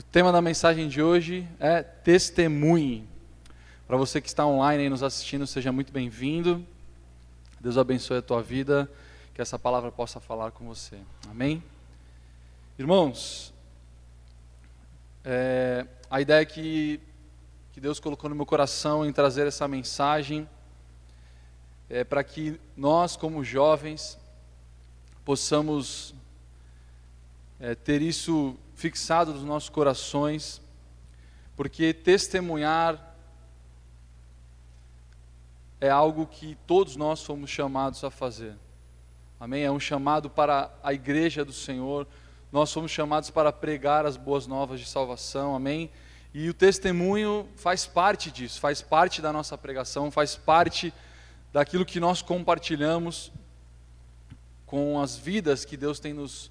O 0.00 0.02
tema 0.02 0.32
da 0.32 0.40
mensagem 0.40 0.88
de 0.88 1.02
hoje 1.02 1.46
é 1.60 1.82
testemunhe. 1.82 3.06
Para 3.86 3.98
você 3.98 4.18
que 4.18 4.28
está 4.28 4.46
online 4.46 4.84
aí 4.84 4.88
nos 4.88 5.02
assistindo, 5.02 5.46
seja 5.46 5.70
muito 5.70 5.92
bem-vindo. 5.92 6.66
Deus 7.60 7.76
abençoe 7.76 8.16
a 8.16 8.22
tua 8.22 8.42
vida, 8.42 8.90
que 9.34 9.42
essa 9.42 9.58
palavra 9.58 9.92
possa 9.92 10.18
falar 10.18 10.52
com 10.52 10.64
você. 10.64 10.96
Amém? 11.30 11.62
Irmãos, 12.78 13.52
é, 15.22 15.86
a 16.10 16.18
ideia 16.18 16.46
que, 16.46 16.98
que 17.74 17.78
Deus 17.78 18.00
colocou 18.00 18.30
no 18.30 18.34
meu 18.34 18.46
coração 18.46 19.04
em 19.04 19.12
trazer 19.12 19.46
essa 19.46 19.68
mensagem 19.68 20.48
é 21.90 22.04
para 22.04 22.24
que 22.24 22.58
nós, 22.74 23.16
como 23.16 23.44
jovens, 23.44 24.18
possamos 25.26 26.14
é, 27.60 27.74
ter 27.74 28.00
isso 28.00 28.56
fixado 28.80 29.34
nos 29.34 29.42
nossos 29.42 29.68
corações, 29.68 30.58
porque 31.54 31.92
testemunhar 31.92 33.14
é 35.78 35.90
algo 35.90 36.26
que 36.26 36.56
todos 36.66 36.96
nós 36.96 37.22
fomos 37.22 37.50
chamados 37.50 38.02
a 38.04 38.10
fazer. 38.10 38.56
Amém? 39.38 39.64
É 39.64 39.70
um 39.70 39.78
chamado 39.78 40.30
para 40.30 40.72
a 40.82 40.94
igreja 40.94 41.44
do 41.44 41.52
Senhor. 41.52 42.08
Nós 42.50 42.70
somos 42.70 42.90
chamados 42.90 43.28
para 43.28 43.52
pregar 43.52 44.06
as 44.06 44.16
boas 44.16 44.46
novas 44.46 44.80
de 44.80 44.86
salvação. 44.86 45.54
Amém? 45.54 45.90
E 46.32 46.48
o 46.48 46.54
testemunho 46.54 47.46
faz 47.56 47.84
parte 47.84 48.30
disso, 48.30 48.58
faz 48.58 48.80
parte 48.80 49.20
da 49.20 49.30
nossa 49.30 49.58
pregação, 49.58 50.10
faz 50.10 50.36
parte 50.36 50.90
daquilo 51.52 51.84
que 51.84 52.00
nós 52.00 52.22
compartilhamos 52.22 53.30
com 54.64 54.98
as 54.98 55.18
vidas 55.18 55.66
que 55.66 55.76
Deus 55.76 56.00
tem 56.00 56.14
nos 56.14 56.50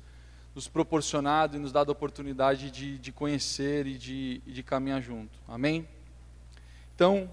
nos 0.54 0.68
proporcionado 0.68 1.56
e 1.56 1.60
nos 1.60 1.72
dado 1.72 1.90
a 1.90 1.92
oportunidade 1.92 2.72
de, 2.72 2.98
de 2.98 3.12
conhecer 3.12 3.88
e 3.88 3.98
de, 3.98 4.40
de 4.40 4.64
caminhar 4.64 5.02
junto. 5.02 5.38
Amém? 5.48 5.88
Então, 6.96 7.32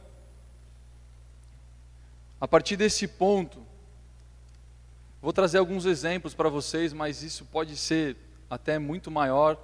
a 2.40 2.46
partir 2.46 2.76
desse 2.76 3.08
ponto, 3.08 3.60
vou 5.20 5.32
trazer 5.32 5.58
alguns 5.58 5.86
exemplos 5.86 6.34
para 6.34 6.48
vocês, 6.48 6.92
mas 6.92 7.22
isso 7.22 7.44
pode 7.46 7.76
ser 7.76 8.16
até 8.48 8.78
muito 8.78 9.10
maior. 9.10 9.58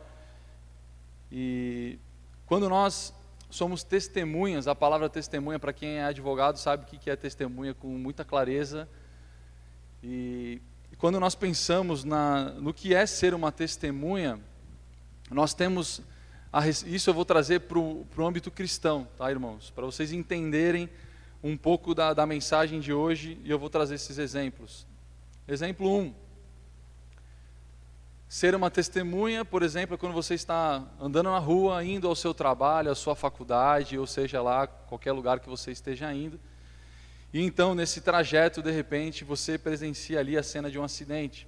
E 1.30 1.98
quando 2.46 2.68
nós 2.68 3.14
somos 3.48 3.82
testemunhas, 3.84 4.66
a 4.66 4.74
palavra 4.74 5.08
testemunha, 5.10 5.58
para 5.58 5.72
quem 5.72 5.98
é 5.98 6.04
advogado, 6.04 6.56
sabe 6.56 6.84
o 6.84 6.86
que 6.86 7.10
é 7.10 7.14
testemunha 7.14 7.74
com 7.74 7.88
muita 7.88 8.24
clareza. 8.24 8.88
E 10.02 10.60
quando 11.02 11.18
nós 11.18 11.34
pensamos 11.34 12.04
na, 12.04 12.50
no 12.50 12.72
que 12.72 12.94
é 12.94 13.04
ser 13.06 13.34
uma 13.34 13.50
testemunha, 13.50 14.38
nós 15.32 15.52
temos, 15.52 16.00
a, 16.52 16.68
isso 16.68 17.10
eu 17.10 17.12
vou 17.12 17.24
trazer 17.24 17.62
para 17.62 17.76
o 17.76 18.06
âmbito 18.20 18.52
cristão, 18.52 19.08
tá, 19.18 19.28
irmãos? 19.28 19.68
Para 19.68 19.84
vocês 19.84 20.12
entenderem 20.12 20.88
um 21.42 21.56
pouco 21.56 21.92
da, 21.92 22.14
da 22.14 22.24
mensagem 22.24 22.78
de 22.78 22.92
hoje 22.92 23.36
e 23.42 23.50
eu 23.50 23.58
vou 23.58 23.68
trazer 23.68 23.96
esses 23.96 24.16
exemplos. 24.16 24.86
Exemplo 25.48 25.92
1. 25.92 26.00
Um, 26.02 26.14
ser 28.28 28.54
uma 28.54 28.70
testemunha, 28.70 29.44
por 29.44 29.64
exemplo, 29.64 29.96
é 29.96 29.98
quando 29.98 30.12
você 30.12 30.34
está 30.34 30.84
andando 31.00 31.30
na 31.30 31.38
rua, 31.40 31.84
indo 31.84 32.06
ao 32.06 32.14
seu 32.14 32.32
trabalho, 32.32 32.92
à 32.92 32.94
sua 32.94 33.16
faculdade, 33.16 33.98
ou 33.98 34.06
seja 34.06 34.40
lá, 34.40 34.68
qualquer 34.68 35.10
lugar 35.10 35.40
que 35.40 35.48
você 35.48 35.72
esteja 35.72 36.14
indo 36.14 36.38
e 37.32 37.40
então, 37.40 37.74
nesse 37.74 38.00
trajeto, 38.00 38.62
de 38.62 38.70
repente, 38.70 39.24
você 39.24 39.56
presencia 39.56 40.20
ali 40.20 40.36
a 40.36 40.42
cena 40.42 40.70
de 40.70 40.78
um 40.78 40.84
acidente. 40.84 41.46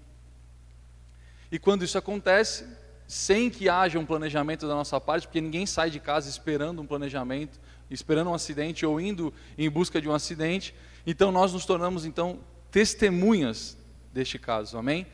E 1.53 1.59
quando 1.59 1.85
isso 1.85 1.99
acontece, 1.99 2.67
sem 3.07 3.51
que 3.51 3.69
haja 3.69 3.99
um 3.99 4.07
planejamento 4.07 4.67
da 4.67 4.75
nossa 4.75 4.99
parte, 5.01 5.27
porque 5.27 5.41
ninguém 5.41 5.67
sai 5.67 5.91
de 5.91 6.01
casa 6.01 6.29
esperando 6.29 6.81
um 6.81 6.87
planejamento, 6.87 7.61
esperando 7.91 8.31
um 8.31 8.35
acidente 8.35 8.87
ou 8.87 8.99
indo 8.99 9.33
em 9.59 9.69
busca 9.69 10.01
de 10.01 10.09
um 10.09 10.15
acidente, 10.15 10.75
então 11.07 11.31
nós 11.31 11.53
nos 11.53 11.67
tornamos 11.67 12.07
então 12.07 12.39
testemunhas 12.71 13.77
deste 14.13 14.39
caso, 14.39 14.79
amém? 14.79 15.07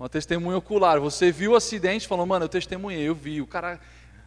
Uma 0.00 0.08
testemunha 0.08 0.56
ocular. 0.56 0.98
Você 1.00 1.30
viu 1.30 1.52
o 1.52 1.56
acidente, 1.56 2.08
falou, 2.08 2.26
mano, 2.26 2.46
eu 2.46 2.48
testemunhei, 2.48 3.02
eu 3.02 3.14
vi. 3.14 3.40
O 3.40 3.46
cara 3.46 3.78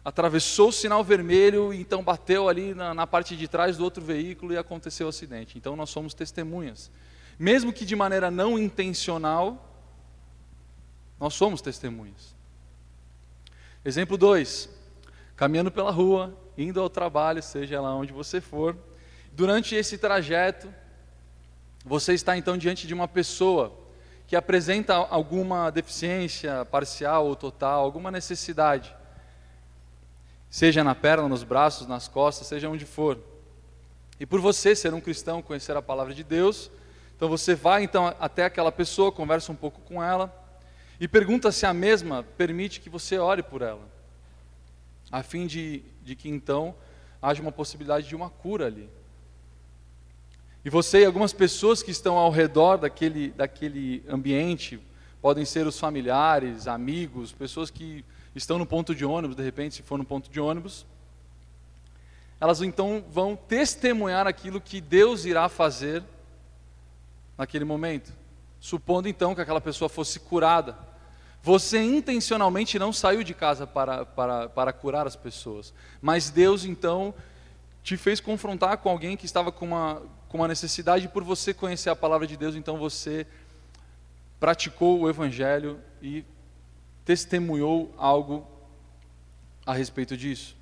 atravessou 0.08 0.68
o 0.68 0.72
sinal 0.72 1.04
vermelho 1.04 1.72
e 1.72 1.80
então 1.82 2.02
bateu 2.02 2.48
ali 2.48 2.74
na, 2.74 2.94
na, 2.94 3.06
parte 3.06 3.36
de 3.36 3.46
trás 3.46 3.76
do 3.76 3.84
outro 3.84 4.02
veículo 4.02 4.54
e 4.54 4.56
aconteceu 4.56 5.06
o 5.06 5.10
acidente. 5.10 5.58
Então 5.58 5.76
nós 5.76 5.90
somos 5.90 6.14
testemunhas. 6.14 6.90
Mesmo 7.38 7.72
que 7.72 7.84
de 7.84 7.94
maneira 7.94 8.30
não 8.30 8.58
intencional, 8.58 9.70
nós 11.20 11.34
somos 11.34 11.60
testemunhas. 11.60 12.34
Exemplo 13.84 14.16
2. 14.16 14.70
Caminhando 15.36 15.70
pela 15.70 15.90
rua, 15.90 16.34
indo 16.56 16.80
ao 16.80 16.88
trabalho, 16.88 17.42
seja 17.42 17.78
lá 17.78 17.94
onde 17.94 18.12
você 18.12 18.40
for, 18.40 18.76
durante 19.32 19.74
esse 19.74 19.98
trajeto, 19.98 20.72
você 21.84 22.14
está 22.14 22.34
então 22.34 22.56
diante 22.56 22.86
de 22.86 22.94
uma 22.94 23.06
pessoa 23.06 23.78
que 24.26 24.34
apresenta 24.34 24.94
alguma 24.94 25.70
deficiência 25.70 26.64
parcial 26.64 27.26
ou 27.26 27.36
total, 27.36 27.84
alguma 27.84 28.10
necessidade 28.10 28.97
seja 30.50 30.82
na 30.82 30.94
perna, 30.94 31.28
nos 31.28 31.42
braços, 31.42 31.86
nas 31.86 32.08
costas, 32.08 32.46
seja 32.46 32.68
onde 32.68 32.84
for. 32.84 33.18
E 34.18 34.26
por 34.26 34.40
você 34.40 34.74
ser 34.74 34.92
um 34.94 35.00
cristão, 35.00 35.42
conhecer 35.42 35.76
a 35.76 35.82
palavra 35.82 36.14
de 36.14 36.24
Deus, 36.24 36.70
então 37.16 37.28
você 37.28 37.54
vai 37.54 37.82
então 37.82 38.14
até 38.18 38.44
aquela 38.44 38.72
pessoa, 38.72 39.12
conversa 39.12 39.50
um 39.52 39.56
pouco 39.56 39.80
com 39.82 40.02
ela 40.02 40.32
e 41.00 41.06
pergunta 41.06 41.52
se 41.52 41.66
a 41.66 41.72
mesma 41.72 42.24
permite 42.36 42.80
que 42.80 42.90
você 42.90 43.18
ore 43.18 43.42
por 43.42 43.62
ela, 43.62 43.86
a 45.10 45.22
fim 45.22 45.46
de, 45.46 45.82
de 46.02 46.16
que 46.16 46.28
então 46.28 46.74
haja 47.20 47.42
uma 47.42 47.52
possibilidade 47.52 48.08
de 48.08 48.16
uma 48.16 48.30
cura 48.30 48.66
ali. 48.66 48.88
E 50.64 50.70
você 50.70 51.00
e 51.00 51.04
algumas 51.04 51.32
pessoas 51.32 51.82
que 51.82 51.90
estão 51.90 52.16
ao 52.16 52.30
redor 52.30 52.76
daquele, 52.76 53.30
daquele 53.30 54.04
ambiente, 54.08 54.80
podem 55.22 55.44
ser 55.44 55.66
os 55.66 55.78
familiares, 55.78 56.66
amigos, 56.66 57.32
pessoas 57.32 57.70
que 57.70 58.04
estão 58.42 58.58
no 58.58 58.66
ponto 58.66 58.94
de 58.94 59.04
ônibus, 59.04 59.36
de 59.36 59.42
repente, 59.42 59.76
se 59.76 59.82
for 59.82 59.98
no 59.98 60.04
ponto 60.04 60.30
de 60.30 60.40
ônibus, 60.40 60.86
elas 62.40 62.62
então 62.62 63.04
vão 63.10 63.34
testemunhar 63.34 64.26
aquilo 64.26 64.60
que 64.60 64.80
Deus 64.80 65.24
irá 65.24 65.48
fazer 65.48 66.02
naquele 67.36 67.64
momento. 67.64 68.12
Supondo 68.60 69.08
então 69.08 69.34
que 69.34 69.40
aquela 69.40 69.60
pessoa 69.60 69.88
fosse 69.88 70.20
curada. 70.20 70.78
Você 71.42 71.78
intencionalmente 71.80 72.78
não 72.78 72.92
saiu 72.92 73.22
de 73.22 73.34
casa 73.34 73.66
para, 73.66 74.04
para, 74.04 74.48
para 74.48 74.72
curar 74.72 75.06
as 75.06 75.16
pessoas, 75.16 75.72
mas 76.00 76.30
Deus 76.30 76.64
então 76.64 77.14
te 77.82 77.96
fez 77.96 78.20
confrontar 78.20 78.78
com 78.78 78.88
alguém 78.88 79.16
que 79.16 79.24
estava 79.24 79.50
com 79.50 79.66
uma, 79.66 80.02
com 80.28 80.38
uma 80.38 80.48
necessidade, 80.48 81.08
por 81.08 81.24
você 81.24 81.54
conhecer 81.54 81.90
a 81.90 81.96
palavra 81.96 82.26
de 82.26 82.36
Deus, 82.36 82.54
então 82.54 82.76
você 82.76 83.26
praticou 84.38 85.00
o 85.00 85.08
Evangelho 85.08 85.80
e 86.02 86.24
testemunhou 87.08 87.90
algo 87.96 88.46
a 89.64 89.72
respeito 89.72 90.14
disso. 90.14 90.54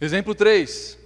Exemplo 0.00 0.36
3. 0.36 0.96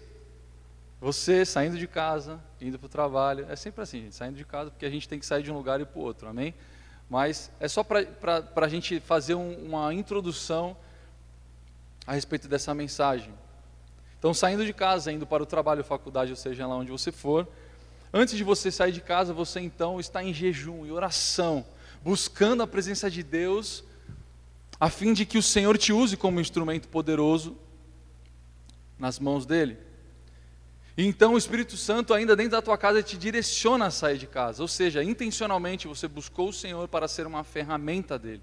Você 1.01 1.47
saindo 1.47 1.79
de 1.79 1.89
casa, 1.89 2.39
indo 2.61 2.79
para 2.79 2.85
o 2.85 2.89
trabalho. 2.91 3.47
É 3.49 3.57
sempre 3.57 3.83
assim, 3.83 4.03
gente, 4.03 4.15
saindo 4.15 4.37
de 4.37 4.45
casa, 4.45 4.71
porque 4.71 4.85
a 4.85 4.91
gente 4.91 5.09
tem 5.09 5.19
que 5.19 5.25
sair 5.25 5.43
de 5.43 5.51
um 5.51 5.55
lugar 5.55 5.81
e 5.81 5.87
para 5.87 5.99
o 5.99 6.03
outro, 6.03 6.29
amém? 6.29 6.55
Mas 7.09 7.51
é 7.59 7.67
só 7.67 7.83
para 7.83 8.05
a 8.55 8.69
gente 8.69 9.01
fazer 9.01 9.35
um, 9.35 9.55
uma 9.55 9.95
introdução 9.95 10.77
a 12.07 12.13
respeito 12.13 12.47
dessa 12.47 12.75
mensagem. 12.75 13.33
Então, 14.19 14.35
saindo 14.35 14.67
de 14.67 14.75
casa, 14.75 15.11
indo 15.11 15.27
para 15.27 15.43
o 15.43 15.47
trabalho, 15.47 15.83
faculdade, 15.83 16.31
ou 16.31 16.37
seja, 16.37 16.67
lá 16.67 16.77
onde 16.77 16.91
você 16.91 17.11
for, 17.11 17.49
antes 18.13 18.37
de 18.37 18.45
você 18.45 18.71
sair 18.71 18.93
de 18.93 19.01
casa, 19.01 19.33
você 19.33 19.61
então 19.61 19.99
está 19.99 20.23
em 20.23 20.35
jejum 20.35 20.85
e 20.85 20.93
oração 20.93 21.65
buscando 22.03 22.63
a 22.63 22.67
presença 22.67 23.11
de 23.11 23.23
Deus, 23.23 23.85
a 24.81 24.89
fim 24.89 25.13
de 25.13 25.27
que 25.27 25.39
o 25.39 25.43
Senhor 25.43 25.77
te 25.77 25.93
use 25.93 26.17
como 26.17 26.41
instrumento 26.41 26.89
poderoso 26.89 27.57
nas 28.99 29.19
mãos 29.19 29.45
dele. 29.45 29.77
E 30.97 31.07
então 31.07 31.35
o 31.35 31.39
Espírito 31.39 31.77
Santo, 31.77 32.13
ainda 32.13 32.35
dentro 32.35 32.53
da 32.53 32.63
tua 32.63 32.77
casa, 32.77 33.03
te 33.03 33.17
direciona 33.17 33.87
a 33.87 33.91
sair 33.91 34.19
de 34.19 34.27
casa, 34.27 34.63
ou 34.63 34.69
seja, 34.69 35.03
intencionalmente 35.03 35.87
você 35.87 36.09
buscou 36.09 36.49
o 36.49 36.53
Senhor 36.53 36.89
para 36.89 37.07
ser 37.07 37.27
uma 37.27 37.45
ferramenta 37.45 38.19
dele. 38.19 38.43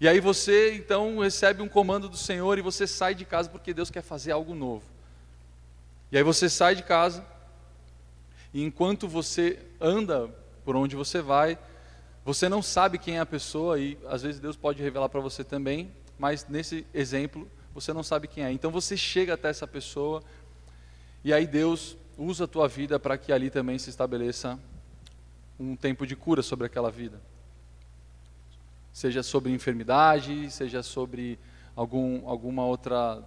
E 0.00 0.08
aí 0.08 0.20
você 0.20 0.74
então 0.74 1.20
recebe 1.20 1.62
um 1.62 1.68
comando 1.68 2.08
do 2.08 2.16
Senhor 2.16 2.58
e 2.58 2.62
você 2.62 2.86
sai 2.86 3.14
de 3.14 3.24
casa 3.24 3.48
porque 3.48 3.72
Deus 3.72 3.90
quer 3.90 4.02
fazer 4.02 4.32
algo 4.32 4.54
novo. 4.54 4.84
E 6.10 6.16
aí 6.16 6.22
você 6.22 6.48
sai 6.48 6.74
de 6.74 6.82
casa, 6.82 7.24
e 8.52 8.62
enquanto 8.62 9.06
você 9.06 9.58
anda 9.80 10.28
por 10.64 10.76
onde 10.76 10.96
você 10.96 11.20
vai, 11.20 11.58
você 12.26 12.48
não 12.48 12.60
sabe 12.60 12.98
quem 12.98 13.18
é 13.18 13.20
a 13.20 13.24
pessoa 13.24 13.78
e 13.78 13.96
às 14.08 14.22
vezes 14.22 14.40
Deus 14.40 14.56
pode 14.56 14.82
revelar 14.82 15.08
para 15.08 15.20
você 15.20 15.44
também, 15.44 15.92
mas 16.18 16.44
nesse 16.48 16.84
exemplo 16.92 17.48
você 17.72 17.92
não 17.92 18.02
sabe 18.02 18.26
quem 18.26 18.42
é. 18.42 18.50
Então 18.50 18.68
você 18.68 18.96
chega 18.96 19.34
até 19.34 19.48
essa 19.48 19.64
pessoa 19.64 20.24
e 21.22 21.32
aí 21.32 21.46
Deus 21.46 21.96
usa 22.18 22.42
a 22.42 22.48
tua 22.48 22.66
vida 22.66 22.98
para 22.98 23.16
que 23.16 23.30
ali 23.30 23.48
também 23.48 23.78
se 23.78 23.90
estabeleça 23.90 24.58
um 25.56 25.76
tempo 25.76 26.04
de 26.04 26.16
cura 26.16 26.42
sobre 26.42 26.66
aquela 26.66 26.90
vida. 26.90 27.22
Seja 28.92 29.22
sobre 29.22 29.52
enfermidade, 29.52 30.50
seja 30.50 30.82
sobre 30.82 31.38
algum, 31.76 32.28
alguma 32.28 32.64
outra 32.66 33.22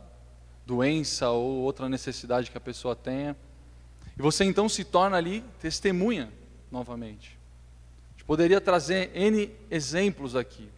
doença 0.65 1.29
ou 1.29 1.61
outra 1.61 1.87
necessidade 1.87 2.51
que 2.51 2.57
a 2.57 2.61
pessoa 2.61 2.97
tenha. 2.97 3.33
E 4.17 4.21
você 4.21 4.43
então 4.43 4.67
se 4.67 4.83
torna 4.83 5.15
ali 5.15 5.41
testemunha 5.61 6.29
novamente. 6.69 7.38
Poderia 8.29 8.61
trazer 8.61 9.09
N 9.15 9.49
exemplos 9.71 10.35
aqui. 10.35 10.69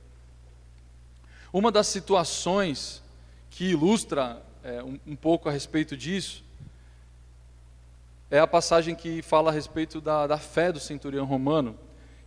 Uma 1.52 1.70
das 1.70 1.88
situações 1.88 3.04
que 3.50 3.72
ilustra 3.72 4.42
é, 4.64 4.82
um, 4.82 4.98
um 5.06 5.16
pouco 5.18 5.50
a 5.50 5.52
respeito 5.52 5.98
disso 5.98 6.46
é 8.30 8.40
a 8.40 8.48
passagem 8.48 8.96
que 8.96 9.22
fala 9.22 9.52
a 9.52 9.54
respeito 9.54 10.00
da, 10.00 10.28
da 10.28 10.38
fé 10.38 10.72
do 10.72 10.80
centurião 10.80 11.26
romano, 11.26 11.78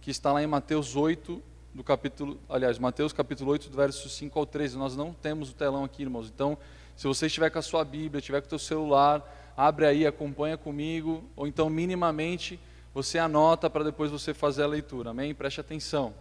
que 0.03 0.11
está 0.11 0.31
lá 0.31 0.43
em 0.43 0.47
Mateus 0.47 0.95
8, 0.95 1.43
do 1.73 1.83
capítulo, 1.83 2.39
aliás, 2.47 2.79
Mateus 2.79 3.15
capítulo 3.15 3.51
8, 3.53 3.71
do 3.71 3.77
verso 3.79 4.11
5 4.11 4.39
ao 4.39 4.45
13. 4.45 4.77
Nós 4.77 4.95
não 4.95 5.15
temos 5.15 5.49
o 5.49 5.55
telão 5.55 5.85
aqui, 5.85 6.03
irmãos. 6.03 6.29
Então, 6.29 6.59
se 6.95 7.07
você 7.07 7.29
estiver 7.29 7.49
com 7.49 7.59
a 7.59 7.63
sua 7.63 7.83
Bíblia, 7.83 8.19
estiver 8.19 8.43
com 8.43 8.47
o 8.47 8.51
seu 8.51 8.59
celular, 8.59 9.55
abre 9.57 9.87
aí, 9.87 10.07
acompanha 10.07 10.59
comigo, 10.59 11.25
ou 11.35 11.47
então 11.47 11.71
minimamente 11.71 12.61
você 12.95 13.19
anota 13.19 13.69
para 13.69 13.83
depois 13.83 14.11
você 14.13 14.33
fazer 14.33 14.63
a 14.63 14.69
leitura. 14.69 15.11
Amém? 15.11 15.35
Preste 15.35 15.61
atenção. 15.61 16.15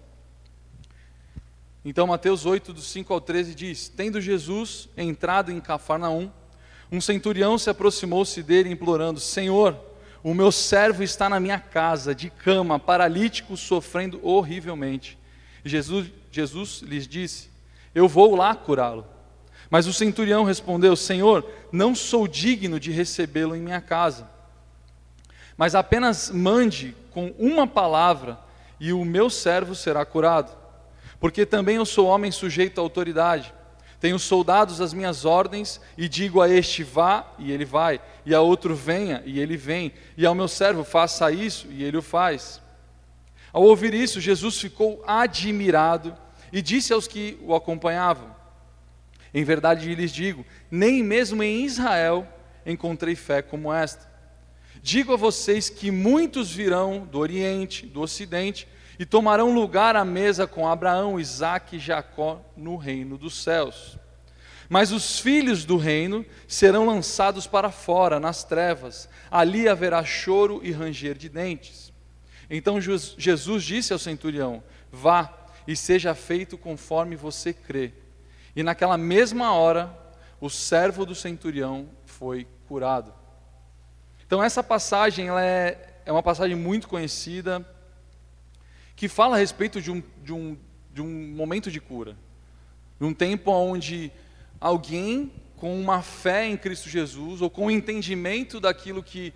Então, 1.85 2.07
Mateus 2.07 2.45
8, 2.45 2.73
do 2.73 2.81
5 2.81 3.13
ao 3.13 3.21
13 3.21 3.53
diz: 3.53 3.87
Tendo 3.89 4.19
Jesus 4.19 4.89
entrado 4.97 5.51
em 5.51 5.61
Cafarnaum, 5.61 6.31
um 6.91 6.99
centurião 6.99 7.57
se 7.59 7.69
aproximou-se 7.69 8.41
dele, 8.41 8.71
implorando: 8.71 9.19
Senhor, 9.19 9.77
o 10.23 10.33
meu 10.33 10.51
servo 10.51 11.03
está 11.03 11.29
na 11.29 11.39
minha 11.39 11.59
casa, 11.59 12.15
de 12.15 12.31
cama, 12.31 12.79
paralítico, 12.79 13.55
sofrendo 13.55 14.19
horrivelmente. 14.23 15.17
Jesus, 15.63 16.07
Jesus 16.31 16.81
lhes 16.81 17.07
disse: 17.07 17.51
Eu 17.93 18.07
vou 18.07 18.35
lá 18.35 18.55
curá-lo. 18.55 19.05
Mas 19.69 19.85
o 19.85 19.93
centurião 19.93 20.43
respondeu: 20.43 20.95
Senhor, 20.95 21.47
não 21.71 21.93
sou 21.93 22.27
digno 22.27 22.79
de 22.79 22.91
recebê-lo 22.91 23.55
em 23.55 23.61
minha 23.61 23.81
casa. 23.81 24.32
Mas 25.57 25.75
apenas 25.75 26.29
mande 26.29 26.95
com 27.11 27.27
uma 27.37 27.67
palavra 27.67 28.39
e 28.79 28.91
o 28.91 29.05
meu 29.05 29.29
servo 29.29 29.75
será 29.75 30.05
curado. 30.05 30.55
Porque 31.19 31.45
também 31.45 31.77
eu 31.77 31.85
sou 31.85 32.07
homem 32.07 32.31
sujeito 32.31 32.79
à 32.79 32.81
autoridade. 32.81 33.53
Tenho 33.99 34.19
soldados 34.19 34.81
às 34.81 34.93
minhas 34.93 35.23
ordens 35.23 35.79
e 35.97 36.09
digo 36.09 36.41
a 36.41 36.49
este 36.49 36.83
vá 36.83 37.25
e 37.39 37.53
ele 37.53 37.63
vai, 37.63 38.01
e 38.25 38.35
a 38.35 38.41
outro 38.41 38.75
venha 38.75 39.23
e 39.25 39.39
ele 39.39 39.55
vem, 39.55 39.93
e 40.17 40.25
ao 40.25 40.35
meu 40.35 40.49
servo 40.49 40.83
faça 40.83 41.31
isso 41.31 41.67
e 41.69 41.81
ele 41.81 41.95
o 41.95 42.01
faz. 42.01 42.61
Ao 43.53 43.63
ouvir 43.63 43.93
isso, 43.93 44.19
Jesus 44.19 44.59
ficou 44.59 45.01
admirado 45.07 46.17
e 46.51 46.61
disse 46.61 46.91
aos 46.91 47.07
que 47.07 47.39
o 47.41 47.55
acompanhavam: 47.55 48.35
Em 49.33 49.45
verdade 49.45 49.95
lhes 49.95 50.11
digo, 50.11 50.45
nem 50.69 51.01
mesmo 51.01 51.41
em 51.41 51.63
Israel 51.63 52.27
encontrei 52.65 53.15
fé 53.15 53.41
como 53.41 53.71
esta. 53.71 54.12
Digo 54.85 55.13
a 55.13 55.15
vocês 55.15 55.69
que 55.69 55.89
muitos 55.89 56.51
virão 56.51 57.07
do 57.09 57.17
Oriente, 57.17 57.85
do 57.85 58.01
Ocidente, 58.01 58.67
e 58.99 59.05
tomarão 59.05 59.55
lugar 59.55 59.95
à 59.95 60.03
mesa 60.03 60.45
com 60.45 60.67
Abraão, 60.67 61.17
Isaque 61.17 61.77
e 61.77 61.79
Jacó 61.79 62.41
no 62.57 62.75
reino 62.75 63.17
dos 63.17 63.41
céus. 63.41 63.97
Mas 64.67 64.91
os 64.91 65.21
filhos 65.21 65.63
do 65.63 65.77
reino 65.77 66.25
serão 66.49 66.85
lançados 66.85 67.47
para 67.47 67.71
fora, 67.71 68.19
nas 68.19 68.43
trevas, 68.43 69.07
ali 69.31 69.69
haverá 69.69 70.03
choro 70.03 70.59
e 70.61 70.71
ranger 70.73 71.17
de 71.17 71.29
dentes. 71.29 71.93
Então 72.49 72.81
Jesus 72.81 73.63
disse 73.63 73.93
ao 73.93 73.99
centurião: 73.99 74.61
Vá 74.91 75.33
e 75.65 75.77
seja 75.77 76.13
feito 76.13 76.57
conforme 76.57 77.15
você 77.15 77.53
crê. 77.53 77.93
E 78.53 78.61
naquela 78.61 78.97
mesma 78.97 79.53
hora, 79.53 79.97
o 80.41 80.49
servo 80.49 81.05
do 81.05 81.15
centurião 81.15 81.87
foi 82.05 82.45
curado. 82.67 83.22
Então, 84.33 84.43
essa 84.43 84.63
passagem 84.63 85.27
ela 85.27 85.45
é, 85.45 85.77
é 86.07 86.11
uma 86.11 86.23
passagem 86.23 86.55
muito 86.55 86.87
conhecida, 86.87 87.63
que 88.95 89.07
fala 89.07 89.35
a 89.35 89.39
respeito 89.39 89.79
de 89.79 89.91
um, 89.91 90.01
de 90.23 90.33
um, 90.33 90.57
de 90.91 91.03
um 91.03 91.07
momento 91.35 91.69
de 91.69 91.79
cura, 91.79 92.17
de 92.99 93.05
um 93.05 93.13
tempo 93.13 93.51
onde 93.51 94.11
alguém 94.59 95.31
com 95.55 95.79
uma 95.79 96.01
fé 96.01 96.47
em 96.47 96.57
Cristo 96.57 96.89
Jesus, 96.89 97.43
ou 97.43 97.49
com 97.51 97.67
o 97.67 97.69
entendimento 97.69 98.59
daquilo 98.59 99.03
que 99.03 99.31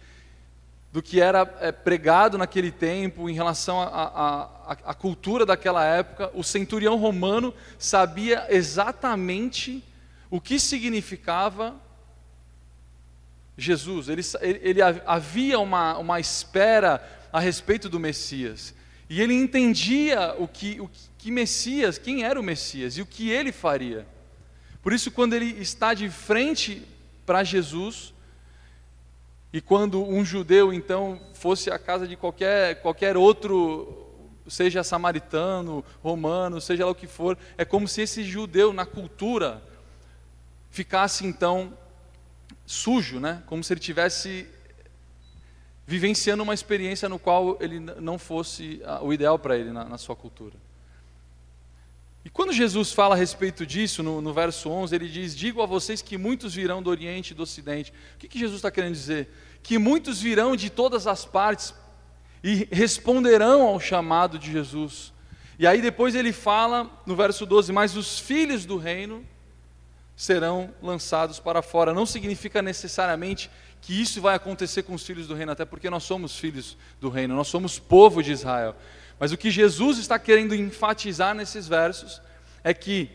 do 0.92 1.00
que 1.00 1.22
era 1.22 1.48
é, 1.60 1.72
pregado 1.72 2.36
naquele 2.36 2.72
tempo 2.72 3.30
em 3.30 3.34
relação 3.34 3.80
à 3.80 4.96
cultura 4.98 5.46
daquela 5.46 5.86
época, 5.86 6.32
o 6.34 6.44
centurião 6.44 6.98
romano 6.98 7.54
sabia 7.78 8.48
exatamente 8.50 9.84
o 10.32 10.42
que 10.42 10.60
significava 10.60 11.76
Jesus. 13.58 14.08
Ele, 14.08 14.22
ele 14.42 14.82
havia 14.82 15.60
uma, 15.60 15.98
uma 15.98 16.20
espera 16.20 17.02
a 17.34 17.40
respeito 17.40 17.90
do 17.90 18.00
Messias. 18.00 18.74
E 19.10 19.22
ele 19.22 19.34
entendia 19.34 20.36
o 20.38 20.48
que, 20.48 20.80
o 20.80 20.90
que 21.18 21.32
Messias, 21.32 21.98
quem 21.98 22.24
era 22.24 22.40
o 22.40 22.44
Messias 22.44 22.98
e 22.98 23.02
o 23.02 23.06
que 23.06 23.30
ele 23.30 23.52
faria. 23.52 24.06
Por 24.82 24.94
isso, 24.94 25.12
quando 25.12 25.34
ele 25.34 25.60
está 25.60 25.94
de 25.94 26.10
frente 26.10 26.86
para 27.26 27.44
Jesus, 27.44 28.14
e 29.52 29.62
quando 29.62 30.04
um 30.04 30.24
judeu 30.24 30.74
então 30.74 31.20
fosse 31.34 31.72
à 31.72 31.80
casa 31.80 32.08
de 32.08 32.16
qualquer, 32.16 32.82
qualquer 32.82 33.16
outro, 33.16 34.08
seja 34.48 34.84
samaritano, 34.84 35.84
romano, 36.04 36.60
seja 36.60 36.86
lá 36.86 36.92
o 36.92 36.96
que 36.96 37.08
for, 37.08 37.38
é 37.58 37.64
como 37.64 37.88
se 37.88 38.02
esse 38.02 38.24
judeu 38.24 38.74
na 38.74 38.86
cultura 38.86 39.64
ficasse 40.70 41.26
então 41.26 41.74
sujo, 42.68 43.20
né? 43.20 43.42
Como 43.48 43.64
se 43.64 43.74
ele 43.74 43.80
tivesse 43.80 44.46
vivenciando 45.88 46.44
uma 46.44 46.54
experiência 46.54 47.08
no 47.08 47.18
qual 47.18 47.58
ele 47.62 47.80
não 47.80 48.20
fosse 48.20 48.82
o 49.02 49.14
ideal 49.14 49.40
para 49.40 49.58
ele 49.58 49.72
na, 49.72 49.86
na, 49.86 49.98
sua 49.98 50.18
cultura. 50.18 50.56
E 52.26 52.30
quando 52.30 52.52
Jesus 52.52 52.92
fala 52.92 53.16
a 53.16 53.18
respeito 53.18 53.66
disso, 53.66 54.04
no, 54.04 54.22
no, 54.22 54.34
verso 54.34 54.70
11, 54.70 54.94
ele 54.94 55.08
diz: 55.08 55.34
Digo 55.34 55.62
a 55.62 55.66
vocês 55.66 56.02
que 56.02 56.18
muitos 56.18 56.54
virão 56.54 56.84
do 56.84 56.90
Oriente 56.90 57.32
e 57.32 57.34
do 57.34 57.44
Ocidente. 57.44 57.94
O 58.16 58.18
que, 58.18 58.28
que 58.28 58.38
Jesus 58.38 58.58
está 58.58 58.70
querendo 58.70 58.94
dizer? 58.94 59.30
Que 59.64 59.78
muitos 59.78 60.22
virão 60.22 60.54
de 60.54 60.70
todas 60.70 61.08
as 61.08 61.24
partes 61.24 61.74
e 62.44 62.68
responderão 62.70 63.62
ao 63.62 63.80
chamado 63.80 64.38
de 64.38 64.52
Jesus. 64.52 65.14
E 65.58 65.66
aí 65.66 65.82
depois 65.82 66.16
ele 66.16 66.34
fala 66.34 66.92
no 67.06 67.16
verso 67.16 67.46
12: 67.46 67.72
Mas 67.72 67.96
os 67.96 68.20
filhos 68.20 68.66
do 68.66 68.76
reino 68.76 69.26
serão 70.18 70.74
lançados 70.82 71.40
para 71.40 71.62
fora. 71.62 71.94
Não 71.94 72.06
significa 72.06 72.60
necessariamente 72.60 73.52
que 73.80 74.02
isso 74.02 74.20
vai 74.20 74.36
acontecer 74.36 74.82
com 74.82 74.96
os 74.96 75.06
filhos 75.06 75.28
do 75.28 75.36
reino, 75.36 75.52
até 75.52 75.64
porque 75.64 75.92
nós 75.92 76.04
somos 76.04 76.36
filhos 76.36 76.76
do 77.00 77.08
reino, 77.08 77.36
nós 77.36 77.48
somos 77.48 77.78
povo 77.78 78.24
de 78.24 78.32
Israel. 78.32 78.76
Mas 79.20 79.32
o 79.32 79.38
que 79.38 79.52
Jesus 79.52 80.00
está 80.00 80.18
querendo 80.18 80.56
enfatizar 80.56 81.36
nesses 81.36 81.68
versos 81.68 82.20
é 82.64 82.74
que 82.74 83.12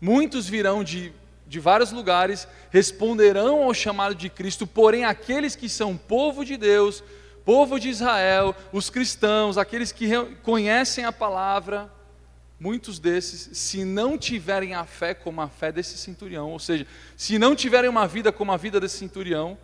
muitos 0.00 0.48
virão 0.48 0.82
de, 0.82 1.12
de 1.46 1.60
vários 1.60 1.92
lugares, 1.92 2.48
responderão 2.70 3.62
ao 3.62 3.74
chamado 3.74 4.14
de 4.14 4.30
Cristo, 4.30 4.66
porém 4.66 5.04
aqueles 5.04 5.54
que 5.54 5.68
são 5.68 5.94
povo 5.94 6.42
de 6.42 6.56
Deus, 6.56 7.04
povo 7.44 7.78
de 7.78 7.90
Israel, 7.90 8.56
os 8.72 8.88
cristãos, 8.88 9.58
aqueles 9.58 9.92
que 9.92 10.08
conhecem 10.42 11.04
a 11.04 11.12
palavra, 11.12 11.90
muitos 12.58 12.98
desses, 12.98 13.56
se 13.58 13.84
não 13.84 14.16
tiverem 14.16 14.74
a 14.74 14.84
fé 14.84 15.12
como 15.14 15.40
a 15.40 15.48
fé 15.48 15.70
desse 15.70 15.98
centurião, 15.98 16.50
ou 16.50 16.58
seja, 16.58 16.86
se 17.16 17.38
não 17.38 17.54
tiverem 17.54 17.90
uma 17.90 18.06
vida 18.06 18.32
como 18.32 18.52
a 18.52 18.56
vida 18.56 18.80
desse 18.80 18.98
centurião, 18.98 19.58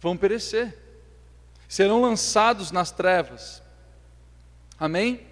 vão 0.00 0.16
perecer, 0.16 0.76
serão 1.68 2.00
lançados 2.00 2.70
nas 2.70 2.90
trevas. 2.90 3.62
Amém? 4.78 5.26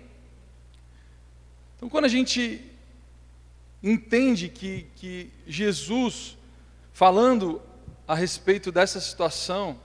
Então, 1.77 1.89
quando 1.89 2.05
a 2.05 2.09
gente 2.09 2.71
entende 3.83 4.49
que, 4.49 4.87
que 4.97 5.31
Jesus, 5.47 6.37
falando 6.93 7.63
a 8.07 8.15
respeito 8.15 8.71
dessa 8.71 9.01
situação, 9.01 9.81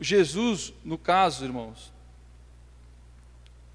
Jesus, 0.00 0.72
no 0.84 0.98
caso, 0.98 1.44
irmãos, 1.44 1.92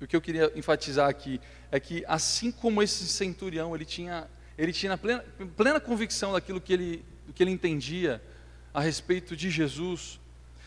o 0.04 0.08
que 0.08 0.16
eu 0.16 0.22
queria 0.22 0.52
enfatizar 0.56 1.10
aqui 1.10 1.40
é 1.72 1.80
que, 1.80 2.04
assim 2.08 2.52
como 2.52 2.84
esse 2.84 3.08
centurião, 3.08 3.74
ele 3.74 3.86
tinha, 3.86 4.28
ele 4.58 4.74
tinha 4.74 4.98
plena, 4.98 5.24
plena 5.56 5.80
convicção 5.80 6.34
daquilo 6.34 6.60
que 6.60 6.74
ele, 6.74 7.06
do 7.26 7.34
que 7.34 7.42
ele 7.42 7.52
entendia 7.52 8.22
a 8.74 8.82
respeito 8.82 9.36
de 9.36 9.50
Jesus, 9.50 10.20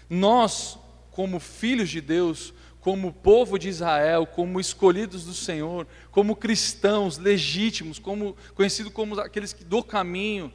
nós, 0.08 0.78
como 1.10 1.38
filhos 1.38 1.90
de 1.90 2.00
Deus, 2.00 2.54
como 2.80 3.12
povo 3.12 3.58
de 3.58 3.68
Israel, 3.68 4.26
como 4.26 4.60
escolhidos 4.60 5.24
do 5.24 5.34
Senhor, 5.34 5.86
como 6.10 6.36
cristãos 6.36 7.18
legítimos, 7.18 7.98
como 7.98 8.36
conhecidos 8.54 8.92
como 8.92 9.20
aqueles 9.20 9.52
que 9.52 9.64
do 9.64 9.82
caminho, 9.82 10.52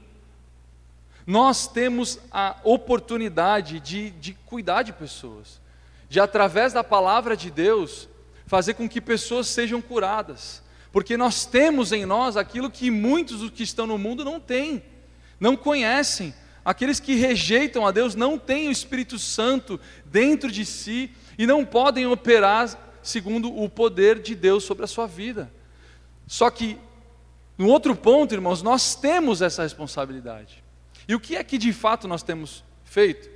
nós 1.27 1.67
temos 1.67 2.19
a 2.31 2.59
oportunidade 2.63 3.79
de, 3.79 4.09
de 4.11 4.33
cuidar 4.33 4.81
de 4.81 4.93
pessoas, 4.93 5.61
de 6.09 6.19
através 6.19 6.73
da 6.73 6.83
palavra 6.83 7.37
de 7.37 7.51
Deus 7.51 8.09
fazer 8.51 8.73
com 8.73 8.89
que 8.89 8.99
pessoas 8.99 9.47
sejam 9.47 9.81
curadas, 9.81 10.61
Porque 10.91 11.15
nós 11.15 11.45
temos 11.45 11.93
em 11.93 12.05
nós 12.05 12.35
aquilo 12.35 12.69
que 12.69 12.91
muitos 12.91 13.39
dos 13.39 13.49
que 13.49 13.63
estão 13.63 13.87
no 13.87 13.97
mundo 13.97 14.25
não 14.25 14.41
têm, 14.41 14.83
não 15.39 15.55
conhecem. 15.55 16.33
Aqueles 16.65 16.99
que 16.99 17.15
rejeitam 17.15 17.87
a 17.87 17.91
Deus 17.91 18.13
não 18.13 18.37
têm 18.37 18.67
o 18.67 18.71
Espírito 18.71 19.17
Santo 19.17 19.79
dentro 20.03 20.51
de 20.51 20.65
si 20.65 21.09
e 21.37 21.47
não 21.47 21.63
podem 21.63 22.05
operar 22.07 22.77
segundo 23.01 23.57
o 23.57 23.69
poder 23.69 24.21
de 24.21 24.35
Deus 24.35 24.65
sobre 24.65 24.83
a 24.83 24.87
sua 24.87 25.07
vida. 25.07 25.49
Só 26.27 26.49
que, 26.49 26.77
no 27.57 27.69
outro 27.69 27.95
ponto, 27.95 28.33
irmãos, 28.33 28.61
nós 28.61 28.95
temos 28.95 29.41
essa 29.41 29.63
responsabilidade. 29.63 30.61
E 31.07 31.15
o 31.15 31.21
que 31.21 31.37
é 31.37 31.43
que 31.45 31.57
de 31.57 31.71
fato 31.71 32.05
nós 32.05 32.21
temos 32.21 32.65
feito? 32.83 33.29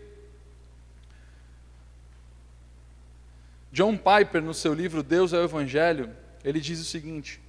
John 3.75 3.97
Piper, 3.97 4.41
no 4.41 4.53
seu 4.53 4.73
livro 4.73 5.03
Deus 5.03 5.33
é 5.33 5.37
o 5.37 5.43
Evangelho, 5.43 6.09
ele 6.45 6.61
diz 6.61 6.79
o 6.79 6.85
seguinte: 6.85 7.41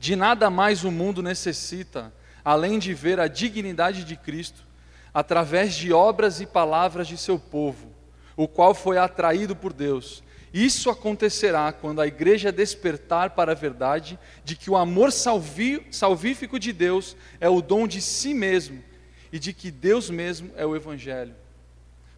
De 0.00 0.16
nada 0.16 0.48
mais 0.48 0.84
o 0.84 0.90
mundo 0.90 1.22
necessita, 1.22 2.10
além 2.42 2.78
de 2.78 2.94
ver 2.94 3.20
a 3.20 3.28
dignidade 3.28 4.04
de 4.04 4.16
Cristo, 4.16 4.64
através 5.12 5.74
de 5.74 5.92
obras 5.92 6.40
e 6.40 6.46
palavras 6.46 7.06
de 7.06 7.18
seu 7.18 7.38
povo, 7.38 7.92
o 8.34 8.48
qual 8.48 8.74
foi 8.74 8.96
atraído 8.96 9.54
por 9.54 9.74
Deus. 9.74 10.24
Isso 10.50 10.88
acontecerá 10.88 11.72
quando 11.72 12.00
a 12.00 12.06
igreja 12.06 12.50
despertar 12.50 13.34
para 13.34 13.52
a 13.52 13.54
verdade 13.54 14.18
de 14.46 14.56
que 14.56 14.70
o 14.70 14.76
amor 14.78 15.12
salvífico 15.12 16.58
de 16.58 16.72
Deus 16.72 17.14
é 17.38 17.50
o 17.50 17.60
dom 17.60 17.86
de 17.86 18.00
si 18.00 18.32
mesmo 18.32 18.82
e 19.30 19.38
de 19.38 19.52
que 19.52 19.70
Deus 19.70 20.08
mesmo 20.08 20.52
é 20.56 20.64
o 20.64 20.74
evangelho. 20.74 21.34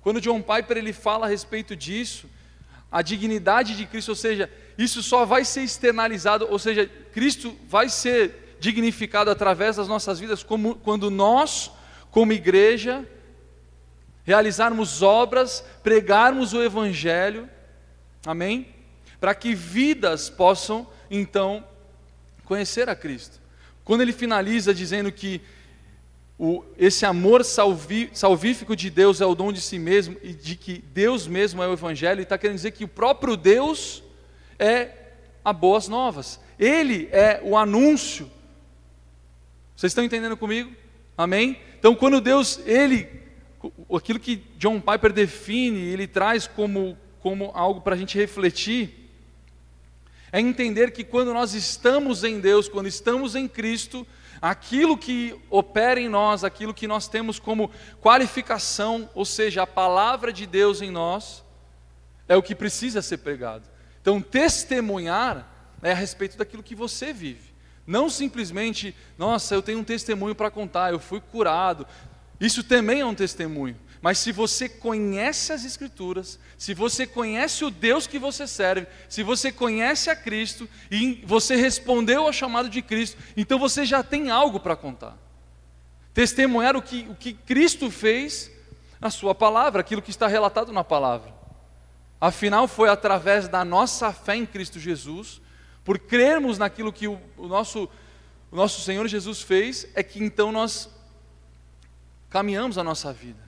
Quando 0.01 0.21
John 0.21 0.41
Piper 0.41 0.77
ele 0.77 0.93
fala 0.93 1.27
a 1.27 1.29
respeito 1.29 1.75
disso, 1.75 2.29
a 2.91 3.03
dignidade 3.03 3.77
de 3.77 3.87
Cristo, 3.87 4.11
ou 4.11 4.15
seja, 4.15 4.51
isso 4.77 5.03
só 5.03 5.25
vai 5.25 5.45
ser 5.45 5.63
externalizado, 5.63 6.47
ou 6.51 6.59
seja, 6.59 6.91
Cristo 7.13 7.57
vai 7.69 7.89
ser 7.89 8.57
dignificado 8.61 9.31
através 9.31 9.77
das 9.77 9.89
nossas 9.89 10.19
vidas 10.19 10.43
como, 10.43 10.75
quando 10.77 11.11
nós, 11.11 11.71
como 12.11 12.33
igreja, 12.33 13.07
realizarmos 14.25 15.03
obras, 15.03 15.65
pregarmos 15.83 16.53
o 16.53 16.63
Evangelho, 16.63 17.49
amém? 18.27 18.69
Para 19.21 19.35
que 19.35 19.55
vidas 19.55 20.29
possam, 20.31 20.87
então, 21.11 21.65
conhecer 22.45 22.89
a 22.89 22.97
Cristo. 22.97 23.41
Quando 23.85 24.03
ele 24.03 24.13
finaliza 24.13 24.75
dizendo 24.75 25.11
que 25.11 25.41
o, 26.39 26.65
esse 26.79 27.05
amor 27.05 27.45
salvi, 27.45 28.11
salvífico 28.13 28.77
de 28.77 28.91
Deus 28.91 29.21
é 29.21 29.27
o 29.27 29.35
dom 29.35 29.53
de 29.53 29.61
si 29.61 29.79
mesmo 29.79 30.17
e 30.23 30.33
de 30.33 30.55
que 30.55 30.79
Deus 30.79 31.27
mesmo 31.27 31.63
é 31.63 31.67
o 31.67 31.73
Evangelho, 31.73 32.19
ele 32.19 32.23
está 32.23 32.39
querendo 32.39 32.57
dizer 32.57 32.71
que 32.71 32.85
o 32.85 32.89
próprio 32.89 33.37
Deus 33.37 34.03
é 34.59 34.91
a 35.45 35.53
boas 35.53 35.89
novas, 35.89 36.41
ele 36.59 37.09
é 37.11 37.41
o 37.43 37.57
anúncio. 37.57 38.31
Vocês 39.75 39.91
estão 39.91 40.05
entendendo 40.05 40.37
comigo? 40.37 40.73
Amém? 41.17 41.59
Então, 41.79 41.95
quando 41.95 42.21
Deus, 42.21 42.61
ele 42.65 43.19
aquilo 43.97 44.21
que 44.21 44.45
John 44.57 44.81
Piper 44.81 45.13
define, 45.13 45.81
ele 45.81 46.07
traz 46.07 46.47
como, 46.47 46.97
como 47.21 47.51
algo 47.55 47.81
para 47.81 47.95
a 47.95 47.99
gente 47.99 48.17
refletir, 48.17 49.11
é 50.31 50.41
entender 50.41 50.93
que 50.93 51.03
quando 51.03 51.33
nós 51.33 51.55
estamos 51.55 52.23
em 52.23 52.39
Deus, 52.39 52.69
quando 52.69 52.87
estamos 52.87 53.35
em 53.35 53.49
Cristo, 53.49 54.07
aquilo 54.41 54.97
que 54.97 55.35
opera 55.51 56.01
em 56.01 56.09
nós, 56.09 56.45
aquilo 56.45 56.75
que 56.75 56.87
nós 56.87 57.09
temos 57.09 57.39
como 57.39 57.71
qualificação, 58.01 59.09
ou 59.15 59.25
seja, 59.25 59.63
a 59.63 59.67
palavra 59.67 60.33
de 60.33 60.47
Deus 60.47 60.81
em 60.81 60.91
nós, 60.91 61.45
é 62.29 62.37
o 62.37 62.43
que 62.43 62.55
precisa 62.55 63.03
ser 63.03 63.19
pregado. 63.19 63.69
Então, 64.01 64.21
testemunhar 64.21 65.47
é 65.83 65.93
a 65.93 65.95
respeito 65.95 66.37
daquilo 66.37 66.63
que 66.63 66.75
você 66.75 67.13
vive. 67.13 67.55
Não 67.87 68.11
simplesmente, 68.11 68.95
nossa, 69.17 69.55
eu 69.55 69.63
tenho 69.63 69.79
um 69.79 69.85
testemunho 69.85 70.35
para 70.35 70.51
contar, 70.51 70.93
eu 70.93 70.99
fui 70.99 71.21
curado. 71.21 71.87
Isso 72.39 72.63
também 72.63 73.01
é 73.01 73.07
um 73.07 73.15
testemunho. 73.15 73.77
Mas 74.01 74.19
se 74.19 74.31
você 74.31 74.69
conhece 74.69 75.53
as 75.53 75.65
Escrituras, 75.65 76.39
se 76.57 76.73
você 76.73 77.07
conhece 77.07 77.65
o 77.65 77.71
Deus 77.71 78.07
que 78.07 78.19
você 78.19 78.47
serve, 78.47 78.87
se 79.09 79.23
você 79.23 79.51
conhece 79.51 80.09
a 80.09 80.15
Cristo 80.15 80.69
e 80.91 81.23
você 81.27 81.57
respondeu 81.57 82.25
ao 82.25 82.33
chamado 82.33 82.69
de 82.69 82.81
Cristo, 82.81 83.21
então 83.37 83.59
você 83.59 83.85
já 83.85 84.03
tem 84.03 84.31
algo 84.31 84.61
para 84.61 84.77
contar. 84.77 85.19
Testemunhar 86.15 86.77
o 86.77 86.83
que, 86.83 87.07
o 87.11 87.15
que 87.15 87.33
Cristo 87.33 87.91
fez 87.91 88.51
na 89.01 89.11
Sua 89.11 89.35
palavra, 89.35 89.81
aquilo 89.81 90.03
que 90.03 90.11
está 90.11 90.27
relatado 90.27 90.73
na 90.73 90.85
palavra. 90.85 91.35
Afinal, 92.21 92.67
foi 92.67 92.89
através 92.89 93.49
da 93.49 93.65
nossa 93.65 94.13
fé 94.13 94.37
em 94.37 94.47
Cristo 94.47 94.79
Jesus, 94.79 95.41
por 95.85 95.99
crermos 95.99 96.59
naquilo 96.59 96.93
que 96.93 97.09
o, 97.09 97.21
o 97.37 97.47
nosso, 97.47 97.89
o 98.51 98.57
nosso 98.57 98.81
Senhor 98.81 99.07
Jesus 99.09 99.43
fez, 99.43 99.89
é 99.95 100.03
que 100.03 100.23
então 100.23 100.53
nós 100.53 100.89
caminhamos 102.29 102.79
a 102.79 102.85
nossa 102.85 103.13
vida. 103.13 103.48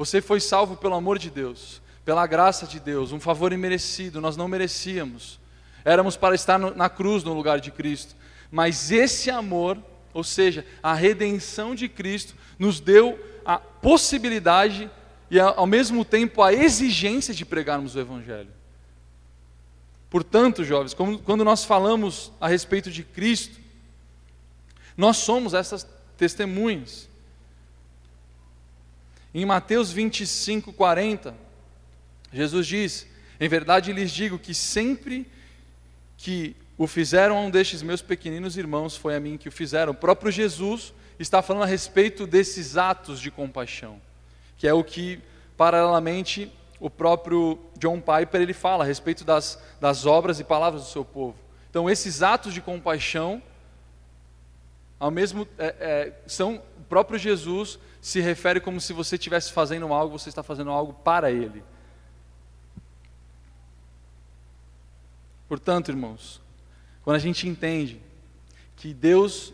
Você 0.00 0.22
foi 0.22 0.40
salvo 0.40 0.78
pelo 0.78 0.94
amor 0.94 1.18
de 1.18 1.28
Deus, 1.28 1.82
pela 2.06 2.26
graça 2.26 2.66
de 2.66 2.80
Deus, 2.80 3.12
um 3.12 3.20
favor 3.20 3.52
imerecido, 3.52 4.18
nós 4.18 4.34
não 4.34 4.48
merecíamos. 4.48 5.38
Éramos 5.84 6.16
para 6.16 6.34
estar 6.34 6.58
no, 6.58 6.74
na 6.74 6.88
cruz 6.88 7.22
no 7.22 7.34
lugar 7.34 7.60
de 7.60 7.70
Cristo, 7.70 8.16
mas 8.50 8.90
esse 8.90 9.30
amor, 9.30 9.76
ou 10.14 10.24
seja, 10.24 10.64
a 10.82 10.94
redenção 10.94 11.74
de 11.74 11.86
Cristo, 11.86 12.34
nos 12.58 12.80
deu 12.80 13.22
a 13.44 13.58
possibilidade 13.58 14.90
e 15.30 15.38
ao 15.38 15.66
mesmo 15.66 16.02
tempo 16.02 16.42
a 16.42 16.50
exigência 16.50 17.34
de 17.34 17.44
pregarmos 17.44 17.94
o 17.94 18.00
Evangelho. 18.00 18.48
Portanto, 20.08 20.64
jovens, 20.64 20.94
quando 20.94 21.44
nós 21.44 21.62
falamos 21.62 22.32
a 22.40 22.48
respeito 22.48 22.90
de 22.90 23.04
Cristo, 23.04 23.60
nós 24.96 25.18
somos 25.18 25.52
essas 25.52 25.86
testemunhas. 26.16 27.09
Em 29.32 29.44
Mateus 29.44 29.92
25, 29.92 30.72
40, 30.72 31.34
Jesus 32.32 32.66
diz: 32.66 33.06
Em 33.38 33.48
verdade 33.48 33.92
lhes 33.92 34.10
digo 34.10 34.38
que 34.38 34.52
sempre 34.52 35.26
que 36.16 36.56
o 36.76 36.86
fizeram 36.86 37.36
a 37.36 37.40
um 37.40 37.50
destes 37.50 37.82
meus 37.82 38.02
pequeninos 38.02 38.56
irmãos, 38.56 38.96
foi 38.96 39.14
a 39.14 39.20
mim 39.20 39.36
que 39.36 39.48
o 39.48 39.52
fizeram. 39.52 39.92
O 39.92 39.94
próprio 39.94 40.32
Jesus 40.32 40.92
está 41.18 41.42
falando 41.42 41.62
a 41.62 41.66
respeito 41.66 42.26
desses 42.26 42.76
atos 42.76 43.20
de 43.20 43.30
compaixão, 43.30 44.00
que 44.56 44.66
é 44.66 44.72
o 44.72 44.82
que, 44.82 45.20
paralelamente, 45.56 46.50
o 46.80 46.88
próprio 46.88 47.58
John 47.78 48.00
Piper 48.00 48.40
ele 48.40 48.54
fala 48.54 48.82
a 48.82 48.86
respeito 48.86 49.24
das, 49.24 49.62
das 49.80 50.06
obras 50.06 50.40
e 50.40 50.44
palavras 50.44 50.82
do 50.82 50.88
seu 50.88 51.04
povo. 51.04 51.36
Então, 51.68 51.88
esses 51.88 52.22
atos 52.22 52.52
de 52.52 52.60
compaixão, 52.60 53.40
ao 54.98 55.10
mesmo 55.10 55.46
é, 55.58 55.66
é, 55.78 56.12
são 56.26 56.56
o 56.78 56.82
próprio 56.88 57.18
Jesus 57.18 57.78
se 58.00 58.20
refere 58.20 58.60
como 58.60 58.80
se 58.80 58.92
você 58.92 59.16
estivesse 59.16 59.52
fazendo 59.52 59.92
algo, 59.92 60.18
você 60.18 60.28
está 60.28 60.42
fazendo 60.42 60.70
algo 60.70 60.92
para 60.92 61.30
Ele. 61.30 61.62
Portanto, 65.48 65.90
irmãos, 65.90 66.40
quando 67.02 67.16
a 67.16 67.20
gente 67.20 67.48
entende 67.48 68.00
que 68.76 68.94
Deus 68.94 69.52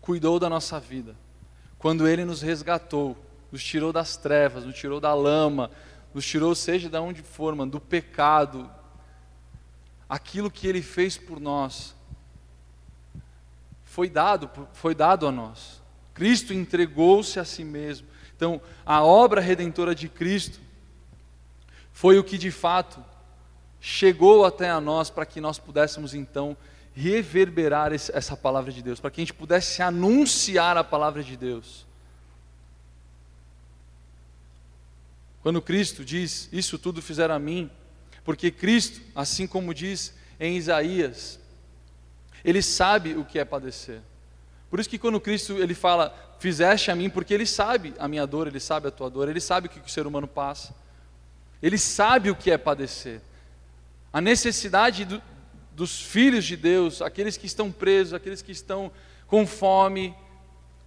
cuidou 0.00 0.38
da 0.38 0.48
nossa 0.48 0.78
vida, 0.78 1.16
quando 1.78 2.06
Ele 2.06 2.24
nos 2.24 2.42
resgatou, 2.42 3.16
nos 3.50 3.64
tirou 3.64 3.92
das 3.92 4.16
trevas, 4.16 4.64
nos 4.64 4.76
tirou 4.76 5.00
da 5.00 5.14
lama, 5.14 5.70
nos 6.14 6.26
tirou, 6.26 6.54
seja 6.54 6.88
de 6.88 6.98
onde 6.98 7.22
for, 7.22 7.54
mano, 7.54 7.72
do 7.72 7.80
pecado, 7.80 8.70
aquilo 10.08 10.50
que 10.50 10.66
Ele 10.66 10.82
fez 10.82 11.16
por 11.16 11.40
nós, 11.40 11.94
foi 13.84 14.08
dado, 14.08 14.50
foi 14.72 14.94
dado 14.94 15.26
a 15.26 15.32
nós. 15.32 15.79
Cristo 16.20 16.52
entregou-se 16.52 17.40
a 17.40 17.46
si 17.46 17.64
mesmo. 17.64 18.06
Então, 18.36 18.60
a 18.84 19.02
obra 19.02 19.40
redentora 19.40 19.94
de 19.94 20.06
Cristo 20.06 20.60
foi 21.94 22.18
o 22.18 22.22
que 22.22 22.36
de 22.36 22.50
fato 22.50 23.02
chegou 23.80 24.44
até 24.44 24.68
a 24.68 24.82
nós 24.82 25.08
para 25.08 25.24
que 25.24 25.40
nós 25.40 25.58
pudéssemos 25.58 26.12
então 26.12 26.54
reverberar 26.94 27.94
esse, 27.94 28.14
essa 28.14 28.36
palavra 28.36 28.70
de 28.70 28.82
Deus, 28.82 29.00
para 29.00 29.10
que 29.10 29.22
a 29.22 29.24
gente 29.24 29.32
pudesse 29.32 29.80
anunciar 29.80 30.76
a 30.76 30.84
palavra 30.84 31.24
de 31.24 31.38
Deus. 31.38 31.86
Quando 35.42 35.62
Cristo 35.62 36.04
diz: 36.04 36.50
Isso 36.52 36.78
tudo 36.78 37.00
fizeram 37.00 37.34
a 37.34 37.38
mim, 37.38 37.70
porque 38.24 38.50
Cristo, 38.50 39.00
assim 39.14 39.46
como 39.46 39.72
diz 39.72 40.12
em 40.38 40.58
Isaías, 40.58 41.40
ele 42.44 42.60
sabe 42.60 43.14
o 43.14 43.24
que 43.24 43.38
é 43.38 43.44
padecer. 43.46 44.02
Por 44.70 44.78
isso 44.78 44.88
que 44.88 44.98
quando 44.98 45.20
Cristo 45.20 45.58
ele 45.58 45.74
fala, 45.74 46.14
fizeste 46.38 46.92
a 46.92 46.94
mim, 46.94 47.10
porque 47.10 47.34
ele 47.34 47.44
sabe 47.44 47.92
a 47.98 48.06
minha 48.06 48.24
dor, 48.24 48.46
ele 48.46 48.60
sabe 48.60 48.86
a 48.86 48.90
tua 48.90 49.10
dor, 49.10 49.28
ele 49.28 49.40
sabe 49.40 49.66
o 49.66 49.70
que 49.70 49.80
o 49.80 49.88
ser 49.88 50.06
humano 50.06 50.28
passa. 50.28 50.72
Ele 51.60 51.76
sabe 51.76 52.30
o 52.30 52.36
que 52.36 52.50
é 52.52 52.56
padecer. 52.56 53.20
A 54.12 54.20
necessidade 54.20 55.04
do, 55.04 55.20
dos 55.72 56.00
filhos 56.00 56.44
de 56.44 56.56
Deus, 56.56 57.02
aqueles 57.02 57.36
que 57.36 57.46
estão 57.46 57.72
presos, 57.72 58.14
aqueles 58.14 58.42
que 58.42 58.52
estão 58.52 58.92
com 59.26 59.44
fome. 59.44 60.14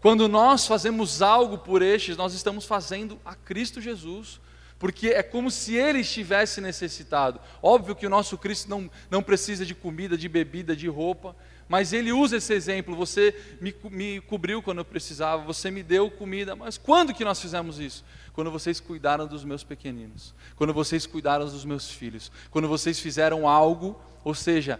Quando 0.01 0.27
nós 0.29 0.65
fazemos 0.65 1.21
algo 1.21 1.57
por 1.57 1.81
estes, 1.81 2.15
nós 2.15 2.33
estamos 2.33 2.65
fazendo 2.65 3.19
a 3.25 3.35
Cristo 3.35 3.81
Jesus. 3.81 4.39
porque 4.83 5.07
é 5.07 5.23
como 5.23 5.49
se 5.49 5.75
ele 5.75 5.99
estivesse 5.99 6.59
necessitado. 6.59 7.39
Óbvio 7.61 7.95
que 7.95 8.05
o 8.05 8.09
nosso 8.09 8.37
Cristo 8.37 8.69
não, 8.69 8.91
não 9.09 9.23
precisa 9.23 9.65
de 9.65 9.73
comida, 9.73 10.17
de 10.17 10.27
bebida, 10.27 10.75
de 10.75 10.89
roupa, 10.89 11.33
mas 11.73 11.91
ele 11.91 12.11
usa 12.11 12.37
esse 12.37 12.53
exemplo. 12.53 12.95
Você 12.95 13.35
me, 13.59 13.73
me 13.89 14.21
cobriu 14.21 14.61
quando 14.61 14.77
eu 14.77 14.85
precisava, 14.85 15.41
você 15.41 15.71
me 15.71 15.81
deu 15.81 16.07
comida, 16.11 16.55
mas 16.55 16.77
quando 16.77 17.15
que 17.15 17.25
nós 17.25 17.41
fizemos 17.41 17.79
isso? 17.79 18.05
Quando 18.31 18.51
vocês 18.51 18.79
cuidaram 18.79 19.25
dos 19.25 19.43
meus 19.43 19.63
pequeninos, 19.63 20.35
quando 20.55 20.71
vocês 20.71 21.07
cuidaram 21.07 21.45
dos 21.45 21.65
meus 21.65 21.89
filhos, 21.89 22.31
quando 22.51 22.67
vocês 22.67 22.99
fizeram 22.99 23.49
algo, 23.49 23.99
ou 24.23 24.35
seja, 24.35 24.79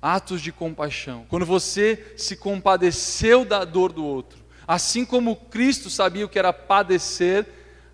atos 0.00 0.40
de 0.40 0.50
compaixão, 0.50 1.26
quando 1.28 1.44
você 1.44 2.14
se 2.16 2.34
compadeceu 2.34 3.44
da 3.44 3.62
dor 3.66 3.92
do 3.92 4.02
outro, 4.02 4.42
assim 4.66 5.04
como 5.04 5.36
Cristo 5.36 5.90
sabia 5.90 6.24
o 6.24 6.30
que 6.30 6.38
era 6.38 6.50
padecer, 6.50 7.46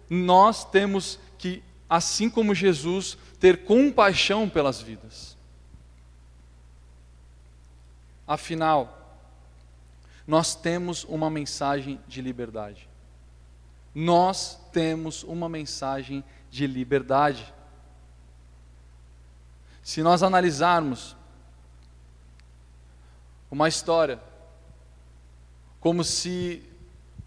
nós 0.09 0.65
temos 0.65 1.19
que, 1.37 1.61
assim 1.91 2.31
como 2.31 2.55
Jesus, 2.55 3.19
ter 3.41 3.65
compaixão 3.65 4.49
pelas 4.49 4.81
vidas. 4.81 5.28
Afinal, 8.29 9.17
nós 10.27 10.55
temos 10.55 11.03
uma 11.05 11.31
mensagem 11.31 11.99
de 12.07 12.21
liberdade. 12.21 12.87
Nós 13.95 14.61
temos 14.71 15.23
uma 15.23 15.49
mensagem 15.49 16.23
de 16.51 16.67
liberdade. 16.67 17.55
Se 19.83 20.03
nós 20.03 20.23
analisarmos 20.23 21.17
uma 23.51 23.67
história 23.67 24.21
como 25.81 26.05
se 26.05 26.63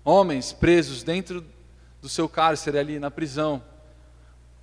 homens 0.05 0.53
presos 0.53 1.01
dentro 1.01 1.43
do 1.99 2.07
seu 2.07 2.29
cárcere 2.29 2.77
ali 2.77 2.99
na 2.99 3.09
prisão, 3.09 3.63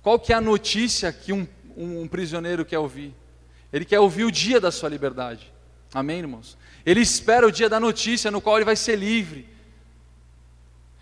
qual 0.01 0.17
que 0.17 0.31
é 0.31 0.37
a 0.37 0.41
notícia 0.41 1.11
que 1.11 1.33
um, 1.33 1.45
um, 1.75 2.03
um 2.03 2.07
prisioneiro 2.07 2.63
quer 2.63 2.79
ouvir? 2.79 3.13
Ele 3.73 3.83
quer 3.83 3.99
ouvir 3.99 4.23
o 4.23 4.31
dia 4.31 4.61
da 4.61 4.71
sua 4.71 4.87
liberdade. 4.87 5.58
Amém, 5.93 6.19
irmãos? 6.19 6.57
Ele 6.85 7.01
espera 7.01 7.47
o 7.47 7.51
dia 7.51 7.67
da 7.67 7.79
notícia 7.79 8.29
no 8.29 8.41
qual 8.41 8.57
ele 8.57 8.65
vai 8.65 8.75
ser 8.75 8.95
livre. 8.95 9.47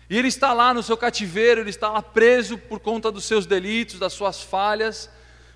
E 0.08 0.16
ele 0.16 0.28
está 0.28 0.52
lá 0.52 0.72
no 0.72 0.82
seu 0.82 0.96
cativeiro, 0.96 1.60
ele 1.60 1.70
está 1.70 1.90
lá 1.90 2.00
preso 2.00 2.56
por 2.56 2.80
conta 2.80 3.12
dos 3.12 3.24
seus 3.24 3.44
delitos, 3.44 3.98
das 3.98 4.14
suas 4.14 4.42
falhas. 4.42 5.10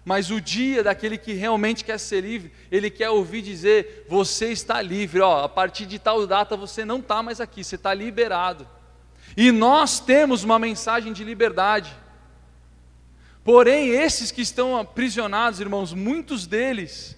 Mas 0.04 0.30
o 0.30 0.40
dia 0.40 0.82
daquele 0.82 1.16
que 1.16 1.32
realmente 1.32 1.84
quer 1.84 1.98
ser 1.98 2.22
livre, 2.22 2.52
ele 2.70 2.90
quer 2.90 3.08
ouvir 3.08 3.40
dizer: 3.40 4.04
Você 4.08 4.50
está 4.50 4.82
livre, 4.82 5.20
ó, 5.20 5.44
a 5.44 5.48
partir 5.48 5.86
de 5.86 5.98
tal 5.98 6.26
data 6.26 6.56
você 6.56 6.84
não 6.84 6.98
está 6.98 7.22
mais 7.22 7.40
aqui, 7.40 7.64
você 7.64 7.76
está 7.76 7.94
liberado. 7.94 8.66
E 9.36 9.50
nós 9.50 10.00
temos 10.00 10.44
uma 10.44 10.58
mensagem 10.58 11.12
de 11.12 11.24
liberdade. 11.24 11.96
Porém, 13.44 13.88
esses 13.88 14.30
que 14.30 14.42
estão 14.42 14.76
aprisionados, 14.76 15.60
irmãos, 15.60 15.94
muitos 15.94 16.46
deles, 16.46 17.16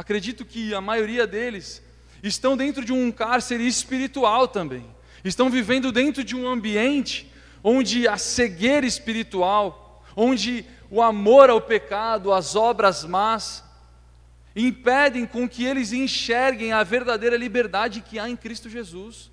acredito 0.00 0.46
que 0.46 0.72
a 0.72 0.80
maioria 0.80 1.26
deles, 1.26 1.82
estão 2.22 2.56
dentro 2.56 2.82
de 2.82 2.90
um 2.92 3.12
cárcere 3.12 3.66
espiritual 3.66 4.48
também. 4.48 4.86
Estão 5.22 5.50
vivendo 5.50 5.92
dentro 5.92 6.24
de 6.24 6.34
um 6.34 6.48
ambiente 6.48 7.30
onde 7.62 8.08
a 8.08 8.16
cegueira 8.16 8.86
espiritual, 8.86 10.02
onde 10.16 10.64
o 10.90 11.02
amor 11.02 11.50
ao 11.50 11.60
pecado, 11.60 12.32
as 12.32 12.56
obras 12.56 13.04
más, 13.04 13.62
impedem 14.56 15.26
com 15.26 15.46
que 15.46 15.66
eles 15.66 15.92
enxerguem 15.92 16.72
a 16.72 16.82
verdadeira 16.82 17.36
liberdade 17.36 18.00
que 18.00 18.18
há 18.18 18.26
em 18.26 18.36
Cristo 18.36 18.70
Jesus. 18.70 19.30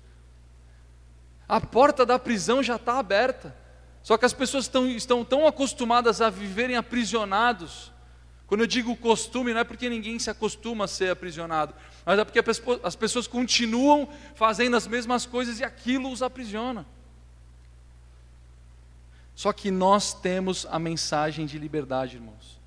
A 1.48 1.62
porta 1.62 2.04
da 2.04 2.18
prisão 2.18 2.62
já 2.62 2.76
está 2.76 2.98
aberta, 2.98 3.56
só 4.02 4.18
que 4.18 4.26
as 4.26 4.34
pessoas 4.34 4.64
estão, 4.64 4.86
estão 4.86 5.24
tão 5.24 5.46
acostumadas 5.46 6.20
a 6.20 6.28
viverem 6.28 6.76
aprisionados 6.76 7.90
quando 8.48 8.62
eu 8.62 8.66
digo 8.66 8.96
costume, 8.96 9.52
não 9.52 9.60
é 9.60 9.64
porque 9.64 9.90
ninguém 9.90 10.18
se 10.18 10.30
acostuma 10.30 10.86
a 10.86 10.88
ser 10.88 11.10
aprisionado, 11.10 11.74
mas 12.04 12.18
é 12.18 12.24
porque 12.24 12.42
as 12.82 12.96
pessoas 12.96 13.26
continuam 13.26 14.08
fazendo 14.34 14.74
as 14.74 14.86
mesmas 14.86 15.26
coisas 15.26 15.60
e 15.60 15.64
aquilo 15.64 16.10
os 16.10 16.22
aprisiona. 16.22 16.86
Só 19.34 19.52
que 19.52 19.70
nós 19.70 20.14
temos 20.14 20.66
a 20.70 20.78
mensagem 20.78 21.44
de 21.44 21.58
liberdade, 21.58 22.16
irmãos. 22.16 22.58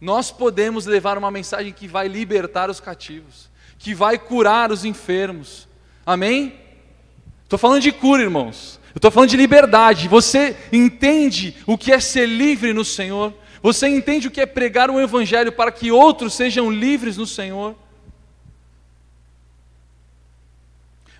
Nós 0.00 0.30
podemos 0.30 0.86
levar 0.86 1.18
uma 1.18 1.32
mensagem 1.32 1.72
que 1.72 1.88
vai 1.88 2.06
libertar 2.06 2.70
os 2.70 2.78
cativos, 2.78 3.50
que 3.76 3.92
vai 3.92 4.16
curar 4.16 4.70
os 4.70 4.84
enfermos. 4.84 5.66
Amém? 6.06 6.60
Estou 7.42 7.58
falando 7.58 7.82
de 7.82 7.90
cura, 7.90 8.22
irmãos. 8.22 8.78
Eu 8.94 8.98
estou 8.98 9.10
falando 9.10 9.30
de 9.30 9.36
liberdade. 9.36 10.06
Você 10.06 10.56
entende 10.72 11.56
o 11.66 11.76
que 11.76 11.92
é 11.92 11.98
ser 11.98 12.26
livre 12.26 12.72
no 12.72 12.84
Senhor? 12.84 13.34
Você 13.64 13.88
entende 13.88 14.28
o 14.28 14.30
que 14.30 14.42
é 14.42 14.44
pregar 14.44 14.90
o 14.90 15.00
Evangelho 15.00 15.50
para 15.50 15.72
que 15.72 15.90
outros 15.90 16.34
sejam 16.34 16.70
livres 16.70 17.16
no 17.16 17.26
Senhor? 17.26 17.74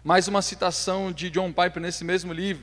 Mais 0.05 0.29
uma 0.29 0.43
citação 0.43 1.11
de 1.11 1.31
John 1.31 1.51
Piper 1.55 1.81
nesse 1.81 2.05
mesmo 2.05 2.35
livro. 2.35 2.63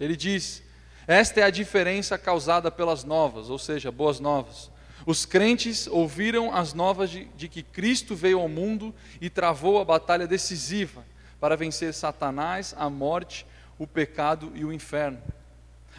Ele 0.00 0.16
diz: 0.16 0.64
Esta 1.06 1.38
é 1.38 1.42
a 1.44 1.50
diferença 1.50 2.18
causada 2.18 2.72
pelas 2.72 3.04
novas, 3.04 3.50
ou 3.50 3.56
seja, 3.56 3.92
boas 3.92 4.18
novas. 4.18 4.68
Os 5.06 5.24
crentes 5.24 5.86
ouviram 5.86 6.52
as 6.52 6.74
novas 6.74 7.08
de, 7.08 7.26
de 7.36 7.46
que 7.46 7.62
Cristo 7.62 8.16
veio 8.16 8.40
ao 8.40 8.48
mundo 8.48 8.92
e 9.20 9.30
travou 9.30 9.80
a 9.80 9.84
batalha 9.84 10.26
decisiva 10.26 11.04
para 11.38 11.56
vencer 11.56 11.94
Satanás, 11.94 12.74
a 12.76 12.90
morte, 12.90 13.46
o 13.78 13.86
pecado 13.86 14.50
e 14.56 14.64
o 14.64 14.72
inferno. 14.72 15.22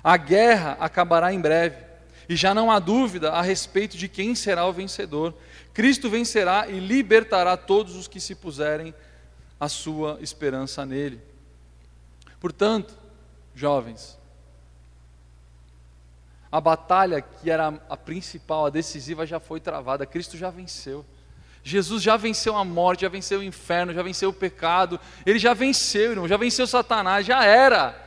A 0.04 0.17
guerra 0.17 0.75
acabará 0.82 1.32
em 1.32 1.39
breve 1.39 1.94
e 2.27 2.35
já 2.35 2.53
não 2.53 2.71
há 2.71 2.79
dúvida 2.79 3.31
a 3.31 3.41
respeito 3.41 3.97
de 3.97 4.07
quem 4.07 4.35
será 4.35 4.65
o 4.65 4.73
vencedor. 4.73 5.33
Cristo 5.73 6.09
vencerá 6.09 6.67
e 6.67 6.79
libertará 6.79 7.57
todos 7.57 7.95
os 7.95 8.07
que 8.07 8.19
se 8.19 8.35
puserem 8.35 8.93
a 9.59 9.69
sua 9.69 10.17
esperança 10.21 10.85
nele. 10.85 11.21
Portanto, 12.39 12.97
jovens, 13.53 14.17
a 16.51 16.61
batalha 16.61 17.21
que 17.21 17.49
era 17.49 17.73
a 17.89 17.97
principal, 17.97 18.67
a 18.67 18.69
decisiva, 18.69 19.25
já 19.25 19.39
foi 19.39 19.59
travada. 19.59 20.05
Cristo 20.05 20.38
já 20.38 20.49
venceu. 20.49 21.05
Jesus 21.63 22.03
já 22.03 22.15
venceu 22.15 22.55
a 22.55 22.63
morte, 22.63 23.01
já 23.01 23.09
venceu 23.09 23.39
o 23.39 23.43
inferno, 23.43 23.93
já 23.93 24.03
venceu 24.03 24.29
o 24.29 24.33
pecado. 24.33 24.99
Ele 25.25 25.39
já 25.39 25.53
venceu, 25.53 26.11
irmão, 26.11 26.27
já 26.27 26.38
venceu 26.38 26.67
Satanás, 26.67 27.25
já 27.25 27.43
era. 27.43 28.04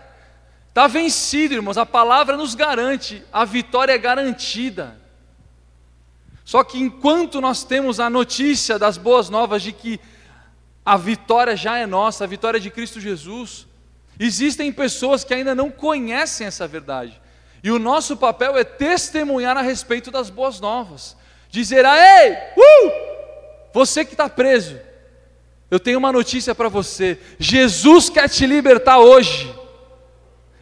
Está 0.79 0.87
vencido, 0.87 1.55
irmãos, 1.55 1.77
a 1.77 1.85
palavra 1.85 2.37
nos 2.37 2.55
garante, 2.55 3.21
a 3.33 3.45
vitória 3.45 3.93
é 3.93 3.99
garantida. 3.99 4.97
Só 6.45 6.62
que 6.62 6.79
enquanto 6.79 7.41
nós 7.41 7.64
temos 7.64 7.99
a 7.99 8.09
notícia 8.09 8.79
das 8.79 8.97
boas 8.97 9.29
novas 9.29 9.61
de 9.61 9.73
que 9.73 9.99
a 10.87 10.97
vitória 10.97 11.57
já 11.57 11.79
é 11.79 11.85
nossa, 11.85 12.23
a 12.23 12.29
vitória 12.29 12.61
de 12.61 12.71
Cristo 12.71 13.01
Jesus, 13.01 13.67
existem 14.21 14.71
pessoas 14.71 15.25
que 15.25 15.35
ainda 15.35 15.53
não 15.53 15.69
conhecem 15.69 16.47
essa 16.47 16.69
verdade. 16.69 17.21
E 17.61 17.73
o 17.73 17.79
nosso 17.81 18.17
papel 18.17 18.57
é 18.57 18.62
testemunhar 18.62 19.57
a 19.57 19.62
respeito 19.62 20.12
das 20.12 20.31
boas 20.31 20.61
novas. 20.61 21.17
Dizer 21.51 21.85
ei, 21.85 22.35
uh, 22.57 22.93
você 23.75 24.05
que 24.05 24.14
está 24.14 24.29
preso, 24.29 24.79
eu 25.73 25.81
tenho 25.81 25.99
uma 25.99 26.12
notícia 26.12 26.55
para 26.55 26.69
você: 26.69 27.19
Jesus 27.37 28.09
quer 28.09 28.29
te 28.29 28.47
libertar 28.47 29.01
hoje. 29.01 29.58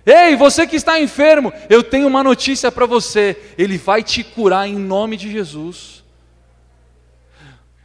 Ei, 0.06 0.36
você 0.36 0.68
que 0.68 0.76
está 0.76 1.00
enfermo, 1.00 1.52
eu 1.68 1.82
tenho 1.82 2.06
uma 2.06 2.22
notícia 2.22 2.70
para 2.70 2.86
você: 2.86 3.36
Ele 3.58 3.76
vai 3.76 4.04
te 4.04 4.22
curar 4.22 4.68
em 4.68 4.76
nome 4.76 5.16
de 5.16 5.28
Jesus. 5.28 6.04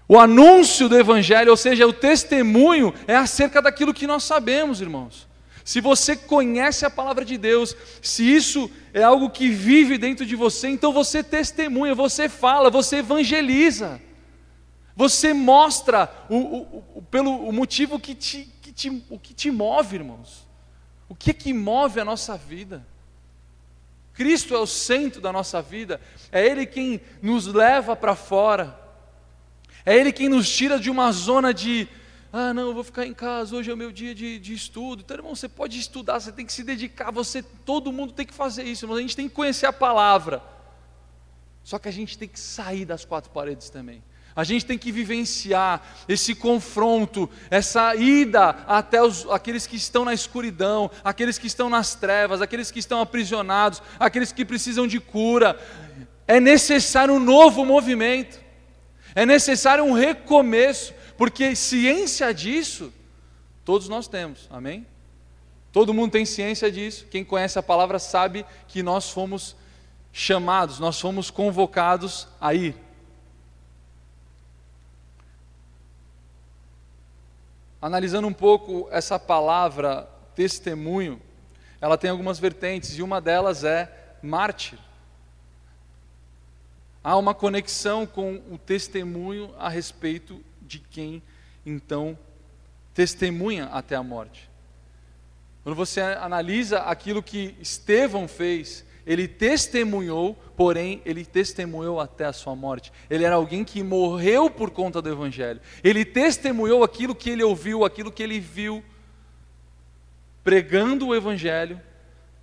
O 0.08 0.20
anúncio 0.20 0.88
do 0.88 1.00
Evangelho, 1.00 1.50
ou 1.50 1.58
seja, 1.58 1.88
o 1.88 1.94
testemunho, 1.94 2.94
é 3.08 3.16
acerca 3.16 3.60
daquilo 3.60 3.94
que 3.94 4.06
nós 4.06 4.24
sabemos, 4.24 4.82
irmãos. 4.82 5.28
Se 5.64 5.82
você 5.82 6.16
conhece 6.16 6.86
a 6.86 6.90
palavra 6.90 7.24
de 7.24 7.38
Deus, 7.38 7.76
se 8.02 8.24
isso 8.24 8.70
é 8.94 9.02
algo 9.02 9.30
que 9.30 9.50
vive 9.50 9.98
dentro 9.98 10.26
de 10.26 10.36
você, 10.36 10.68
então 10.68 10.92
você 10.92 11.24
testemunha, 11.24 11.96
você 11.96 12.28
fala, 12.28 12.70
você 12.70 12.98
evangeliza, 12.98 14.02
você 14.96 15.34
mostra 15.34 16.12
o, 16.30 16.36
o, 16.36 16.84
o 16.96 17.02
pelo 17.02 17.48
o 17.48 17.54
motivo 17.54 18.00
que 18.00 18.14
te, 18.14 18.50
que 18.62 18.72
te, 18.72 19.04
o 19.10 19.18
que 19.18 19.34
te 19.34 19.50
move, 19.50 19.96
irmãos. 19.96 20.41
O 21.12 21.16
que 21.16 21.34
que 21.34 21.52
move 21.52 22.00
a 22.00 22.06
nossa 22.06 22.38
vida? 22.38 22.88
Cristo 24.14 24.56
é 24.56 24.58
o 24.58 24.66
centro 24.66 25.20
da 25.20 25.30
nossa 25.30 25.62
vida, 25.62 26.00
é 26.32 26.46
Ele 26.46 26.66
quem 26.66 27.02
nos 27.22 27.48
leva 27.48 27.98
para 27.98 28.16
fora, 28.16 28.80
é 29.86 29.94
Ele 29.94 30.14
quem 30.14 30.30
nos 30.30 30.50
tira 30.50 30.80
de 30.80 30.90
uma 30.90 31.12
zona 31.12 31.54
de, 31.54 31.86
ah, 32.32 32.54
não, 32.54 32.68
eu 32.68 32.74
vou 32.74 32.82
ficar 32.86 33.06
em 33.06 33.14
casa, 33.14 33.54
hoje 33.54 33.70
é 33.70 33.74
o 33.74 33.78
meu 33.78 33.92
dia 33.92 34.16
de, 34.16 34.40
de 34.40 34.54
estudo. 34.54 35.02
Então, 35.02 35.18
irmão, 35.18 35.36
você 35.36 35.50
pode 35.50 35.78
estudar, 35.78 36.18
você 36.18 36.32
tem 36.32 36.46
que 36.46 36.54
se 36.54 36.64
dedicar, 36.64 37.12
você, 37.12 37.44
todo 37.44 37.92
mundo 37.92 38.14
tem 38.14 38.26
que 38.26 38.34
fazer 38.34 38.64
isso, 38.64 38.88
mas 38.88 38.98
a 38.98 39.02
gente 39.02 39.16
tem 39.18 39.28
que 39.28 39.36
conhecer 39.36 39.66
a 39.66 39.74
palavra. 39.74 40.42
Só 41.62 41.78
que 41.78 41.90
a 41.90 41.92
gente 41.92 42.18
tem 42.18 42.30
que 42.30 42.40
sair 42.40 42.86
das 42.86 43.04
quatro 43.04 43.30
paredes 43.32 43.70
também. 43.70 44.02
A 44.36 44.44
gente 44.44 44.66
tem 44.66 44.78
que 44.78 44.92
vivenciar 44.92 45.82
esse 46.08 46.34
confronto, 46.34 47.30
essa 47.50 47.96
ida 47.96 48.50
até 48.68 49.02
os, 49.04 49.30
aqueles 49.30 49.68
que 49.68 49.76
estão 49.76 50.06
na 50.06 50.14
escuridão, 50.14 50.90
aqueles 51.04 51.38
que 51.38 51.48
estão 51.48 51.70
nas 51.70 51.96
trevas, 51.96 52.42
aqueles 52.42 52.72
que 52.72 52.80
estão 52.80 53.02
aprisionados, 53.02 53.82
aqueles 54.00 54.32
que 54.32 54.46
precisam 54.46 54.88
de 54.88 55.00
cura. 55.00 55.60
É 56.28 56.40
necessário 56.40 57.14
um 57.14 57.20
novo 57.20 57.66
movimento, 57.66 58.40
é 59.14 59.26
necessário 59.26 59.84
um 59.84 59.92
recomeço, 59.92 60.94
porque 61.18 61.56
ciência 61.56 62.34
disso, 62.34 62.94
todos 63.66 63.90
nós 63.90 64.08
temos, 64.08 64.48
amém? 64.50 64.86
Todo 65.74 65.94
mundo 65.94 66.12
tem 66.12 66.26
ciência 66.26 66.72
disso, 66.72 67.06
quem 67.12 67.24
conhece 67.24 67.60
a 67.60 67.64
palavra 67.64 68.00
sabe 68.00 68.46
que 68.68 68.82
nós 68.82 69.10
fomos 69.10 69.56
chamados, 70.14 70.80
nós 70.80 71.00
fomos 71.00 71.30
convocados 71.30 72.28
a 72.40 72.54
ir. 72.54 72.76
Analisando 77.82 78.28
um 78.28 78.34
pouco 78.34 78.88
essa 78.92 79.18
palavra 79.18 80.08
testemunho, 80.36 81.20
ela 81.80 81.98
tem 81.98 82.12
algumas 82.12 82.38
vertentes 82.38 82.98
e 82.98 83.02
uma 83.02 83.20
delas 83.20 83.64
é 83.64 84.18
mártir. 84.22 84.78
Há 87.04 87.18
uma 87.18 87.34
conexão 87.34 88.06
com 88.06 88.36
o 88.52 88.58
testemunho 88.58 89.52
a 89.58 89.68
respeito 89.68 90.44
de 90.62 90.78
quem 90.78 91.24
então 91.66 92.18
testemunha 92.94 93.66
até 93.66 93.96
a 93.96 94.04
morte. 94.04 94.48
Quando 95.64 95.76
você 95.76 96.02
analisa 96.02 96.80
aquilo 96.80 97.24
que 97.24 97.56
Estevão 97.60 98.28
fez, 98.28 98.86
ele 99.06 99.28
testemunhou, 99.28 100.36
porém, 100.56 101.02
ele 101.06 101.26
testemunhou 101.26 102.00
até 102.00 102.26
a 102.26 102.34
sua 102.34 102.56
morte. 102.56 102.92
Ele 103.10 103.24
era 103.24 103.36
alguém 103.36 103.64
que 103.64 103.82
morreu 103.82 104.50
por 104.50 104.70
conta 104.70 105.02
do 105.02 105.10
Evangelho. 105.10 105.60
Ele 105.84 106.06
testemunhou 106.06 106.84
aquilo 106.84 107.16
que 107.16 107.30
ele 107.30 107.44
ouviu, 107.44 107.84
aquilo 107.84 108.12
que 108.12 108.22
ele 108.22 108.40
viu, 108.40 108.84
pregando 110.44 111.08
o 111.08 111.16
Evangelho, 111.16 111.82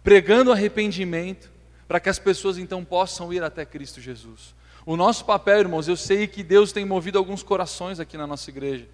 pregando 0.02 0.52
arrependimento, 0.52 1.50
para 1.86 2.00
que 2.00 2.08
as 2.08 2.18
pessoas 2.18 2.58
então 2.58 2.84
possam 2.84 3.32
ir 3.32 3.42
até 3.42 3.64
Cristo 3.64 4.00
Jesus. 4.00 4.54
O 4.84 4.96
nosso 4.96 5.24
papel, 5.24 5.60
irmãos, 5.60 5.86
eu 5.86 5.96
sei 5.96 6.26
que 6.26 6.42
Deus 6.42 6.72
tem 6.72 6.84
movido 6.84 7.18
alguns 7.18 7.42
corações 7.42 8.00
aqui 8.00 8.16
na 8.16 8.26
nossa 8.26 8.50
igreja. 8.50 8.88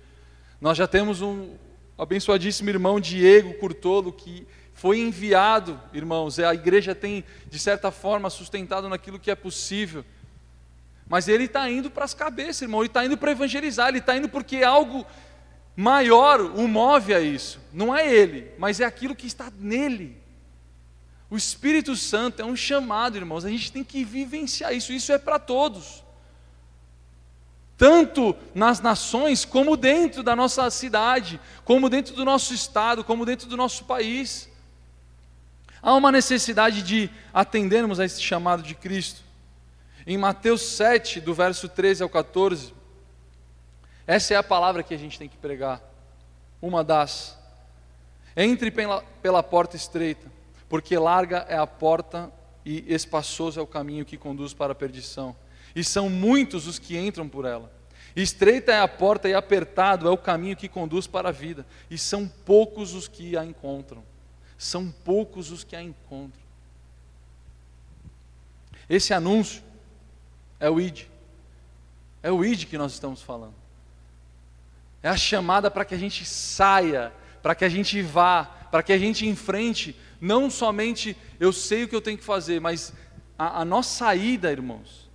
Nós 0.61 0.77
já 0.77 0.87
temos 0.87 1.22
um 1.22 1.55
abençoadíssimo 1.96 2.68
irmão 2.68 2.98
Diego 3.00 3.55
Curtolo 3.55 4.12
que 4.12 4.46
foi 4.75 4.99
enviado, 4.99 5.81
irmãos, 5.93 6.39
a 6.39 6.53
igreja 6.53 6.95
tem, 6.95 7.25
de 7.49 7.59
certa 7.59 7.91
forma, 7.91 8.29
sustentado 8.29 8.89
naquilo 8.89 9.19
que 9.19 9.31
é 9.31 9.35
possível. 9.35 10.05
Mas 11.09 11.29
ele 11.29 11.45
está 11.45 11.71
indo 11.71 11.91
para 11.91 12.05
as 12.05 12.13
cabeças, 12.13 12.63
irmão, 12.63 12.81
ele 12.81 12.89
está 12.89 13.05
indo 13.05 13.17
para 13.17 13.31
evangelizar, 13.31 13.89
ele 13.89 13.99
está 13.99 14.17
indo 14.17 14.29
porque 14.29 14.63
algo 14.63 15.07
maior 15.77 16.41
o 16.41 16.67
move 16.67 17.15
a 17.15 17.21
isso. 17.21 17.61
Não 17.73 17.95
é 17.95 18.13
ele, 18.13 18.51
mas 18.59 18.81
é 18.81 18.85
aquilo 18.85 19.15
que 19.15 19.27
está 19.27 19.51
nele. 19.59 20.21
O 21.31 21.37
Espírito 21.37 21.95
Santo 21.97 22.43
é 22.43 22.45
um 22.45 22.57
chamado, 22.57 23.17
irmãos, 23.17 23.45
a 23.45 23.51
gente 23.51 23.73
tem 23.73 23.85
que 23.85 24.05
vivenciar 24.05 24.75
isso, 24.75 24.93
isso 24.93 25.13
é 25.13 25.19
para 25.19 25.39
todos. 25.39 26.03
Tanto 27.77 28.37
nas 28.55 28.81
nações, 28.81 29.45
como 29.45 29.77
dentro 29.77 30.23
da 30.23 30.35
nossa 30.35 30.69
cidade, 30.71 31.41
como 31.65 31.89
dentro 31.89 32.15
do 32.15 32.25
nosso 32.25 32.55
estado, 32.55 33.03
como 33.05 33.25
dentro 33.25 33.49
do 33.49 33.57
nosso 33.57 33.85
país. 33.85 34.49
Há 35.85 35.92
uma 35.92 36.11
necessidade 36.11 36.83
de 36.83 37.11
atendermos 37.31 38.01
a 38.01 38.07
esse 38.07 38.23
chamado 38.23 38.62
de 38.62 38.75
Cristo. 38.75 39.20
Em 40.07 40.16
Mateus 40.16 40.62
7, 40.62 41.20
do 41.20 41.35
verso 41.35 41.68
13 41.68 42.03
ao 42.03 42.09
14, 42.09 42.73
essa 44.07 44.33
é 44.33 44.37
a 44.38 44.42
palavra 44.42 44.83
que 44.83 44.94
a 44.94 44.97
gente 44.97 45.18
tem 45.18 45.29
que 45.29 45.37
pregar. 45.37 45.83
Uma 46.62 46.83
das. 46.83 47.38
Entre 48.35 48.70
pela, 48.70 49.03
pela 49.20 49.42
porta 49.42 49.77
estreita, 49.77 50.27
porque 50.70 50.97
larga 50.97 51.44
é 51.51 51.59
a 51.59 51.66
porta 51.66 52.33
e 52.64 52.83
espaçoso 52.88 53.61
é 53.61 53.62
o 53.62 53.66
caminho 53.66 54.07
que 54.07 54.16
conduz 54.16 54.55
para 54.55 54.73
a 54.73 54.75
perdição. 54.75 55.37
E 55.77 55.85
são 55.85 56.09
muitos 56.09 56.66
os 56.66 56.79
que 56.79 56.97
entram 56.97 57.29
por 57.29 57.44
ela. 57.44 57.70
Estreita 58.16 58.73
é 58.73 58.81
a 58.81 58.88
porta 58.88 59.29
e 59.29 59.35
apertado 59.35 60.09
é 60.09 60.11
o 60.11 60.16
caminho 60.16 60.57
que 60.57 60.66
conduz 60.66 61.07
para 61.07 61.29
a 61.29 61.33
vida, 61.33 61.66
e 61.90 61.99
são 61.99 62.27
poucos 62.27 62.94
os 62.94 63.07
que 63.07 63.37
a 63.37 63.44
encontram 63.44 64.03
são 64.64 64.90
poucos 64.90 65.50
os 65.50 65.62
que 65.62 65.77
a 65.77 65.83
encontram. 65.83 66.42
Esse 68.88 69.12
anúncio 69.12 69.62
é 70.59 70.70
o 70.70 70.81
ID. 70.81 71.03
É 72.22 72.33
o 72.33 72.42
ID 72.42 72.64
que 72.64 72.79
nós 72.79 72.92
estamos 72.92 73.20
falando. 73.20 73.55
É 75.03 75.09
a 75.11 75.16
chamada 75.16 75.70
para 75.70 75.85
que 75.85 75.94
a 75.94 75.98
gente 75.98 76.24
saia, 76.24 77.12
para 77.42 77.55
que 77.55 77.64
a 77.64 77.68
gente 77.68 78.00
vá, 78.00 78.44
para 78.70 78.83
que 78.83 78.92
a 78.92 78.98
gente 78.98 79.27
enfrente, 79.27 79.94
não 80.18 80.48
somente 80.48 81.14
eu 81.38 81.53
sei 81.53 81.85
o 81.85 81.88
que 81.88 81.94
eu 81.94 82.00
tenho 82.00 82.16
que 82.16 82.24
fazer, 82.24 82.59
mas 82.59 82.92
a, 83.38 83.61
a 83.61 83.64
nossa 83.66 83.90
saída, 83.90 84.50
irmãos. 84.50 85.11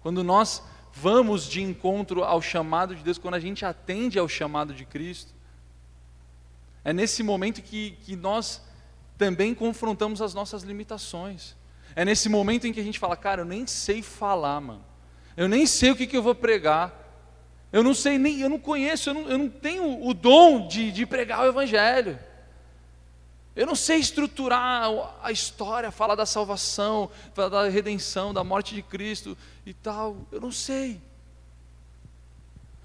Quando 0.00 0.22
nós 0.22 0.62
vamos 0.92 1.48
de 1.48 1.60
encontro 1.60 2.22
ao 2.22 2.40
chamado 2.40 2.94
de 2.94 3.02
Deus, 3.02 3.18
quando 3.18 3.34
a 3.34 3.40
gente 3.40 3.64
atende 3.64 4.16
ao 4.16 4.28
chamado 4.28 4.72
de 4.72 4.84
Cristo, 4.84 5.34
é 6.84 6.92
nesse 6.92 7.24
momento 7.24 7.60
que, 7.60 7.98
que 8.02 8.14
nós 8.14 8.62
também 9.16 9.54
confrontamos 9.54 10.20
as 10.20 10.34
nossas 10.34 10.62
limitações. 10.62 11.56
É 11.94 12.04
nesse 12.04 12.28
momento 12.28 12.66
em 12.66 12.72
que 12.72 12.80
a 12.80 12.84
gente 12.84 12.98
fala, 12.98 13.16
cara, 13.16 13.42
eu 13.42 13.46
nem 13.46 13.66
sei 13.66 14.02
falar, 14.02 14.60
mano. 14.60 14.84
Eu 15.36 15.48
nem 15.48 15.66
sei 15.66 15.90
o 15.90 15.96
que, 15.96 16.06
que 16.06 16.16
eu 16.16 16.22
vou 16.22 16.34
pregar. 16.34 16.92
Eu 17.72 17.82
não 17.82 17.94
sei 17.94 18.18
nem, 18.18 18.40
eu 18.40 18.48
não 18.48 18.58
conheço, 18.58 19.10
eu 19.10 19.14
não, 19.14 19.28
eu 19.28 19.38
não 19.38 19.48
tenho 19.48 20.06
o 20.06 20.14
dom 20.14 20.68
de, 20.68 20.92
de 20.92 21.04
pregar 21.04 21.40
o 21.40 21.46
Evangelho. 21.46 22.18
Eu 23.54 23.66
não 23.66 23.74
sei 23.74 23.98
estruturar 23.98 24.90
a 25.22 25.32
história, 25.32 25.90
falar 25.90 26.14
da 26.14 26.26
salvação, 26.26 27.10
falar 27.34 27.48
da 27.48 27.68
redenção, 27.68 28.34
da 28.34 28.44
morte 28.44 28.74
de 28.74 28.82
Cristo 28.82 29.36
e 29.64 29.72
tal. 29.72 30.16
Eu 30.30 30.40
não 30.40 30.52
sei. 30.52 31.00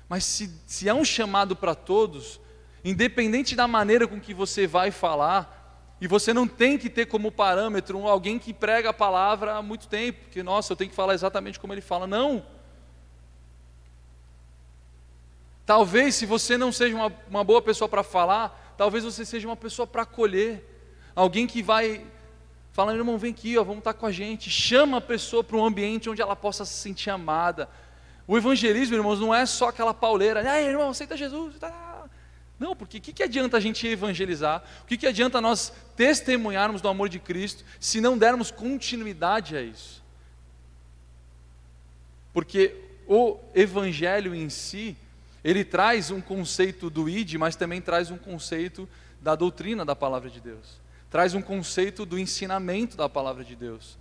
Mas 0.07 0.23
se, 0.23 0.49
se 0.65 0.87
é 0.87 0.93
um 0.93 1.03
chamado 1.03 1.55
para 1.55 1.75
todos, 1.75 2.39
independente 2.83 3.55
da 3.55 3.67
maneira 3.67 4.07
com 4.07 4.19
que 4.19 4.33
você 4.33 4.65
vai 4.65 4.91
falar, 4.91 5.60
e 6.01 6.07
você 6.07 6.33
não 6.33 6.47
tem 6.47 6.79
que 6.79 6.89
ter 6.89 7.05
como 7.05 7.31
parâmetro 7.31 8.07
alguém 8.07 8.39
que 8.39 8.51
prega 8.51 8.89
a 8.89 8.93
palavra 8.93 9.53
há 9.53 9.61
muito 9.61 9.87
tempo, 9.87 10.21
porque, 10.23 10.41
nossa, 10.41 10.73
eu 10.73 10.75
tenho 10.75 10.89
que 10.89 10.95
falar 10.95 11.13
exatamente 11.13 11.59
como 11.59 11.73
ele 11.73 11.81
fala. 11.81 12.07
Não. 12.07 12.43
Talvez, 15.63 16.15
se 16.15 16.25
você 16.25 16.57
não 16.57 16.71
seja 16.71 16.95
uma, 16.95 17.13
uma 17.29 17.43
boa 17.43 17.61
pessoa 17.61 17.87
para 17.87 18.01
falar, 18.01 18.73
talvez 18.75 19.03
você 19.03 19.23
seja 19.23 19.47
uma 19.47 19.55
pessoa 19.55 19.85
para 19.85 20.01
acolher. 20.01 20.67
Alguém 21.15 21.45
que 21.45 21.61
vai 21.61 22.03
falar, 22.71 22.95
irmão, 22.95 23.19
vem 23.19 23.31
aqui, 23.31 23.55
ó, 23.55 23.63
vamos 23.63 23.79
estar 23.79 23.93
com 23.93 24.07
a 24.07 24.11
gente. 24.11 24.49
Chama 24.49 24.97
a 24.97 25.01
pessoa 25.01 25.43
para 25.43 25.55
um 25.55 25.63
ambiente 25.63 26.09
onde 26.09 26.19
ela 26.19 26.35
possa 26.35 26.65
se 26.65 26.73
sentir 26.73 27.11
amada. 27.11 27.69
O 28.27 28.35
evangelismo, 28.35 28.95
irmãos, 28.95 29.19
não 29.19 29.35
é 29.35 29.45
só 29.45 29.69
aquela 29.69 29.93
pauleira. 29.93 30.41
Ai, 30.49 30.65
irmão, 30.65 30.89
aceita 30.89 31.15
Jesus. 31.15 31.59
Tá. 31.59 31.90
Não, 32.61 32.75
porque 32.75 32.99
o 32.99 33.01
que, 33.01 33.11
que 33.11 33.23
adianta 33.23 33.57
a 33.57 33.59
gente 33.59 33.87
evangelizar? 33.87 34.63
O 34.83 34.85
que, 34.85 34.95
que 34.95 35.07
adianta 35.07 35.41
nós 35.41 35.73
testemunharmos 35.95 36.79
do 36.79 36.87
amor 36.87 37.09
de 37.09 37.17
Cristo 37.17 37.65
se 37.79 37.99
não 37.99 38.15
dermos 38.15 38.51
continuidade 38.51 39.57
a 39.57 39.63
isso? 39.63 40.03
Porque 42.31 42.75
o 43.07 43.39
evangelho 43.55 44.35
em 44.35 44.47
si, 44.47 44.95
ele 45.43 45.65
traz 45.65 46.11
um 46.11 46.21
conceito 46.21 46.87
do 46.87 47.09
id, 47.09 47.33
mas 47.33 47.55
também 47.55 47.81
traz 47.81 48.11
um 48.11 48.17
conceito 48.17 48.87
da 49.19 49.33
doutrina 49.33 49.83
da 49.83 49.95
palavra 49.95 50.29
de 50.29 50.39
Deus. 50.39 50.79
Traz 51.09 51.33
um 51.33 51.41
conceito 51.41 52.05
do 52.05 52.19
ensinamento 52.19 52.95
da 52.95 53.09
palavra 53.09 53.43
de 53.43 53.55
Deus. 53.55 53.97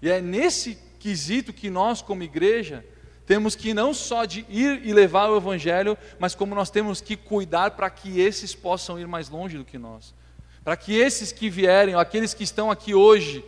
E 0.00 0.08
é 0.08 0.20
nesse 0.20 0.78
quesito 1.00 1.52
que 1.52 1.68
nós, 1.68 2.00
como 2.00 2.22
igreja, 2.22 2.84
temos 3.26 3.54
que 3.54 3.72
não 3.72 3.94
só 3.94 4.24
de 4.24 4.44
ir 4.48 4.82
e 4.84 4.92
levar 4.92 5.30
o 5.30 5.36
evangelho, 5.36 5.96
mas 6.18 6.34
como 6.34 6.54
nós 6.54 6.70
temos 6.70 7.00
que 7.00 7.16
cuidar 7.16 7.70
para 7.70 7.88
que 7.88 8.20
esses 8.20 8.54
possam 8.54 8.98
ir 8.98 9.06
mais 9.06 9.28
longe 9.30 9.56
do 9.56 9.64
que 9.64 9.78
nós. 9.78 10.14
Para 10.62 10.76
que 10.76 10.94
esses 10.94 11.32
que 11.32 11.48
vierem, 11.48 11.94
aqueles 11.94 12.34
que 12.34 12.44
estão 12.44 12.70
aqui 12.70 12.94
hoje 12.94 13.44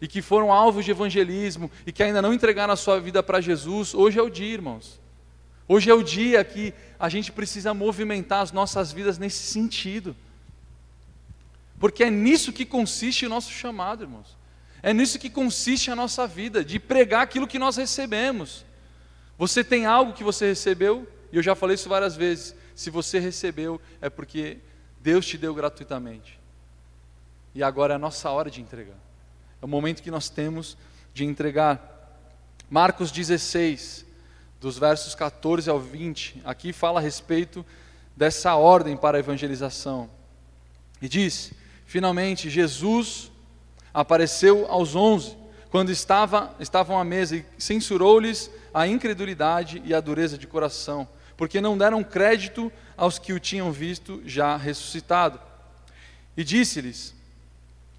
e 0.00 0.08
que 0.08 0.20
foram 0.20 0.52
alvos 0.52 0.84
de 0.84 0.90
evangelismo 0.90 1.70
e 1.86 1.92
que 1.92 2.02
ainda 2.02 2.20
não 2.20 2.34
entregaram 2.34 2.72
a 2.72 2.76
sua 2.76 3.00
vida 3.00 3.22
para 3.22 3.40
Jesus, 3.40 3.94
hoje 3.94 4.18
é 4.18 4.22
o 4.22 4.30
dia, 4.30 4.54
irmãos. 4.54 4.98
Hoje 5.68 5.88
é 5.88 5.94
o 5.94 6.02
dia 6.02 6.42
que 6.42 6.74
a 6.98 7.08
gente 7.08 7.30
precisa 7.30 7.72
movimentar 7.72 8.42
as 8.42 8.50
nossas 8.50 8.90
vidas 8.90 9.18
nesse 9.18 9.44
sentido. 9.44 10.16
Porque 11.78 12.02
é 12.02 12.10
nisso 12.10 12.52
que 12.52 12.64
consiste 12.64 13.26
o 13.26 13.28
nosso 13.28 13.52
chamado, 13.52 14.02
irmãos. 14.02 14.36
É 14.82 14.92
nisso 14.92 15.18
que 15.18 15.30
consiste 15.30 15.90
a 15.90 15.94
nossa 15.94 16.26
vida, 16.26 16.64
de 16.64 16.80
pregar 16.80 17.22
aquilo 17.22 17.46
que 17.46 17.58
nós 17.58 17.76
recebemos. 17.76 18.64
Você 19.40 19.64
tem 19.64 19.86
algo 19.86 20.12
que 20.12 20.22
você 20.22 20.48
recebeu, 20.48 21.08
e 21.32 21.36
eu 21.38 21.42
já 21.42 21.54
falei 21.54 21.74
isso 21.74 21.88
várias 21.88 22.14
vezes. 22.14 22.54
Se 22.74 22.90
você 22.90 23.18
recebeu, 23.18 23.80
é 23.98 24.10
porque 24.10 24.58
Deus 25.00 25.26
te 25.26 25.38
deu 25.38 25.54
gratuitamente. 25.54 26.38
E 27.54 27.62
agora 27.62 27.94
é 27.94 27.96
a 27.96 27.98
nossa 27.98 28.28
hora 28.28 28.50
de 28.50 28.60
entregar. 28.60 28.98
É 29.62 29.64
o 29.64 29.66
momento 29.66 30.02
que 30.02 30.10
nós 30.10 30.28
temos 30.28 30.76
de 31.14 31.24
entregar. 31.24 32.18
Marcos 32.68 33.10
16, 33.10 34.04
dos 34.60 34.76
versos 34.76 35.14
14 35.14 35.70
ao 35.70 35.80
20, 35.80 36.42
aqui 36.44 36.70
fala 36.70 37.00
a 37.00 37.02
respeito 37.02 37.64
dessa 38.14 38.54
ordem 38.56 38.94
para 38.94 39.16
a 39.16 39.20
evangelização. 39.20 40.10
E 41.00 41.08
diz: 41.08 41.54
Finalmente, 41.86 42.50
Jesus 42.50 43.32
apareceu 43.94 44.70
aos 44.70 44.94
onze, 44.94 45.34
quando 45.70 45.90
estava, 45.90 46.54
estavam 46.60 46.98
à 46.98 47.04
mesa, 47.04 47.36
e 47.36 47.44
censurou-lhes 47.56 48.50
a 48.72 48.86
incredulidade 48.86 49.82
e 49.84 49.94
a 49.94 50.00
dureza 50.00 50.38
de 50.38 50.46
coração, 50.46 51.08
porque 51.36 51.60
não 51.60 51.76
deram 51.76 52.04
crédito 52.04 52.70
aos 52.96 53.18
que 53.18 53.32
o 53.32 53.40
tinham 53.40 53.72
visto 53.72 54.22
já 54.26 54.56
ressuscitado. 54.56 55.40
E 56.36 56.44
disse-lhes: 56.44 57.14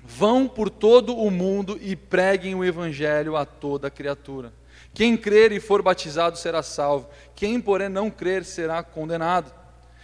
Vão 0.03 0.47
por 0.47 0.69
todo 0.69 1.15
o 1.15 1.29
mundo 1.29 1.79
e 1.81 1.95
preguem 1.95 2.55
o 2.55 2.63
evangelho 2.63 3.35
a 3.35 3.45
toda 3.45 3.89
criatura. 3.89 4.53
Quem 4.93 5.15
crer 5.15 5.51
e 5.51 5.59
for 5.59 5.81
batizado 5.81 6.37
será 6.37 6.61
salvo, 6.61 7.09
quem, 7.35 7.61
porém, 7.61 7.89
não 7.89 8.09
crer 8.09 8.43
será 8.43 8.83
condenado. 8.83 9.53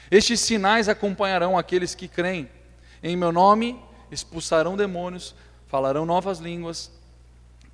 Estes 0.10 0.39
sinais 0.39 0.88
acompanharão 0.88 1.58
aqueles 1.58 1.93
que 1.93 2.08
creem. 2.08 2.49
Em 3.03 3.15
meu 3.15 3.32
nome 3.32 3.80
expulsarão 4.10 4.77
demônios, 4.77 5.36
falarão 5.67 6.06
novas 6.06 6.39
línguas, 6.39 6.89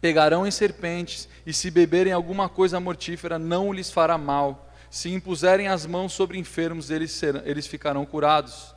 pegarão 0.03 0.45
em 0.45 0.51
serpentes, 0.51 1.29
e 1.45 1.53
se 1.53 1.71
beberem 1.71 2.11
alguma 2.11 2.49
coisa 2.49 2.77
mortífera, 2.77 3.39
não 3.39 3.71
lhes 3.71 3.89
fará 3.89 4.17
mal. 4.17 4.69
Se 4.89 5.09
impuserem 5.09 5.69
as 5.69 5.85
mãos 5.85 6.11
sobre 6.11 6.37
enfermos, 6.37 6.89
eles, 6.89 7.09
serão, 7.09 7.41
eles 7.45 7.65
ficarão 7.67 8.05
curados. 8.05 8.75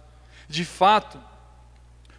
De 0.49 0.65
fato, 0.65 1.21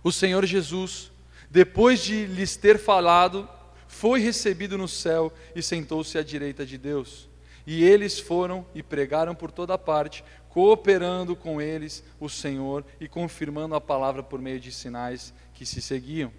o 0.03 0.11
Senhor 0.11 0.45
Jesus, 0.45 1.09
depois 1.49 2.03
de 2.03 2.25
lhes 2.25 2.57
ter 2.57 2.77
falado, 2.77 3.47
foi 3.87 4.19
recebido 4.19 4.77
no 4.77 4.89
céu 4.89 5.31
e 5.55 5.63
sentou-se 5.63 6.17
à 6.17 6.21
direita 6.21 6.65
de 6.65 6.77
Deus. 6.77 7.29
E 7.65 7.85
eles 7.85 8.19
foram 8.19 8.65
e 8.75 8.83
pregaram 8.83 9.33
por 9.33 9.51
toda 9.51 9.77
parte, 9.77 10.21
cooperando 10.49 11.33
com 11.33 11.61
eles 11.61 12.03
o 12.19 12.27
Senhor 12.27 12.83
e 12.99 13.07
confirmando 13.07 13.73
a 13.73 13.79
palavra 13.79 14.21
por 14.21 14.41
meio 14.41 14.59
de 14.59 14.73
sinais 14.73 15.33
que 15.53 15.65
se 15.65 15.81
seguiam. 15.81 16.29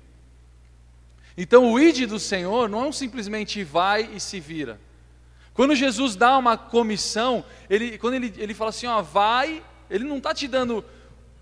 Então, 1.41 1.73
o 1.73 1.79
id 1.79 2.05
do 2.09 2.19
Senhor 2.19 2.69
não 2.69 2.87
é 2.87 2.89
um 2.89 2.93
simplesmente 2.93 3.63
vai 3.63 4.11
e 4.13 4.19
se 4.19 4.41
vira. 4.41 4.81
Quando 5.55 5.73
Jesus 5.77 6.17
dá 6.17 6.37
uma 6.37 6.59
comissão, 6.59 7.45
ele, 7.71 7.97
quando 7.97 8.15
ele, 8.15 8.35
ele 8.39 8.53
fala 8.53 8.71
assim, 8.71 8.89
ó, 8.89 9.01
vai, 9.01 9.63
ele 9.89 10.03
não 10.03 10.17
está 10.17 10.35
te 10.35 10.49
dando 10.49 10.85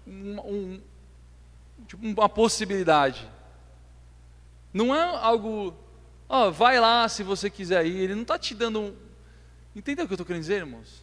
um, 0.07 0.39
um, 0.39 0.81
tipo, 1.89 2.07
uma 2.07 2.29
possibilidade. 2.29 3.27
Não 4.71 4.95
é 4.95 5.03
algo, 5.03 5.75
ó, 6.29 6.51
vai 6.51 6.79
lá 6.79 7.09
se 7.09 7.23
você 7.23 7.49
quiser 7.49 7.87
ir. 7.87 7.97
Ele 7.97 8.15
não 8.15 8.23
está 8.23 8.39
te 8.39 8.55
dando 8.55 8.79
um. 8.79 8.97
Entendeu 9.75 10.05
o 10.05 10.09
que 10.09 10.13
eu 10.13 10.17
estou 10.17 10.27
querendo 10.27 10.43
dizer, 10.43 10.57
irmãos? 10.57 11.03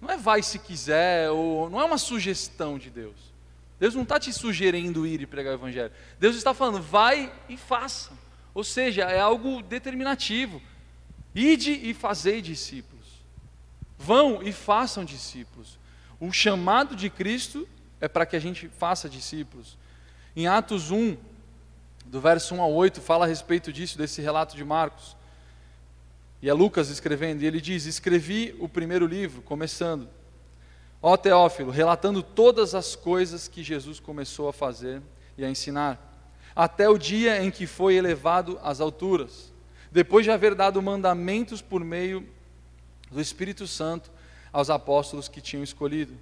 Não 0.00 0.08
é 0.08 0.16
vai 0.16 0.42
se 0.42 0.58
quiser, 0.58 1.30
ou 1.30 1.68
não 1.68 1.82
é 1.82 1.84
uma 1.84 1.98
sugestão 1.98 2.78
de 2.78 2.88
Deus. 2.88 3.33
Deus 3.78 3.94
não 3.94 4.02
está 4.02 4.18
te 4.20 4.32
sugerindo 4.32 5.06
ir 5.06 5.20
e 5.20 5.26
pregar 5.26 5.52
o 5.52 5.56
Evangelho. 5.56 5.92
Deus 6.18 6.36
está 6.36 6.54
falando, 6.54 6.80
vai 6.80 7.32
e 7.48 7.56
faça. 7.56 8.12
Ou 8.54 8.62
seja, 8.62 9.02
é 9.02 9.20
algo 9.20 9.62
determinativo. 9.62 10.62
Ide 11.34 11.72
e 11.72 11.92
fazei 11.92 12.40
discípulos. 12.40 13.04
Vão 13.98 14.42
e 14.42 14.52
façam 14.52 15.04
discípulos. 15.04 15.78
O 16.20 16.32
chamado 16.32 16.94
de 16.94 17.10
Cristo 17.10 17.68
é 18.00 18.06
para 18.06 18.24
que 18.24 18.36
a 18.36 18.40
gente 18.40 18.68
faça 18.68 19.08
discípulos. 19.08 19.76
Em 20.36 20.46
Atos 20.46 20.90
1, 20.90 21.16
do 22.06 22.20
verso 22.20 22.54
1 22.54 22.60
ao 22.60 22.72
8, 22.72 23.00
fala 23.00 23.24
a 23.24 23.28
respeito 23.28 23.72
disso, 23.72 23.98
desse 23.98 24.22
relato 24.22 24.56
de 24.56 24.64
Marcos. 24.64 25.16
E 26.40 26.48
é 26.48 26.52
Lucas 26.52 26.90
escrevendo, 26.90 27.42
e 27.42 27.46
ele 27.46 27.60
diz: 27.60 27.86
Escrevi 27.86 28.54
o 28.60 28.68
primeiro 28.68 29.06
livro, 29.06 29.42
começando 29.42 30.08
Ó 31.06 31.18
Teófilo, 31.18 31.70
relatando 31.70 32.22
todas 32.22 32.74
as 32.74 32.96
coisas 32.96 33.46
que 33.46 33.62
Jesus 33.62 34.00
começou 34.00 34.48
a 34.48 34.54
fazer 34.54 35.02
e 35.36 35.44
a 35.44 35.50
ensinar, 35.50 36.00
até 36.56 36.88
o 36.88 36.96
dia 36.96 37.44
em 37.44 37.50
que 37.50 37.66
foi 37.66 37.94
elevado 37.96 38.58
às 38.62 38.80
alturas, 38.80 39.52
depois 39.92 40.24
de 40.24 40.30
haver 40.30 40.54
dado 40.54 40.80
mandamentos 40.80 41.60
por 41.60 41.84
meio 41.84 42.26
do 43.10 43.20
Espírito 43.20 43.66
Santo 43.66 44.10
aos 44.50 44.70
apóstolos 44.70 45.28
que 45.28 45.42
tinham 45.42 45.62
escolhido. 45.62 46.14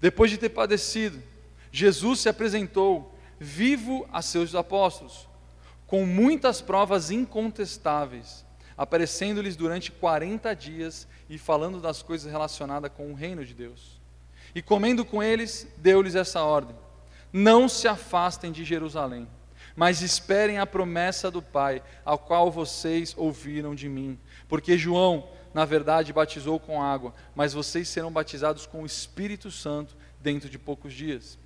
Depois 0.00 0.28
de 0.28 0.38
ter 0.38 0.48
padecido, 0.48 1.22
Jesus 1.70 2.18
se 2.18 2.28
apresentou 2.28 3.14
vivo 3.38 4.08
a 4.12 4.20
seus 4.22 4.56
apóstolos, 4.56 5.28
com 5.86 6.04
muitas 6.04 6.60
provas 6.60 7.12
incontestáveis, 7.12 8.44
aparecendo-lhes 8.76 9.54
durante 9.54 9.92
40 9.92 10.52
dias 10.56 11.06
e 11.28 11.38
falando 11.38 11.80
das 11.80 12.02
coisas 12.02 12.28
relacionadas 12.28 12.90
com 12.92 13.12
o 13.12 13.14
reino 13.14 13.44
de 13.44 13.54
Deus. 13.54 13.99
E 14.54 14.60
comendo 14.60 15.04
com 15.04 15.22
eles, 15.22 15.66
deu-lhes 15.76 16.14
essa 16.14 16.42
ordem: 16.42 16.74
Não 17.32 17.68
se 17.68 17.86
afastem 17.86 18.50
de 18.50 18.64
Jerusalém, 18.64 19.28
mas 19.76 20.02
esperem 20.02 20.58
a 20.58 20.66
promessa 20.66 21.30
do 21.30 21.40
Pai, 21.40 21.82
ao 22.04 22.18
qual 22.18 22.50
vocês 22.50 23.14
ouviram 23.16 23.74
de 23.74 23.88
mim. 23.88 24.18
Porque 24.48 24.76
João, 24.76 25.28
na 25.54 25.64
verdade, 25.64 26.12
batizou 26.12 26.58
com 26.58 26.82
água, 26.82 27.14
mas 27.34 27.52
vocês 27.52 27.88
serão 27.88 28.12
batizados 28.12 28.66
com 28.66 28.82
o 28.82 28.86
Espírito 28.86 29.50
Santo 29.50 29.96
dentro 30.20 30.48
de 30.48 30.58
poucos 30.58 30.92
dias. 30.92 31.38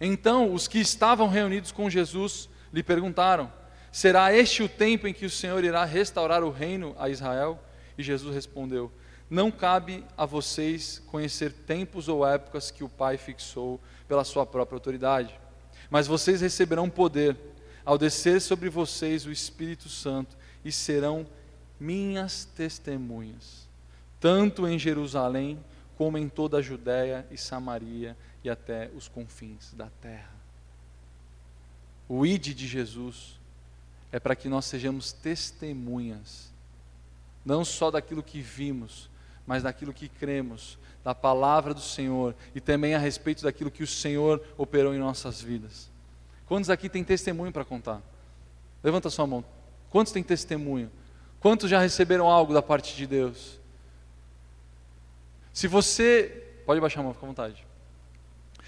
Então, 0.00 0.52
os 0.52 0.66
que 0.66 0.78
estavam 0.80 1.28
reunidos 1.28 1.70
com 1.70 1.88
Jesus 1.88 2.48
lhe 2.72 2.82
perguntaram: 2.82 3.50
Será 3.92 4.34
este 4.34 4.62
o 4.62 4.68
tempo 4.68 5.06
em 5.06 5.14
que 5.14 5.24
o 5.24 5.30
Senhor 5.30 5.62
irá 5.62 5.84
restaurar 5.84 6.42
o 6.42 6.50
reino 6.50 6.96
a 6.98 7.08
Israel? 7.08 7.60
E 7.96 8.02
Jesus 8.02 8.34
respondeu: 8.34 8.90
não 9.28 9.50
cabe 9.50 10.04
a 10.16 10.26
vocês 10.26 11.02
conhecer 11.06 11.52
tempos 11.52 12.08
ou 12.08 12.26
épocas 12.26 12.70
que 12.70 12.84
o 12.84 12.88
Pai 12.88 13.16
fixou 13.16 13.80
pela 14.06 14.24
sua 14.24 14.44
própria 14.44 14.76
autoridade, 14.76 15.34
mas 15.90 16.06
vocês 16.06 16.40
receberão 16.40 16.90
poder 16.90 17.36
ao 17.84 17.98
descer 17.98 18.40
sobre 18.40 18.68
vocês 18.68 19.26
o 19.26 19.32
Espírito 19.32 19.88
Santo 19.88 20.36
e 20.64 20.72
serão 20.72 21.26
minhas 21.78 22.44
testemunhas, 22.44 23.66
tanto 24.20 24.66
em 24.66 24.78
Jerusalém 24.78 25.62
como 25.96 26.18
em 26.18 26.28
toda 26.28 26.58
a 26.58 26.62
Judéia 26.62 27.26
e 27.30 27.36
Samaria 27.36 28.16
e 28.42 28.50
até 28.50 28.90
os 28.94 29.08
confins 29.08 29.72
da 29.74 29.88
terra. 30.00 30.32
O 32.08 32.26
ide 32.26 32.54
de 32.54 32.66
Jesus 32.66 33.38
é 34.12 34.20
para 34.20 34.36
que 34.36 34.48
nós 34.48 34.64
sejamos 34.66 35.12
testemunhas, 35.12 36.52
não 37.44 37.64
só 37.64 37.90
daquilo 37.90 38.22
que 38.22 38.40
vimos, 38.40 39.08
mas 39.46 39.62
daquilo 39.62 39.92
que 39.92 40.08
cremos, 40.08 40.78
da 41.04 41.14
palavra 41.14 41.74
do 41.74 41.80
Senhor 41.80 42.34
e 42.54 42.60
também 42.60 42.94
a 42.94 42.98
respeito 42.98 43.42
daquilo 43.42 43.70
que 43.70 43.82
o 43.82 43.86
Senhor 43.86 44.42
operou 44.56 44.94
em 44.94 44.98
nossas 44.98 45.40
vidas. 45.40 45.90
Quantos 46.46 46.70
aqui 46.70 46.88
têm 46.88 47.04
testemunho 47.04 47.52
para 47.52 47.64
contar? 47.64 48.02
Levanta 48.82 49.10
sua 49.10 49.26
mão. 49.26 49.44
Quantos 49.90 50.12
têm 50.12 50.22
testemunho? 50.22 50.90
Quantos 51.40 51.68
já 51.68 51.78
receberam 51.78 52.26
algo 52.26 52.54
da 52.54 52.62
parte 52.62 52.96
de 52.96 53.06
Deus? 53.06 53.60
Se 55.52 55.68
você. 55.68 56.42
Pode 56.66 56.80
baixar 56.80 57.00
a 57.00 57.02
mão, 57.02 57.12
fica 57.12 57.26
à 57.26 57.28
vontade. 57.28 57.66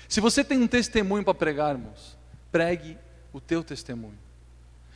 Se 0.08 0.20
você 0.20 0.44
tem 0.44 0.58
um 0.58 0.68
testemunho 0.68 1.24
para 1.24 1.34
pregar, 1.34 1.74
irmãos, 1.74 2.16
pregue 2.52 2.98
o 3.32 3.40
teu 3.40 3.64
testemunho. 3.64 4.18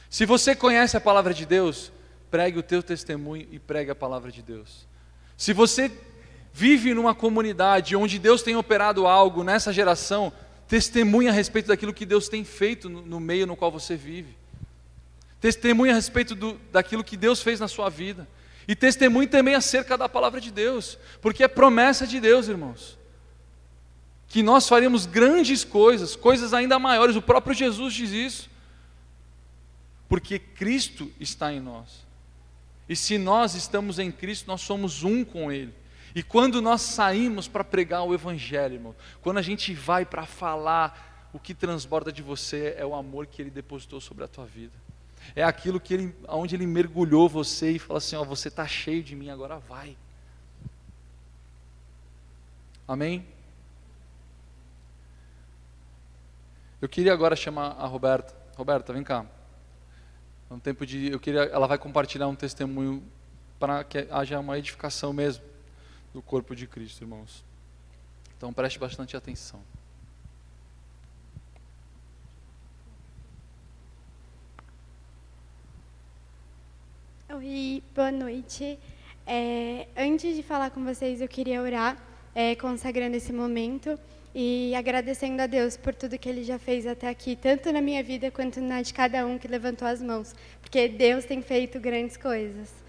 Se 0.08 0.26
você 0.26 0.54
conhece 0.54 0.96
a 0.96 1.00
palavra 1.00 1.32
de 1.32 1.46
Deus, 1.46 1.90
pregue 2.30 2.58
o 2.58 2.62
teu 2.62 2.82
testemunho 2.82 3.48
e 3.50 3.58
pregue 3.58 3.90
a 3.90 3.94
palavra 3.94 4.30
de 4.30 4.42
Deus. 4.42 4.86
Se 5.40 5.54
você 5.54 5.90
vive 6.52 6.92
numa 6.92 7.14
comunidade 7.14 7.96
onde 7.96 8.18
Deus 8.18 8.42
tem 8.42 8.56
operado 8.56 9.06
algo 9.06 9.42
nessa 9.42 9.72
geração, 9.72 10.30
testemunha 10.68 11.30
a 11.30 11.32
respeito 11.32 11.68
daquilo 11.68 11.94
que 11.94 12.04
Deus 12.04 12.28
tem 12.28 12.44
feito 12.44 12.90
no, 12.90 13.18
meio 13.18 13.46
no 13.46 13.56
qual 13.56 13.72
você 13.72 13.96
vive. 13.96 14.36
Testemunha 15.40 15.92
a 15.92 15.94
respeito 15.94 16.34
do, 16.34 16.60
daquilo 16.70 17.02
que 17.02 17.16
Deus 17.16 17.40
fez 17.40 17.58
na 17.58 17.68
sua 17.68 17.88
vida. 17.88 18.28
E 18.68 18.76
testemunhe 18.76 19.26
também 19.26 19.54
acerca 19.54 19.96
da 19.96 20.10
palavra 20.10 20.42
de 20.42 20.50
Deus, 20.50 20.98
porque 21.22 21.42
é 21.42 21.48
promessa 21.48 22.06
de 22.06 22.20
Deus, 22.20 22.46
irmãos. 22.46 22.98
Que 24.28 24.42
nós 24.42 24.68
faremos 24.68 25.06
grandes 25.06 25.64
coisas, 25.64 26.14
coisas 26.14 26.52
ainda 26.52 26.78
maiores. 26.78 27.16
O 27.16 27.22
próprio 27.22 27.54
Jesus 27.54 27.94
diz 27.94 28.10
isso. 28.10 28.50
Porque 30.06 30.38
Cristo 30.38 31.10
está 31.18 31.50
em 31.50 31.60
nós. 31.60 32.09
E 32.90 32.96
se 32.96 33.18
nós 33.18 33.54
estamos 33.54 34.00
em 34.00 34.10
Cristo, 34.10 34.48
nós 34.48 34.62
somos 34.62 35.04
um 35.04 35.24
com 35.24 35.52
Ele. 35.52 35.72
E 36.12 36.24
quando 36.24 36.60
nós 36.60 36.80
saímos 36.80 37.46
para 37.46 37.62
pregar 37.62 38.02
o 38.02 38.12
Evangelho, 38.12 38.74
irmão, 38.74 38.96
quando 39.22 39.38
a 39.38 39.42
gente 39.42 39.72
vai 39.72 40.04
para 40.04 40.26
falar, 40.26 41.30
o 41.32 41.38
que 41.38 41.54
transborda 41.54 42.10
de 42.10 42.20
você 42.20 42.74
é 42.76 42.84
o 42.84 42.92
amor 42.92 43.28
que 43.28 43.40
Ele 43.40 43.48
depositou 43.48 44.00
sobre 44.00 44.24
a 44.24 44.26
tua 44.28 44.44
vida. 44.44 44.72
É 45.36 45.44
aquilo 45.44 45.78
que 45.78 45.94
ele, 45.94 46.16
onde 46.26 46.56
Ele 46.56 46.66
mergulhou 46.66 47.28
você 47.28 47.70
e 47.70 47.78
fala 47.78 47.98
assim: 47.98 48.16
ó, 48.16 48.24
você 48.24 48.48
está 48.48 48.66
cheio 48.66 49.04
de 49.04 49.14
mim, 49.14 49.30
agora 49.30 49.56
vai. 49.56 49.96
Amém? 52.88 53.24
Eu 56.82 56.88
queria 56.88 57.12
agora 57.12 57.36
chamar 57.36 57.76
a 57.78 57.86
Roberta. 57.86 58.34
Roberta, 58.56 58.92
vem 58.92 59.04
cá. 59.04 59.24
É 60.50 60.54
um 60.54 60.58
tempo 60.58 60.84
de, 60.84 61.12
eu 61.12 61.20
queria, 61.20 61.42
ela 61.42 61.68
vai 61.68 61.78
compartilhar 61.78 62.26
um 62.26 62.34
testemunho 62.34 63.00
para 63.56 63.84
que 63.84 64.08
haja 64.10 64.40
uma 64.40 64.58
edificação 64.58 65.12
mesmo 65.12 65.44
do 66.12 66.20
corpo 66.20 66.56
de 66.56 66.66
Cristo, 66.66 67.04
irmãos. 67.04 67.44
Então 68.36 68.52
preste 68.52 68.76
bastante 68.76 69.16
atenção. 69.16 69.60
Oi, 77.32 77.80
boa 77.94 78.10
noite. 78.10 78.76
É, 79.24 79.86
antes 79.96 80.34
de 80.34 80.42
falar 80.42 80.70
com 80.70 80.84
vocês, 80.84 81.20
eu 81.20 81.28
queria 81.28 81.62
orar, 81.62 81.96
é, 82.34 82.56
consagrando 82.56 83.16
esse 83.16 83.32
momento 83.32 83.96
e 84.34 84.74
agradecendo 84.74 85.42
a 85.42 85.46
Deus 85.46 85.76
por 85.76 85.94
tudo 85.94 86.18
que 86.18 86.28
Ele 86.28 86.44
já 86.44 86.58
fez 86.58 86.86
até 86.86 87.08
aqui, 87.08 87.36
tanto 87.36 87.72
na 87.72 87.80
minha 87.80 88.02
vida 88.02 88.30
quanto 88.30 88.60
na 88.60 88.82
de 88.82 88.94
cada 88.94 89.26
um 89.26 89.38
que 89.38 89.48
levantou 89.48 89.86
as 89.86 90.00
mãos, 90.00 90.34
porque 90.60 90.88
Deus 90.88 91.24
tem 91.24 91.42
feito 91.42 91.80
grandes 91.80 92.16
coisas. 92.16 92.80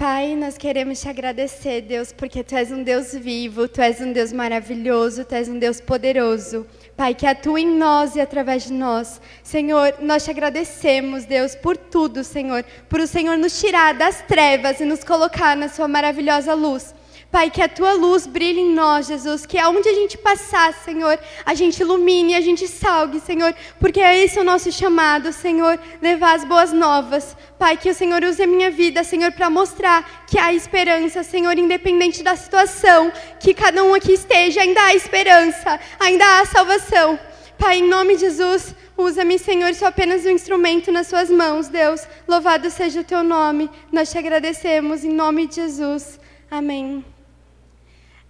Pai, 0.00 0.34
nós 0.34 0.56
queremos 0.56 0.98
te 0.98 1.10
agradecer, 1.10 1.82
Deus, 1.82 2.10
porque 2.10 2.42
tu 2.42 2.56
és 2.56 2.72
um 2.72 2.82
Deus 2.82 3.12
vivo, 3.12 3.68
tu 3.68 3.82
és 3.82 4.00
um 4.00 4.14
Deus 4.14 4.32
maravilhoso, 4.32 5.26
tu 5.26 5.34
és 5.34 5.46
um 5.46 5.58
Deus 5.58 5.78
poderoso. 5.78 6.66
Pai, 6.96 7.14
que 7.14 7.26
atua 7.26 7.60
em 7.60 7.66
nós 7.66 8.16
e 8.16 8.20
através 8.20 8.64
de 8.64 8.72
nós. 8.72 9.20
Senhor, 9.42 9.96
nós 10.00 10.24
te 10.24 10.30
agradecemos, 10.30 11.26
Deus, 11.26 11.54
por 11.54 11.76
tudo, 11.76 12.24
Senhor, 12.24 12.64
por 12.88 12.98
o 12.98 13.06
Senhor 13.06 13.36
nos 13.36 13.60
tirar 13.60 13.92
das 13.92 14.22
trevas 14.22 14.80
e 14.80 14.86
nos 14.86 15.04
colocar 15.04 15.54
na 15.54 15.68
sua 15.68 15.86
maravilhosa 15.86 16.54
luz. 16.54 16.94
Pai, 17.30 17.48
que 17.48 17.62
a 17.62 17.68
tua 17.68 17.92
luz 17.92 18.26
brilhe 18.26 18.60
em 18.60 18.74
nós, 18.74 19.06
Jesus, 19.06 19.46
que 19.46 19.56
aonde 19.56 19.88
a 19.88 19.94
gente 19.94 20.18
passar, 20.18 20.74
Senhor, 20.74 21.16
a 21.46 21.54
gente 21.54 21.78
ilumine, 21.78 22.34
a 22.34 22.40
gente 22.40 22.66
salgue, 22.66 23.20
Senhor, 23.20 23.54
porque 23.78 24.00
é 24.00 24.18
esse 24.18 24.40
o 24.40 24.44
nosso 24.44 24.72
chamado, 24.72 25.32
Senhor, 25.32 25.78
levar 26.02 26.34
as 26.34 26.44
boas 26.44 26.72
novas. 26.72 27.36
Pai, 27.56 27.76
que 27.76 27.88
o 27.88 27.94
Senhor 27.94 28.24
use 28.24 28.42
a 28.42 28.48
minha 28.48 28.68
vida, 28.68 29.04
Senhor, 29.04 29.30
para 29.30 29.48
mostrar 29.48 30.24
que 30.26 30.40
há 30.40 30.52
esperança, 30.52 31.22
Senhor, 31.22 31.56
independente 31.56 32.20
da 32.20 32.34
situação, 32.34 33.12
que 33.38 33.54
cada 33.54 33.84
um 33.84 33.94
aqui 33.94 34.12
esteja, 34.12 34.62
ainda 34.62 34.82
há 34.82 34.94
esperança, 34.96 35.78
ainda 36.00 36.24
há 36.40 36.44
salvação. 36.46 37.16
Pai, 37.56 37.78
em 37.78 37.88
nome 37.88 38.14
de 38.14 38.22
Jesus, 38.22 38.74
usa-me, 38.96 39.38
Senhor, 39.38 39.72
sou 39.74 39.86
apenas 39.86 40.26
um 40.26 40.30
instrumento 40.30 40.90
nas 40.90 41.06
suas 41.06 41.30
mãos, 41.30 41.68
Deus. 41.68 42.00
Louvado 42.26 42.68
seja 42.70 43.02
o 43.02 43.04
teu 43.04 43.22
nome. 43.22 43.70
Nós 43.92 44.10
te 44.10 44.18
agradecemos 44.18 45.04
em 45.04 45.12
nome 45.12 45.46
de 45.46 45.56
Jesus. 45.56 46.18
Amém. 46.50 47.04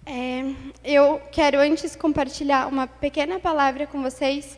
É, 0.05 0.43
eu 0.83 1.21
quero 1.31 1.59
antes 1.59 1.95
compartilhar 1.95 2.67
uma 2.67 2.87
pequena 2.87 3.39
palavra 3.39 3.85
com 3.85 4.01
vocês 4.01 4.57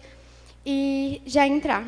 e 0.66 1.22
já 1.26 1.46
entrar, 1.46 1.86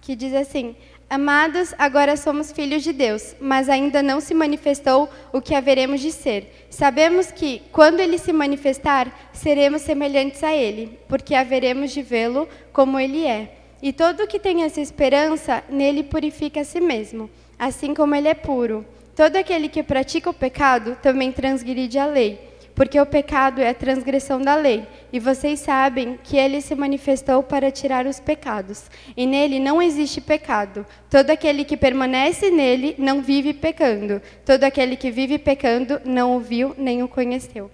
que 0.00 0.16
diz 0.16 0.34
assim: 0.34 0.74
Amados, 1.08 1.72
agora 1.78 2.16
somos 2.16 2.50
filhos 2.50 2.82
de 2.82 2.92
Deus, 2.92 3.36
mas 3.40 3.68
ainda 3.68 4.02
não 4.02 4.20
se 4.20 4.34
manifestou 4.34 5.08
o 5.32 5.40
que 5.40 5.54
haveremos 5.54 6.00
de 6.00 6.10
ser. 6.10 6.66
Sabemos 6.68 7.30
que, 7.30 7.62
quando 7.70 8.00
ele 8.00 8.18
se 8.18 8.32
manifestar, 8.32 9.30
seremos 9.32 9.82
semelhantes 9.82 10.42
a 10.42 10.52
ele, 10.52 10.98
porque 11.08 11.36
haveremos 11.36 11.92
de 11.92 12.02
vê-lo 12.02 12.48
como 12.72 12.98
ele 12.98 13.24
é. 13.24 13.54
E 13.80 13.92
todo 13.92 14.26
que 14.26 14.40
tem 14.40 14.64
essa 14.64 14.80
esperança, 14.80 15.62
nele 15.68 16.02
purifica 16.02 16.62
a 16.62 16.64
si 16.64 16.80
mesmo, 16.80 17.30
assim 17.56 17.94
como 17.94 18.16
ele 18.16 18.26
é 18.26 18.34
puro. 18.34 18.84
Todo 19.14 19.36
aquele 19.36 19.68
que 19.68 19.84
pratica 19.84 20.28
o 20.28 20.34
pecado 20.34 20.98
também 21.00 21.30
transgride 21.30 21.98
a 22.00 22.06
lei 22.06 22.45
porque 22.76 23.00
o 23.00 23.06
pecado 23.06 23.62
é 23.62 23.70
a 23.70 23.74
transgressão 23.74 24.40
da 24.40 24.54
lei, 24.54 24.86
e 25.10 25.18
vocês 25.18 25.60
sabem 25.60 26.18
que 26.22 26.36
ele 26.36 26.60
se 26.60 26.74
manifestou 26.74 27.42
para 27.42 27.70
tirar 27.70 28.06
os 28.06 28.20
pecados, 28.20 28.90
e 29.16 29.26
nele 29.26 29.58
não 29.58 29.80
existe 29.80 30.20
pecado. 30.20 30.84
Todo 31.10 31.30
aquele 31.30 31.64
que 31.64 31.76
permanece 31.76 32.50
nele 32.50 32.94
não 32.98 33.22
vive 33.22 33.54
pecando. 33.54 34.20
Todo 34.44 34.62
aquele 34.64 34.94
que 34.94 35.10
vive 35.10 35.38
pecando 35.38 36.00
não 36.04 36.36
o 36.36 36.40
viu 36.40 36.74
nem 36.76 37.02
o 37.02 37.08
conheceu. 37.08 37.70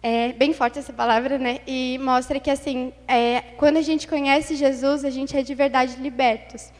É 0.00 0.32
bem 0.32 0.52
forte 0.54 0.78
essa 0.78 0.92
palavra, 0.92 1.36
né? 1.36 1.58
E 1.66 1.98
mostra 1.98 2.38
que 2.38 2.50
assim, 2.50 2.92
é, 3.08 3.42
quando 3.58 3.78
a 3.78 3.82
gente 3.82 4.06
conhece 4.06 4.54
Jesus, 4.54 5.04
a 5.04 5.10
gente 5.10 5.36
é 5.36 5.42
de 5.42 5.54
verdade 5.54 5.96
libertos. 6.00 6.70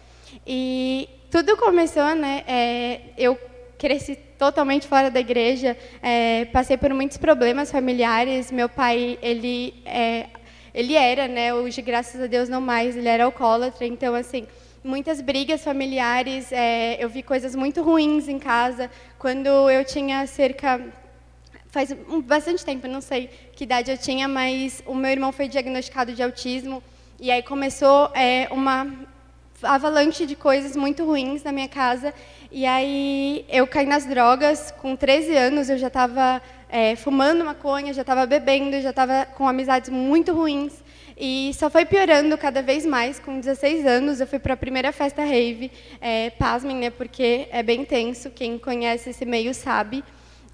E 0.47 1.09
tudo 1.31 1.57
começou, 1.57 2.15
né? 2.15 2.45
É, 2.47 3.01
eu 3.19 3.37
cresci 3.77 4.17
totalmente 4.41 4.89
fora 4.89 5.11
da 5.11 5.21
igreja, 5.21 5.77
é, 6.03 6.47
passei 6.47 6.79
por 6.79 6.95
muitos 6.95 7.19
problemas 7.19 7.71
familiares. 7.71 8.51
Meu 8.51 8.71
pai, 8.71 9.19
ele, 9.21 9.75
é, 9.85 10.29
ele 10.73 10.95
era, 10.95 11.29
né, 11.29 11.53
hoje, 11.53 11.83
graças 11.83 12.19
a 12.19 12.27
Deus, 12.27 12.49
não 12.49 12.59
mais, 12.59 12.97
ele 12.97 13.07
era 13.07 13.25
alcoólatra. 13.27 13.85
Então, 13.85 14.15
assim, 14.15 14.47
muitas 14.83 15.21
brigas 15.21 15.63
familiares, 15.63 16.51
é, 16.53 16.97
eu 16.99 17.11
vi 17.11 17.23
coisas 17.23 17.55
muito 17.55 17.83
ruins 17.83 18.29
em 18.29 18.39
casa. 18.39 18.91
Quando 19.19 19.69
eu 19.69 19.85
tinha 19.85 20.27
cerca 20.27 20.81
faz 21.69 21.95
bastante 22.25 22.65
tempo, 22.65 22.89
não 22.89 23.03
sei 23.03 23.29
que 23.53 23.65
idade 23.65 23.91
eu 23.91 23.99
tinha, 23.99 24.27
mas 24.27 24.83
o 24.87 24.95
meu 24.95 25.11
irmão 25.11 25.33
foi 25.33 25.49
diagnosticado 25.49 26.15
de 26.15 26.23
autismo 26.23 26.83
e 27.21 27.31
aí 27.31 27.43
começou 27.43 28.11
é, 28.15 28.49
uma 28.51 28.91
avalanche 29.63 30.25
de 30.27 30.35
coisas 30.35 30.75
muito 30.75 31.05
ruins 31.05 31.43
na 31.43 31.53
minha 31.53 31.69
casa 31.69 32.15
e 32.53 32.67
aí 32.67 33.45
eu 33.49 33.67
caí 33.67 33.87
nas 33.87 34.05
drogas, 34.05 34.73
com 34.73 34.97
13 34.97 35.37
anos 35.37 35.71
eu 35.71 35.79
já 35.79 35.87
estava 35.87 36.43
é, 36.69 36.97
fumando 36.97 37.45
maconha, 37.45 37.95
já 37.95 38.01
estava 38.01 38.27
bebendo, 38.27 38.81
já 38.81 38.91
estava 38.91 39.25
com 39.37 39.47
amizades 39.47 39.89
muito 39.89 40.33
ruins. 40.33 40.83
E 41.17 41.53
só 41.55 41.69
foi 41.69 41.85
piorando 41.85 42.37
cada 42.39 42.63
vez 42.63 42.87
mais. 42.87 43.21
Com 43.21 43.39
16 43.39 43.87
anos, 43.87 44.21
eu 44.21 44.27
fui 44.27 44.39
para 44.39 44.55
a 44.55 44.57
primeira 44.57 44.91
festa 44.91 45.23
rave. 45.23 45.71
É, 46.01 46.31
pasmem, 46.31 46.77
né, 46.77 46.91
porque 46.91 47.47
é 47.53 47.63
bem 47.63 47.85
tenso, 47.85 48.31
quem 48.31 48.59
conhece 48.59 49.11
esse 49.11 49.25
meio 49.27 49.53
sabe. 49.53 50.03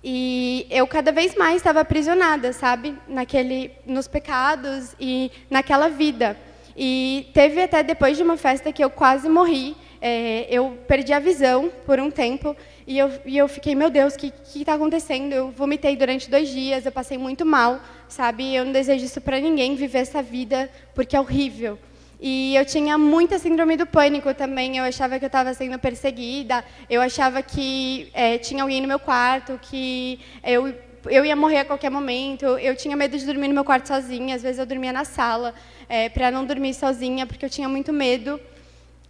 E 0.03 0.67
eu 0.69 0.87
cada 0.87 1.13
vez 1.13 1.35
mais 1.35 1.57
estava 1.57 1.81
aprisionada, 1.81 2.53
sabe, 2.53 2.95
naquele, 3.09 3.71
nos 3.87 4.07
pecados 4.07 4.95
e 5.01 5.31
naquela 5.49 5.89
vida. 5.89 6.37
E 6.77 7.29
teve 7.33 7.63
até 7.63 7.83
depois 7.83 8.17
de 8.17 8.23
uma 8.23 8.37
festa 8.37 8.73
que 8.73 8.85
eu 8.85 8.91
quase 8.91 9.29
morri 9.29 9.77
é, 10.01 10.47
eu 10.51 10.79
perdi 10.87 11.13
a 11.13 11.19
visão 11.19 11.71
por 11.85 11.99
um 11.99 12.11
tempo 12.11 12.57
e 12.87 12.99
eu, 12.99 13.11
e 13.25 13.37
eu 13.37 13.49
fiquei, 13.49 13.75
meu 13.75 13.91
Deus, 13.91 14.15
o 14.15 14.19
que 14.19 14.33
está 14.55 14.75
acontecendo? 14.75 15.33
Eu 15.33 15.51
vomitei 15.51 15.97
durante 15.97 16.31
dois 16.31 16.49
dias, 16.49 16.87
eu 16.87 16.93
passei 16.93 17.19
muito 17.19 17.45
mal, 17.45 17.81
sabe? 18.09 18.55
Eu 18.55 18.65
não 18.65 18.73
desejo 18.73 19.05
isso 19.05 19.21
para 19.21 19.41
ninguém, 19.41 19.75
viver 19.75 19.99
essa 19.99 20.23
vida, 20.23 20.71
porque 20.95 21.17
é 21.17 21.21
horrível. 21.21 21.79
E 22.21 22.57
eu 22.57 22.65
tinha 22.65 22.97
muita 22.97 23.39
síndrome 23.39 23.77
do 23.77 23.87
pânico 23.87 24.33
também. 24.33 24.79
Eu 24.79 24.85
achava 24.85 25.19
que 25.19 25.25
eu 25.25 25.29
estava 25.29 25.53
sendo 25.53 25.79
perseguida. 25.79 26.65
Eu 26.89 27.03
achava 27.03 27.43
que 27.43 28.09
é, 28.15 28.39
tinha 28.39 28.63
alguém 28.63 28.81
no 28.81 28.89
meu 28.89 28.99
quarto, 28.99 29.59
que 29.61 30.19
eu, 30.43 30.75
eu 31.11 31.25
ia 31.25 31.37
morrer 31.37 31.59
a 31.59 31.65
qualquer 31.65 31.91
momento. 31.91 32.47
Eu 32.59 32.75
tinha 32.75 32.97
medo 32.97 33.19
de 33.19 33.27
dormir 33.27 33.49
no 33.49 33.55
meu 33.55 33.65
quarto 33.65 33.89
sozinha. 33.89 34.35
Às 34.35 34.43
vezes 34.43 34.59
eu 34.59 34.65
dormia 34.65 34.93
na 34.93 35.05
sala, 35.05 35.55
é, 35.89 36.09
para 36.09 36.31
não 36.31 36.45
dormir 36.45 36.73
sozinha, 36.73 37.27
porque 37.27 37.45
eu 37.45 37.51
tinha 37.51 37.69
muito 37.69 37.93
medo. 37.93 38.41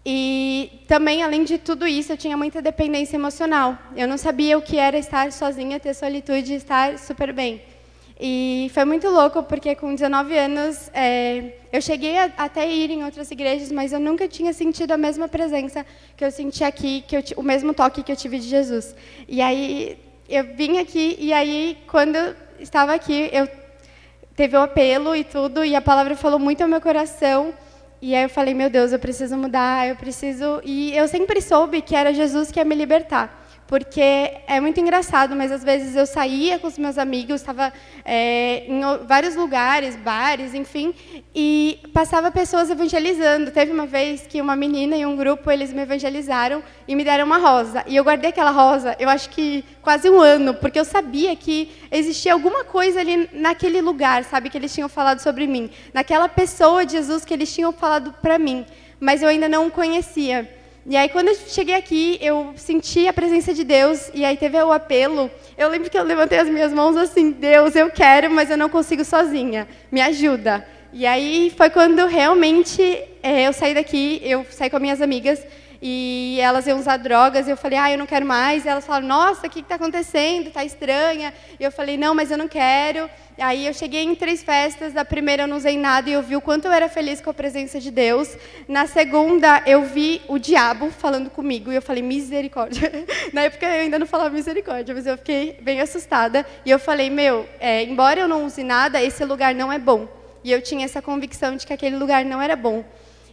E 0.09 0.85
também, 0.87 1.25
além 1.25 1.43
de 1.43 1.59
tudo 1.59 1.85
isso, 1.85 2.13
eu 2.13 2.17
tinha 2.17 2.37
muita 2.37 2.63
dependência 2.63 3.17
emocional. 3.17 3.77
Eu 3.97 4.07
não 4.07 4.17
sabia 4.17 4.57
o 4.57 4.63
que 4.63 4.77
era 4.77 4.97
estar 4.97 5.33
sozinha, 5.33 5.81
ter 5.81 5.95
solitude 5.95 6.53
e 6.53 6.57
estar 6.57 6.97
super 6.97 7.33
bem. 7.33 7.61
E 8.21 8.71
foi 8.73 8.85
muito 8.85 9.09
louco, 9.09 9.43
porque 9.43 9.75
com 9.75 9.93
19 9.93 10.39
anos, 10.39 10.89
é, 10.95 11.55
eu 11.73 11.83
cheguei 11.83 12.17
a, 12.19 12.31
até 12.37 12.71
ir 12.71 12.89
em 12.89 13.03
outras 13.03 13.33
igrejas, 13.33 13.73
mas 13.73 13.93
eu 13.93 13.99
nunca 13.99 14.29
tinha 14.29 14.53
sentido 14.53 14.93
a 14.93 14.97
mesma 14.97 15.27
presença 15.27 15.85
que 16.17 16.25
eu 16.25 16.31
senti 16.31 16.63
aqui, 16.63 17.01
que 17.01 17.17
eu, 17.17 17.23
o 17.37 17.43
mesmo 17.43 17.75
toque 17.75 18.05
que 18.05 18.13
eu 18.13 18.17
tive 18.17 18.39
de 18.39 18.47
Jesus. 18.47 18.95
E 19.27 19.43
aí, 19.43 19.99
eu 20.29 20.45
vim 20.55 20.79
aqui, 20.79 21.17
e 21.19 21.33
aí, 21.33 21.79
quando 21.89 22.17
estava 22.61 22.95
aqui, 22.95 23.29
eu 23.33 23.49
teve 24.37 24.57
o 24.57 24.61
apelo 24.61 25.17
e 25.17 25.25
tudo, 25.25 25.65
e 25.65 25.75
a 25.75 25.83
palavra 25.83 26.15
falou 26.15 26.39
muito 26.39 26.63
ao 26.63 26.69
meu 26.69 26.81
coração, 26.81 27.53
e 28.01 28.15
aí 28.15 28.25
eu 28.25 28.29
falei, 28.29 28.55
meu 28.55 28.69
Deus, 28.69 28.93
eu 28.93 28.99
preciso 28.99 29.37
mudar, 29.37 29.89
eu 29.89 29.97
preciso. 29.97 30.61
E 30.65 30.97
eu 30.97 31.09
sempre 31.09 31.41
soube 31.41 31.81
que 31.81 31.97
era 31.97 32.13
Jesus 32.13 32.51
que 32.51 32.61
ia 32.61 32.65
me 32.65 32.75
libertar 32.75 33.46
porque 33.67 34.01
é 34.47 34.61
muito 34.61 34.79
engraçado, 34.79 35.35
mas 35.35 35.51
às 35.51 35.65
vezes 35.65 35.97
eu 35.97 36.07
saía 36.07 36.59
com 36.59 36.69
os 36.69 36.79
meus 36.79 36.99
amigos, 36.99 37.41
estava 37.41 37.73
é, 38.05 38.65
em 38.69 38.81
vários 39.07 39.35
lugares, 39.35 39.97
bares, 39.97 40.55
enfim, 40.55 40.95
e 41.35 41.81
passava 41.93 42.31
pessoas 42.31 42.71
evangelizando. 42.71 43.51
Teve 43.51 43.73
uma 43.73 43.87
vez 43.87 44.27
que 44.27 44.41
uma 44.41 44.55
menina 44.55 44.97
e 44.97 45.05
um 45.05 45.17
grupo 45.17 45.51
eles 45.51 45.73
me 45.73 45.83
evangelizaram 45.83 46.63
e 46.87 46.95
me 46.95 47.03
deram 47.03 47.27
uma 47.27 47.39
rosa, 47.39 47.85
e 47.87 47.97
eu 47.97 48.05
guardei 48.05 48.31
aquela 48.31 48.51
rosa, 48.51 48.95
eu 49.01 49.09
acho 49.09 49.31
que 49.31 49.65
quase 49.83 50.09
um 50.09 50.21
ano, 50.21 50.55
porque 50.55 50.79
eu 50.79 50.85
sabia 50.85 51.35
que 51.35 51.73
existia 51.91 52.33
alguma 52.33 52.65
coisa 52.65 53.01
ali 53.01 53.29
naquele 53.33 53.81
lugar, 53.81 54.23
sabe, 54.25 54.49
que 54.49 54.57
eles 54.57 54.73
tinham 54.73 54.89
falado 54.89 55.19
sobre 55.19 55.47
mim, 55.47 55.69
naquela 55.93 56.29
pessoa 56.29 56.87
de 56.87 56.93
Jesus 56.93 57.25
que 57.25 57.35
eles 57.35 57.53
tinham 57.53 57.73
falado 57.73 58.13
para 58.23 58.39
mim, 58.39 58.65
mas 59.01 59.23
eu 59.23 59.29
ainda 59.29 59.49
não 59.49 59.67
o 59.67 59.71
conhecia. 59.71 60.56
E 60.89 60.97
aí, 60.97 61.09
quando 61.09 61.27
eu 61.27 61.35
cheguei 61.35 61.75
aqui, 61.75 62.17
eu 62.21 62.55
senti 62.57 63.09
a 63.09 63.13
presença 63.13 63.53
de 63.53 63.65
Deus, 63.65 64.09
e 64.15 64.25
aí 64.25 64.37
teve 64.37 64.57
o 64.63 64.71
apelo. 64.71 65.29
Eu 65.59 65.69
lembro 65.69 65.91
que 65.91 65.99
eu 65.99 66.05
levantei 66.05 66.39
as 66.39 66.49
minhas 66.49 66.73
mãos 66.73 66.97
assim: 66.97 67.33
Deus, 67.33 67.75
eu 67.75 67.91
quero, 67.91 68.31
mas 68.31 68.51
eu 68.51 68.57
não 68.57 68.69
consigo 68.69 69.05
sozinha, 69.05 69.67
me 69.91 70.01
ajuda. 70.01 70.65
E 70.93 71.05
aí 71.05 71.53
foi 71.57 71.71
quando 71.71 72.07
realmente 72.07 72.81
é, 73.21 73.49
eu 73.49 73.53
saí 73.53 73.75
daqui, 73.75 74.21
eu 74.23 74.47
saí 74.49 74.71
com 74.71 74.79
minhas 74.79 75.03
amigas, 75.03 75.45
e 75.81 76.39
elas 76.41 76.67
iam 76.67 76.79
usar 76.79 76.97
drogas, 76.97 77.47
e 77.47 77.51
eu 77.51 77.57
falei, 77.57 77.79
ah, 77.79 77.91
eu 77.91 77.99
não 77.99 78.07
quero 78.07 78.27
mais. 78.27 78.65
E 78.65 78.69
elas 78.69 78.87
falaram, 78.87 79.07
nossa, 79.07 79.47
o 79.47 79.51
que 79.51 79.61
está 79.61 79.75
acontecendo? 79.75 80.49
Está 80.49 80.65
estranha. 80.65 81.33
E 81.59 81.65
eu 81.65 81.71
falei, 81.73 81.97
não, 81.97 82.15
mas 82.15 82.31
eu 82.31 82.39
não 82.39 82.49
quero. 82.49 83.09
E 83.39 83.43
aí 83.43 83.67
eu 83.67 83.75
cheguei 83.75 84.03
em 84.03 84.15
três 84.15 84.43
festas, 84.43 84.95
da 84.95 85.05
primeira 85.05 85.43
eu 85.43 85.47
não 85.47 85.59
usei 85.59 85.77
nada 85.77 86.09
e 86.09 86.15
eu 86.15 86.23
vi 86.23 86.35
o 86.37 86.41
quanto 86.41 86.65
eu 86.65 86.73
era 86.73 86.89
feliz 86.89 87.21
com 87.21 87.29
a 87.29 87.35
presença 87.35 87.79
de 87.79 87.91
Deus. 87.91 88.35
Na 88.67 88.87
segunda 88.87 89.63
eu 89.67 89.85
vi 89.85 90.23
o 90.27 90.39
diabo 90.39 90.91
falando 90.91 91.29
comigo 91.29 91.71
e 91.71 91.75
eu 91.75 91.83
falei, 91.83 92.03
misericórdia. 92.03 92.91
Na 93.35 93.43
época 93.43 93.67
eu 93.67 93.83
ainda 93.83 93.99
não 93.99 94.07
falava 94.07 94.31
misericórdia, 94.31 94.95
mas 94.95 95.07
eu 95.07 95.19
fiquei 95.19 95.59
bem 95.61 95.83
assustada. 95.83 96.47
E 96.65 96.71
eu 96.71 96.79
falei, 96.79 97.11
meu, 97.11 97.47
é, 97.61 97.83
embora 97.83 98.21
eu 98.21 98.29
não 98.29 98.47
use 98.47 98.65
nada, 98.65 99.03
esse 99.03 99.23
lugar 99.23 99.55
não 99.55 99.71
é 99.71 99.79
bom. 99.79 100.09
E 100.43 100.51
eu 100.51 100.63
tinha 100.63 100.87
essa 100.87 101.03
convicção 101.03 101.57
de 101.57 101.67
que 101.67 101.75
aquele 101.75 101.97
lugar 101.97 102.25
não 102.25 102.41
era 102.41 102.57
bom. 102.57 102.85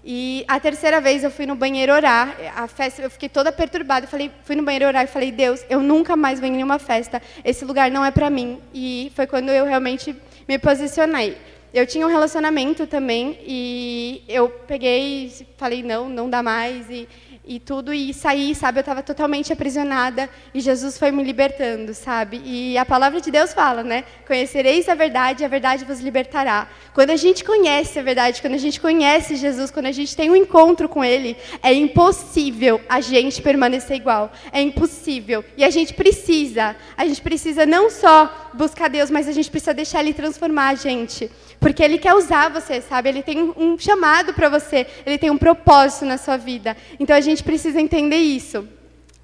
E 0.06 0.44
a 0.50 0.60
terceira 0.60 1.00
vez 1.00 1.24
eu 1.24 1.32
fui 1.32 1.46
no 1.46 1.56
banheiro 1.56 1.94
orar, 1.94 2.36
a 2.56 2.68
festa, 2.68 3.02
eu 3.02 3.10
fiquei 3.10 3.30
toda 3.30 3.54
perturbada, 3.54 4.06
eu 4.06 4.10
falei, 4.10 4.30
fui 4.44 4.56
no 4.56 4.64
banheiro 4.64 4.86
orar 4.86 5.06
e 5.06 5.08
falei, 5.08 5.32
Deus, 5.32 5.64
eu 5.70 5.80
nunca 5.80 6.18
mais 6.18 6.42
venho 6.42 6.52
em 6.52 6.58
nenhuma 6.58 6.78
festa, 6.78 7.22
esse 7.44 7.64
lugar 7.64 7.90
não 7.90 8.04
é 8.04 8.12
para 8.12 8.30
mim. 8.30 8.60
E 8.74 9.12
foi 9.16 9.26
quando 9.26 9.50
eu 9.50 9.66
realmente 9.66 10.14
me 10.48 10.60
posicionei. 10.60 11.38
Eu 11.74 11.88
tinha 11.88 12.06
um 12.06 12.10
relacionamento 12.10 12.86
também 12.86 13.40
e 13.48 14.24
eu 14.28 14.50
peguei, 14.50 15.32
falei, 15.58 15.82
não, 15.82 16.10
não 16.10 16.30
dá 16.30 16.44
mais 16.44 16.88
e 16.90 17.08
e 17.46 17.60
tudo 17.60 17.94
e 17.94 18.14
saí, 18.14 18.56
sabe? 18.56 18.80
Eu 18.80 18.82
estava 18.82 19.04
totalmente 19.04 19.52
aprisionada 19.52 20.30
e 20.54 20.62
Jesus 20.62 20.98
foi 20.98 21.12
me 21.12 21.24
libertando, 21.24 21.94
sabe? 21.94 22.42
E 22.46 22.78
a 22.78 22.86
palavra 22.86 23.20
de 23.20 23.30
Deus 23.30 23.54
fala, 23.54 23.84
né? 23.84 24.06
Conhecereis 24.26 24.88
a 24.88 24.96
verdade 24.96 25.44
e 25.44 25.46
a 25.46 25.50
verdade 25.50 25.84
vos 25.84 26.00
libertará. 26.00 26.70
Quando 26.94 27.10
a 27.10 27.16
gente 27.16 27.44
conhece 27.44 28.00
a 28.00 28.04
verdade, 28.04 28.42
quando 28.42 28.54
a 28.54 28.58
gente 28.58 28.80
conhece 28.80 29.36
Jesus, 29.36 29.72
quando 29.72 29.88
a 29.88 29.92
gente 29.92 30.16
tem 30.16 30.30
um 30.30 30.36
encontro 30.36 30.88
com 30.88 31.04
Ele, 31.04 31.36
é 31.62 31.74
impossível 31.74 32.80
a 32.88 33.02
gente 33.02 33.42
permanecer 33.42 33.98
igual. 33.98 34.32
É 34.52 34.62
impossível. 34.62 35.44
E 35.58 35.66
a 35.66 35.70
gente 35.70 35.94
precisa, 35.94 36.76
a 36.96 37.06
gente 37.06 37.22
precisa 37.22 37.66
não 37.66 37.90
só 37.90 38.52
buscar 38.54 38.90
Deus, 38.90 39.10
mas 39.10 39.28
a 39.28 39.32
gente 39.32 39.50
precisa 39.50 39.74
deixar 39.74 40.00
Ele 40.02 40.14
transformar 40.14 40.70
a 40.70 40.76
gente. 40.76 41.30
Porque 41.64 41.82
Ele 41.82 41.98
quer 41.98 42.14
usar 42.14 42.50
você, 42.50 42.82
sabe? 42.82 43.08
Ele 43.08 43.24
tem 43.24 43.54
um 43.56 43.80
chamado 43.80 44.34
para 44.34 44.50
você, 44.50 44.86
Ele 45.06 45.18
tem 45.18 45.30
um 45.30 45.38
propósito 45.38 46.04
na 46.04 46.18
sua 46.18 46.36
vida. 46.36 46.76
Então 47.00 47.16
a 47.16 47.22
gente 47.22 47.42
precisa 47.42 47.80
entender 47.80 48.18
isso. 48.18 48.68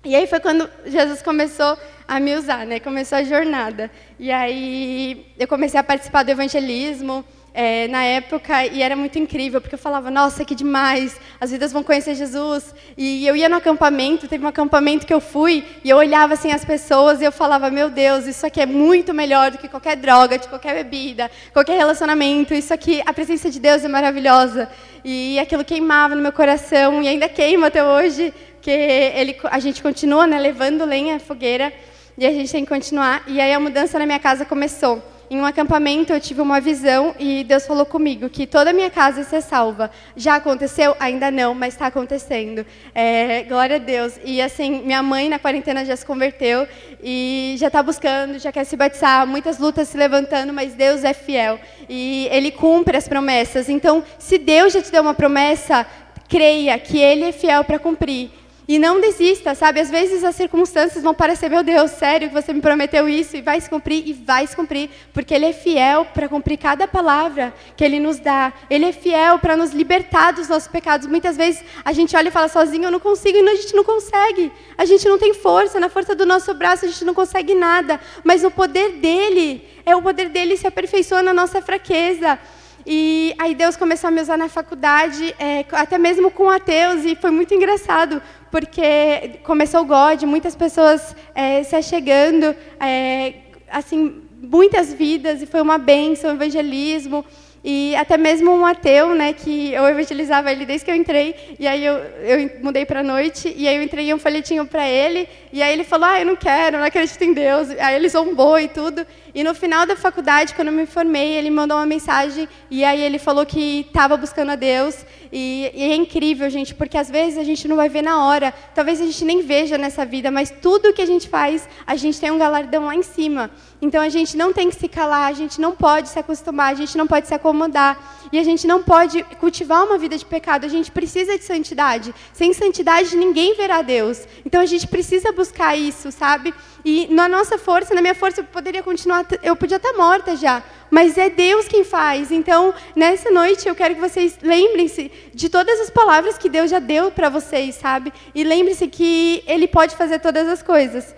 E 0.06 0.16
aí 0.16 0.26
foi 0.26 0.40
quando 0.40 0.70
Jesus 0.86 1.22
começou 1.22 1.78
a 2.08 2.18
me 2.18 2.34
usar, 2.38 2.66
né? 2.66 2.80
Começou 2.80 3.18
a 3.18 3.24
jornada. 3.24 3.92
E 4.18 4.32
aí 4.32 5.26
eu 5.38 5.50
comecei 5.50 5.78
a 5.78 5.84
participar 5.84 6.24
do 6.24 6.32
evangelismo 6.32 7.26
é, 7.54 7.88
na 7.88 8.04
época 8.04 8.66
e 8.66 8.82
era 8.82 8.95
muito 8.95 9.18
incrível, 9.18 9.60
porque 9.60 9.76
eu 9.76 9.80
falava, 9.80 10.12
nossa, 10.12 10.45
que 10.45 10.56
demais, 10.56 11.20
as 11.39 11.52
vidas 11.52 11.72
vão 11.72 11.84
conhecer 11.84 12.16
Jesus. 12.16 12.74
E 12.97 13.26
eu 13.26 13.36
ia 13.36 13.50
no 13.50 13.56
acampamento, 13.56 14.28
teve 14.28 14.43
um 14.43 14.47
acampamento 14.47 15.06
que 15.06 15.14
eu 15.14 15.20
fui, 15.20 15.66
e 15.84 15.89
eu 15.89 15.97
olhava 15.97 16.34
assim 16.34 16.52
as 16.52 16.64
pessoas 16.64 17.22
e 17.22 17.24
eu 17.24 17.32
falava, 17.32 17.70
meu 17.70 17.89
Deus, 17.89 18.26
isso 18.26 18.45
aqui 18.45 18.62
é 18.62 18.66
muito 18.66 19.14
melhor 19.14 19.52
do 19.52 19.58
que 19.58 19.68
qualquer 19.68 19.95
droga, 19.95 20.38
de 20.38 20.47
qualquer 20.47 20.76
bebida, 20.84 21.30
qualquer 21.54 21.78
relacionamento, 21.78 22.54
isso 22.54 22.74
aqui, 22.74 23.02
a 23.06 23.14
presença 23.14 23.50
de 23.50 23.60
Deus 23.60 23.84
é 23.84 23.88
maravilhosa. 23.88 24.70
E 25.04 25.39
aquilo 25.39 25.64
queimava 25.64 26.16
no 26.16 26.22
meu 26.22 26.32
coração, 26.32 27.02
e 27.02 27.08
ainda 27.08 27.30
queima 27.30 27.68
até 27.68 27.84
hoje, 27.84 28.34
que 28.62 28.70
ele, 28.72 29.38
a 29.45 29.60
gente 29.60 29.82
continua 29.82 30.28
né, 30.28 30.38
levando 30.38 30.84
lenha 30.86 31.16
à 31.16 31.20
fogueira, 31.20 31.72
e 32.18 32.26
a 32.26 32.32
gente 32.32 32.52
tem 32.52 32.64
que 32.64 32.70
continuar. 32.70 33.24
E 33.28 33.39
aí 33.39 33.54
a 33.54 33.60
mudança 33.60 33.97
na 33.97 34.06
minha 34.06 34.20
casa 34.20 34.43
começou 34.43 35.02
em 35.30 35.39
um 35.39 35.45
acampamento 35.45 36.11
eu 36.11 36.19
tive 36.19 36.41
uma 36.41 36.59
visão 36.59 37.13
e 37.19 37.43
Deus 37.43 37.67
falou 37.67 37.86
comigo 37.86 38.30
que 38.30 38.47
toda 38.47 38.71
a 38.71 38.73
minha 38.73 38.89
casa 38.89 39.19
ia 39.19 39.23
ser 39.23 39.41
salva. 39.41 39.91
Já 40.15 40.36
aconteceu? 40.36 40.95
Ainda 40.99 41.30
não, 41.30 41.53
mas 41.53 41.75
está 41.75 41.86
acontecendo. 41.86 42.65
É, 42.95 43.43
glória 43.43 43.75
a 43.75 43.80
Deus. 43.80 44.19
E 44.25 44.41
assim, 44.41 44.82
minha 44.82 45.03
mãe 45.03 45.30
na 45.30 45.38
quarentena 45.38 45.86
já 45.86 45.95
se 45.95 46.05
converteu 46.05 46.67
e 47.03 47.55
já 47.59 47.67
está 47.67 47.84
buscando, 47.84 48.39
já 48.39 48.51
quer 48.51 48.63
se 48.63 48.75
batizar. 48.75 49.27
Muitas 49.27 49.59
lutas 49.59 49.88
se 49.88 49.97
levantando, 49.97 50.51
mas 50.51 50.73
Deus 50.73 51.03
é 51.03 51.13
fiel 51.13 51.59
e 51.88 52.27
Ele 52.32 52.49
cumpre 52.49 52.97
as 52.97 53.07
promessas. 53.07 53.69
Então, 53.69 54.03
se 54.17 54.39
Deus 54.39 54.73
já 54.73 54.82
te 54.82 54.91
deu 54.91 55.03
uma 55.03 55.13
promessa, 55.13 55.86
creia 56.27 56.77
que 56.80 56.97
Ele 56.97 57.25
é 57.25 57.32
fiel 57.32 57.63
para 57.63 57.77
cumprir. 57.77 58.39
E 58.70 58.78
não 58.78 59.01
desista, 59.01 59.55
sabe? 59.55 59.80
Às 59.80 59.89
vezes 59.89 60.24
as 60.24 60.36
circunstâncias 60.36 61.03
vão 61.03 61.11
parecer, 61.11 61.49
meu 61.49 61.63
Deus, 61.63 61.89
sério 61.89 62.28
que 62.28 62.34
você 62.36 62.53
me 62.53 62.61
prometeu 62.61 63.09
isso 63.09 63.36
e 63.36 63.41
vai 63.41 63.59
se 63.59 63.67
cumprir 63.67 64.07
e 64.07 64.13
vai 64.13 64.45
se 64.45 64.55
cumprir, 64.55 64.91
porque 65.11 65.34
Ele 65.34 65.47
é 65.47 65.53
fiel 65.53 66.05
para 66.05 66.30
cumprir 66.30 66.55
cada 66.59 66.88
palavra 66.88 67.51
que 67.76 67.84
Ele 67.84 67.99
nos 67.99 68.20
dá. 68.20 68.53
Ele 68.70 68.86
é 68.86 68.91
fiel 68.91 69.39
para 69.39 69.57
nos 69.57 69.72
libertar 69.72 70.34
dos 70.34 70.47
nossos 70.47 70.67
pecados. 70.67 71.07
Muitas 71.07 71.36
vezes 71.36 71.63
a 71.84 71.91
gente 71.93 72.15
olha 72.15 72.28
e 72.28 72.32
fala 72.32 72.47
sozinho, 72.47 72.84
eu 72.84 72.91
não 72.91 72.99
consigo, 72.99 73.39
e 73.39 73.49
a 73.49 73.55
gente 73.55 73.76
não 73.76 73.84
consegue. 73.84 74.51
A 74.78 74.86
gente 74.86 75.09
não 75.09 75.17
tem 75.17 75.34
força, 75.34 75.80
na 75.80 75.89
força 75.89 76.13
do 76.13 76.24
nosso 76.24 76.53
braço 76.53 76.86
a 76.86 76.89
gente 76.89 77.03
não 77.03 77.15
consegue 77.15 77.55
nada, 77.55 77.99
mas 78.24 78.43
o 78.43 78.51
poder 78.51 78.97
dele, 78.97 79.67
é 79.84 79.95
o 79.95 80.01
poder 80.03 80.30
dele 80.30 80.55
se 80.55 80.67
aperfeiçoa 80.67 81.24
na 81.24 81.34
nossa 81.34 81.59
fraqueza. 81.59 82.38
E 82.86 83.36
aí 83.38 83.53
Deus 83.53 83.76
começou 83.76 84.07
a 84.07 84.11
me 84.11 84.22
usar 84.22 84.38
na 84.38 84.49
faculdade, 84.49 85.36
é, 85.38 85.65
até 85.74 85.97
mesmo 85.97 86.32
com 86.32 86.49
ateus, 86.49 87.05
e 87.05 87.15
foi 87.15 87.30
muito 87.30 87.53
engraçado, 87.53 88.22
porque 88.52 89.39
começou 89.43 89.82
o 89.82 89.86
God, 89.86 90.24
muitas 90.24 90.56
pessoas 90.56 91.16
é, 91.36 91.64
se 91.64 91.76
achegando, 91.76 92.56
é, 92.80 93.34
assim, 93.72 94.22
muitas 94.41 94.93
vidas, 94.93 95.41
e 95.41 95.45
foi 95.45 95.62
uma 95.62 95.78
bênção, 95.78 96.32
evangelismo. 96.32 97.24
E 97.64 97.95
até 97.95 98.18
mesmo 98.18 98.51
um 98.51 98.66
ateu, 98.66 99.14
né, 99.14 99.34
que 99.34 99.74
eu 99.74 99.86
evangelizava 99.88 100.51
ele 100.51 100.66
desde 100.66 100.86
que 100.86 100.91
eu 100.91 100.95
entrei, 100.95 101.36
e 101.60 101.68
aí 101.68 101.84
eu, 101.84 101.95
eu 101.95 102.51
mudei 102.64 102.86
para 102.86 103.01
a 103.01 103.03
noite, 103.03 103.53
e 103.55 103.68
aí 103.68 103.76
eu 103.76 103.84
entreguei 103.84 104.14
um 104.14 104.20
folhetinho 104.20 104.66
para 104.66 104.88
ele, 104.88 105.28
e 105.51 105.62
aí 105.62 105.74
ele 105.74 105.84
falou, 105.84 106.07
ah, 106.07 106.20
eu 106.20 106.26
não 106.26 106.36
quero, 106.36 106.78
não 106.78 106.86
acredito 106.86 107.22
em 107.22 107.34
Deus. 107.34 107.70
Aí 107.72 107.95
ele 107.95 108.07
zombou 108.07 108.60
e 108.60 108.68
tudo. 108.68 109.05
E 109.34 109.43
no 109.43 109.53
final 109.53 109.86
da 109.86 109.95
faculdade, 109.95 110.53
quando 110.53 110.70
eu 110.70 110.74
me 110.74 110.86
formei, 110.86 111.34
ele 111.34 111.49
mandou 111.49 111.78
uma 111.78 111.86
mensagem, 111.86 112.47
e 112.72 112.84
aí 112.84 113.01
ele 113.01 113.20
falou 113.20 113.45
que 113.45 113.82
estava 113.82 114.16
buscando 114.16 114.51
a 114.51 114.55
Deus, 114.55 115.05
e, 115.32 115.72
e, 115.74 115.84
é 115.84 115.95
incrível, 115.95 116.49
gente, 116.49 116.74
porque 116.74 116.97
às 116.97 117.10
vezes 117.10 117.38
a 117.38 117.43
gente 117.43 117.68
não 117.68 117.76
vai 117.76 117.89
ver 117.89 118.01
na 118.01 118.26
hora, 118.26 118.53
talvez 118.74 118.99
a 119.01 119.05
gente 119.05 119.24
nem 119.26 119.41
veja 119.41 119.78
nessa 119.78 120.05
vida, 120.05 120.32
mas 120.32 120.49
tudo 120.49 120.93
que 120.93 121.01
a 121.01 121.05
gente 121.05 121.28
faz, 121.28 121.68
a 121.86 121.95
gente 121.95 122.20
tem 122.20 122.32
um 122.32 122.38
galardão 122.38 122.86
lá 122.86 122.95
em 122.95 123.03
cima. 123.03 123.51
Então 123.82 124.01
a 124.01 124.09
gente 124.09 124.36
não 124.36 124.51
tem 124.51 124.69
que 124.69 124.75
se 124.75 124.88
calar, 124.88 125.30
a 125.30 125.34
gente 125.34 125.59
não 125.61 125.71
pode 125.71 126.09
se 126.09 126.19
acostumar, 126.19 126.71
a 126.71 126.75
gente 126.75 126.97
não 126.97 127.07
pode 127.07 127.27
se 127.27 127.34
acomodar. 127.34 128.17
E 128.32 128.38
a 128.38 128.43
gente 128.43 128.67
não 128.67 128.84
pode 128.84 129.23
cultivar 129.39 129.86
uma 129.86 129.97
vida 129.97 130.17
de 130.17 130.25
pecado, 130.25 130.65
a 130.65 130.69
gente 130.69 130.91
precisa 130.91 131.38
de 131.38 131.43
santidade. 131.43 132.13
Sem 132.34 132.53
santidade 132.53 133.15
ninguém 133.15 133.55
verá 133.55 133.82
Deus. 133.82 134.27
Então 134.45 134.61
a 134.61 134.65
gente 134.65 134.86
precisa 134.86 135.32
buscar 135.32 135.77
isso, 135.77 136.11
sabe? 136.11 136.53
E 136.84 137.07
na 137.09 137.27
nossa 137.27 137.57
força, 137.57 137.95
na 137.95 138.01
minha 138.01 138.15
força, 138.15 138.41
eu 138.41 138.45
poderia 138.45 138.84
continuar, 138.84 139.25
eu 139.41 139.55
podia 139.55 139.77
estar 139.77 139.93
morta 139.93 140.36
já, 140.36 140.61
mas 140.91 141.17
é 141.17 141.30
Deus 141.30 141.67
quem 141.67 141.84
faz. 141.84 142.32
Então, 142.32 142.73
nessa 142.95 143.32
noite, 143.32 143.67
eu 143.67 143.75
quero 143.75 143.95
que 143.95 144.01
vocês 144.01 144.38
lembrem-se 144.41 145.11
de 145.34 145.49
todas 145.49 145.80
as 145.80 145.89
palavras 145.89 146.38
que 146.38 146.49
Deus 146.49 146.69
já 146.69 146.80
deu 146.80 147.11
para 147.11 147.30
vocês, 147.30 147.75
sabe? 147.75 148.13
E 148.36 148.43
lembre-se 148.43 148.88
que 148.88 149.43
Ele 149.47 149.67
pode 149.67 149.95
fazer 149.95 150.19
todas 150.19 150.47
as 150.47 150.61
coisas. 150.61 151.15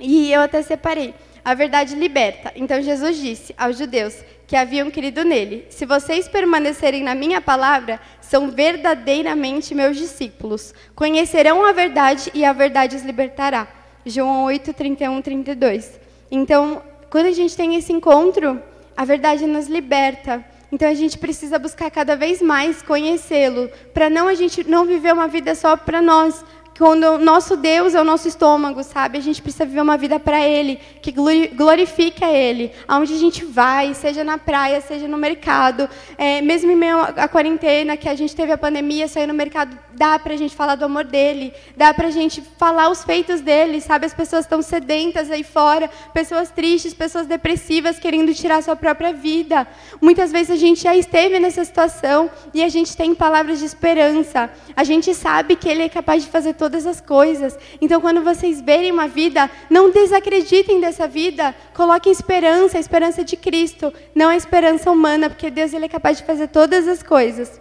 E 0.00 0.32
eu 0.32 0.40
até 0.40 0.60
separei. 0.62 1.14
A 1.44 1.54
verdade 1.54 1.94
liberta. 1.94 2.52
Então, 2.56 2.80
Jesus 2.80 3.16
disse 3.18 3.54
aos 3.58 3.76
judeus 3.76 4.16
que 4.46 4.56
haviam 4.56 4.90
crido 4.90 5.24
nele: 5.24 5.66
Se 5.68 5.84
vocês 5.84 6.26
permanecerem 6.26 7.02
na 7.02 7.14
minha 7.14 7.40
palavra, 7.40 8.00
são 8.20 8.50
verdadeiramente 8.50 9.74
meus 9.74 9.96
discípulos. 9.96 10.72
Conhecerão 10.94 11.66
a 11.66 11.72
verdade 11.72 12.30
e 12.32 12.44
a 12.44 12.52
verdade 12.52 12.96
os 12.96 13.02
libertará. 13.02 13.68
João 14.06 14.44
8, 14.44 14.72
31, 14.72 15.20
32. 15.20 16.00
Então, 16.30 16.82
quando 17.10 17.26
a 17.26 17.32
gente 17.32 17.56
tem 17.56 17.76
esse 17.76 17.92
encontro, 17.92 18.60
a 18.96 19.04
verdade 19.04 19.46
nos 19.46 19.66
liberta. 19.66 20.44
Então 20.72 20.88
a 20.88 20.94
gente 20.94 21.16
precisa 21.16 21.58
buscar 21.58 21.90
cada 21.90 22.16
vez 22.16 22.42
mais 22.42 22.82
conhecê-lo, 22.82 23.70
para 23.92 24.10
não 24.10 24.26
a 24.26 24.34
gente 24.34 24.68
não 24.68 24.84
viver 24.84 25.12
uma 25.12 25.28
vida 25.28 25.54
só 25.54 25.76
para 25.76 26.02
nós, 26.02 26.44
quando 26.78 27.04
o 27.04 27.18
nosso 27.18 27.56
Deus 27.56 27.94
é 27.94 28.00
o 28.00 28.04
nosso 28.04 28.26
estômago, 28.26 28.82
sabe? 28.82 29.18
A 29.18 29.20
gente 29.20 29.40
precisa 29.40 29.64
viver 29.64 29.80
uma 29.80 29.96
vida 29.96 30.18
para 30.18 30.40
Ele, 30.40 30.78
que 31.00 31.12
glorifique 31.12 32.24
a 32.24 32.32
Ele. 32.32 32.72
Aonde 32.88 33.14
a 33.14 33.18
gente 33.18 33.44
vai, 33.44 33.94
seja 33.94 34.24
na 34.24 34.38
praia, 34.38 34.80
seja 34.80 35.06
no 35.06 35.16
mercado, 35.16 35.88
é, 36.18 36.40
mesmo 36.40 36.70
em 36.70 36.76
meio 36.76 36.98
à 37.00 37.28
quarentena, 37.28 37.96
que 37.96 38.08
a 38.08 38.14
gente 38.14 38.34
teve 38.34 38.50
a 38.52 38.58
pandemia, 38.58 39.06
sair 39.06 39.26
no 39.26 39.34
mercado, 39.34 39.78
dá 39.92 40.18
para 40.18 40.34
a 40.34 40.36
gente 40.36 40.54
falar 40.56 40.74
do 40.74 40.84
amor 40.84 41.04
dEle, 41.04 41.52
dá 41.76 41.94
para 41.94 42.08
a 42.08 42.10
gente 42.10 42.42
falar 42.58 42.90
os 42.90 43.04
feitos 43.04 43.40
dEle, 43.40 43.80
sabe? 43.80 44.06
As 44.06 44.14
pessoas 44.14 44.44
estão 44.44 44.60
sedentas 44.60 45.30
aí 45.30 45.44
fora, 45.44 45.88
pessoas 46.12 46.50
tristes, 46.50 46.92
pessoas 46.92 47.26
depressivas, 47.26 47.98
querendo 47.98 48.34
tirar 48.34 48.62
sua 48.62 48.74
própria 48.74 49.12
vida. 49.12 49.66
Muitas 50.00 50.32
vezes 50.32 50.50
a 50.50 50.56
gente 50.56 50.82
já 50.82 50.96
esteve 50.96 51.38
nessa 51.38 51.64
situação 51.64 52.30
e 52.52 52.62
a 52.62 52.68
gente 52.68 52.96
tem 52.96 53.14
palavras 53.14 53.60
de 53.60 53.64
esperança. 53.64 54.50
A 54.74 54.82
gente 54.82 55.14
sabe 55.14 55.54
que 55.54 55.68
Ele 55.68 55.82
é 55.82 55.88
capaz 55.88 56.24
de 56.24 56.30
fazer 56.30 56.54
todas 56.64 56.86
as 56.86 56.98
coisas. 56.98 57.58
Então, 57.78 58.00
quando 58.00 58.22
vocês 58.22 58.58
verem 58.62 58.90
uma 58.90 59.06
vida, 59.06 59.50
não 59.68 59.90
desacreditem 59.90 60.80
dessa 60.80 61.06
vida. 61.06 61.54
Coloquem 61.74 62.10
esperança, 62.10 62.78
a 62.78 62.80
esperança 62.80 63.22
de 63.22 63.36
Cristo, 63.36 63.92
não 64.14 64.30
a 64.30 64.36
esperança 64.36 64.90
humana, 64.90 65.28
porque 65.28 65.50
Deus 65.50 65.74
ele 65.74 65.84
é 65.84 65.88
capaz 65.88 66.16
de 66.16 66.24
fazer 66.24 66.48
todas 66.48 66.88
as 66.88 67.02
coisas. 67.02 67.60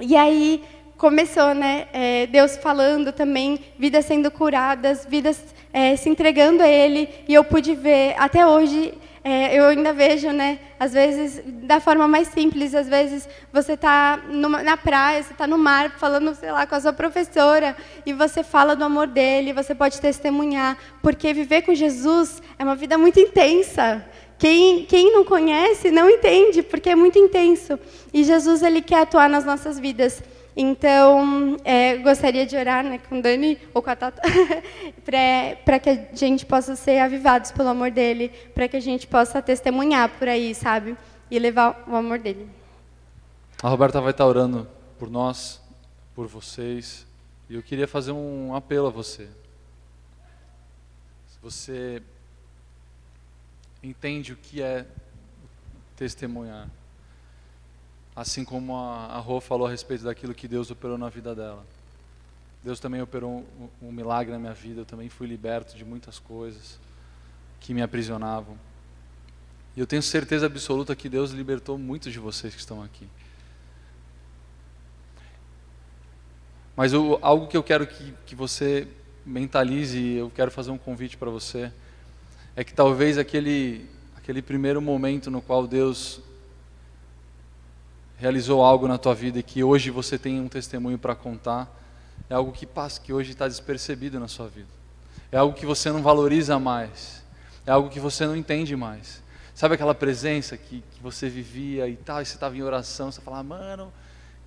E 0.00 0.16
aí, 0.16 0.62
começou, 0.96 1.54
né? 1.54 1.86
É, 1.92 2.26
Deus 2.26 2.56
falando 2.56 3.12
também, 3.12 3.60
vidas 3.78 4.06
sendo 4.06 4.30
curadas, 4.30 5.06
vidas 5.06 5.38
é, 5.70 5.94
se 5.94 6.08
entregando 6.08 6.62
a 6.62 6.68
Ele, 6.68 7.10
e 7.28 7.34
eu 7.34 7.44
pude 7.44 7.74
ver, 7.74 8.14
até 8.18 8.46
hoje, 8.46 8.94
é, 9.26 9.58
eu 9.58 9.64
ainda 9.64 9.90
vejo, 9.90 10.30
né? 10.32 10.58
Às 10.78 10.92
vezes, 10.92 11.42
da 11.46 11.80
forma 11.80 12.06
mais 12.06 12.28
simples, 12.28 12.74
às 12.74 12.86
vezes 12.86 13.26
você 13.50 13.72
está 13.72 14.20
na 14.28 14.76
praia, 14.76 15.22
você 15.22 15.32
está 15.32 15.46
no 15.46 15.56
mar, 15.56 15.92
falando, 15.92 16.34
sei 16.34 16.52
lá, 16.52 16.66
com 16.66 16.74
a 16.74 16.80
sua 16.80 16.92
professora, 16.92 17.74
e 18.04 18.12
você 18.12 18.42
fala 18.42 18.76
do 18.76 18.84
amor 18.84 19.06
dele, 19.06 19.54
você 19.54 19.74
pode 19.74 19.98
testemunhar, 19.98 20.76
porque 21.00 21.32
viver 21.32 21.62
com 21.62 21.74
Jesus 21.74 22.42
é 22.58 22.64
uma 22.64 22.76
vida 22.76 22.98
muito 22.98 23.18
intensa. 23.18 24.04
Quem, 24.38 24.84
quem 24.84 25.10
não 25.10 25.24
conhece 25.24 25.90
não 25.90 26.10
entende, 26.10 26.62
porque 26.62 26.90
é 26.90 26.94
muito 26.94 27.18
intenso. 27.18 27.78
E 28.12 28.24
Jesus 28.24 28.62
ele 28.62 28.82
quer 28.82 29.02
atuar 29.02 29.30
nas 29.30 29.44
nossas 29.46 29.78
vidas. 29.78 30.22
Então, 30.56 31.56
é, 31.64 31.96
gostaria 31.96 32.46
de 32.46 32.56
orar 32.56 32.84
né, 32.84 32.98
com 33.08 33.20
Dani 33.20 33.58
ou 33.72 33.82
com 33.82 33.90
a 33.90 33.96
Tata, 33.96 34.22
para 35.64 35.80
que 35.80 35.90
a 35.90 36.08
gente 36.14 36.46
possa 36.46 36.76
ser 36.76 37.00
avivados 37.00 37.50
pelo 37.50 37.70
amor 37.70 37.90
dele, 37.90 38.28
para 38.54 38.68
que 38.68 38.76
a 38.76 38.80
gente 38.80 39.06
possa 39.06 39.42
testemunhar 39.42 40.08
por 40.10 40.28
aí, 40.28 40.54
sabe? 40.54 40.96
E 41.28 41.38
levar 41.40 41.84
o 41.88 41.96
amor 41.96 42.20
dele. 42.20 42.48
A 43.60 43.68
Roberta 43.68 44.00
vai 44.00 44.12
estar 44.12 44.26
orando 44.26 44.68
por 44.96 45.10
nós, 45.10 45.60
por 46.14 46.28
vocês, 46.28 47.04
e 47.48 47.56
eu 47.56 47.62
queria 47.62 47.88
fazer 47.88 48.12
um 48.12 48.54
apelo 48.54 48.86
a 48.86 48.90
você. 48.90 49.28
Se 51.26 51.38
você 51.42 52.02
entende 53.82 54.32
o 54.32 54.36
que 54.36 54.62
é 54.62 54.86
testemunhar, 55.96 56.68
assim 58.14 58.44
como 58.44 58.76
a, 58.76 59.06
a 59.06 59.18
Rô 59.18 59.40
falou 59.40 59.66
a 59.66 59.70
respeito 59.70 60.04
daquilo 60.04 60.34
que 60.34 60.46
Deus 60.46 60.70
operou 60.70 60.96
na 60.96 61.08
vida 61.08 61.34
dela. 61.34 61.64
Deus 62.62 62.80
também 62.80 63.02
operou 63.02 63.44
um, 63.82 63.88
um 63.88 63.92
milagre 63.92 64.32
na 64.32 64.38
minha 64.38 64.54
vida, 64.54 64.80
eu 64.80 64.86
também 64.86 65.08
fui 65.08 65.26
liberto 65.26 65.76
de 65.76 65.84
muitas 65.84 66.18
coisas 66.18 66.78
que 67.60 67.74
me 67.74 67.82
aprisionavam. 67.82 68.56
E 69.76 69.80
eu 69.80 69.86
tenho 69.86 70.02
certeza 70.02 70.46
absoluta 70.46 70.94
que 70.94 71.08
Deus 71.08 71.32
libertou 71.32 71.76
muitos 71.76 72.12
de 72.12 72.18
vocês 72.18 72.54
que 72.54 72.60
estão 72.60 72.82
aqui. 72.82 73.08
Mas 76.76 76.92
eu, 76.92 77.18
algo 77.22 77.46
que 77.46 77.56
eu 77.56 77.62
quero 77.62 77.86
que, 77.86 78.14
que 78.26 78.34
você 78.34 78.88
mentalize, 79.26 80.00
eu 80.14 80.30
quero 80.30 80.50
fazer 80.50 80.70
um 80.70 80.78
convite 80.78 81.16
para 81.16 81.30
você, 81.30 81.72
é 82.56 82.62
que 82.62 82.72
talvez 82.72 83.18
aquele, 83.18 83.88
aquele 84.16 84.42
primeiro 84.42 84.80
momento 84.80 85.30
no 85.30 85.42
qual 85.42 85.66
Deus 85.66 86.20
realizou 88.24 88.64
algo 88.64 88.88
na 88.88 88.96
tua 88.96 89.14
vida 89.14 89.38
e 89.38 89.42
que 89.42 89.62
hoje 89.62 89.90
você 89.90 90.18
tem 90.18 90.40
um 90.40 90.48
testemunho 90.48 90.98
para 90.98 91.14
contar, 91.14 91.70
é 92.30 92.32
algo 92.32 92.52
que 92.52 92.64
passa, 92.64 92.98
que 92.98 93.12
hoje 93.12 93.32
está 93.32 93.46
despercebido 93.46 94.18
na 94.18 94.28
sua 94.28 94.48
vida. 94.48 94.70
É 95.30 95.36
algo 95.36 95.54
que 95.54 95.66
você 95.66 95.92
não 95.92 96.02
valoriza 96.02 96.58
mais. 96.58 97.22
É 97.66 97.70
algo 97.70 97.90
que 97.90 98.00
você 98.00 98.26
não 98.26 98.34
entende 98.34 98.74
mais. 98.74 99.22
Sabe 99.54 99.74
aquela 99.74 99.94
presença 99.94 100.56
que, 100.56 100.82
que 100.90 101.02
você 101.02 101.28
vivia 101.28 101.86
e 101.86 101.96
tal, 101.96 102.22
e 102.22 102.24
você 102.24 102.34
estava 102.34 102.56
em 102.56 102.62
oração, 102.62 103.12
você 103.12 103.20
falava, 103.20 103.42
mano, 103.42 103.92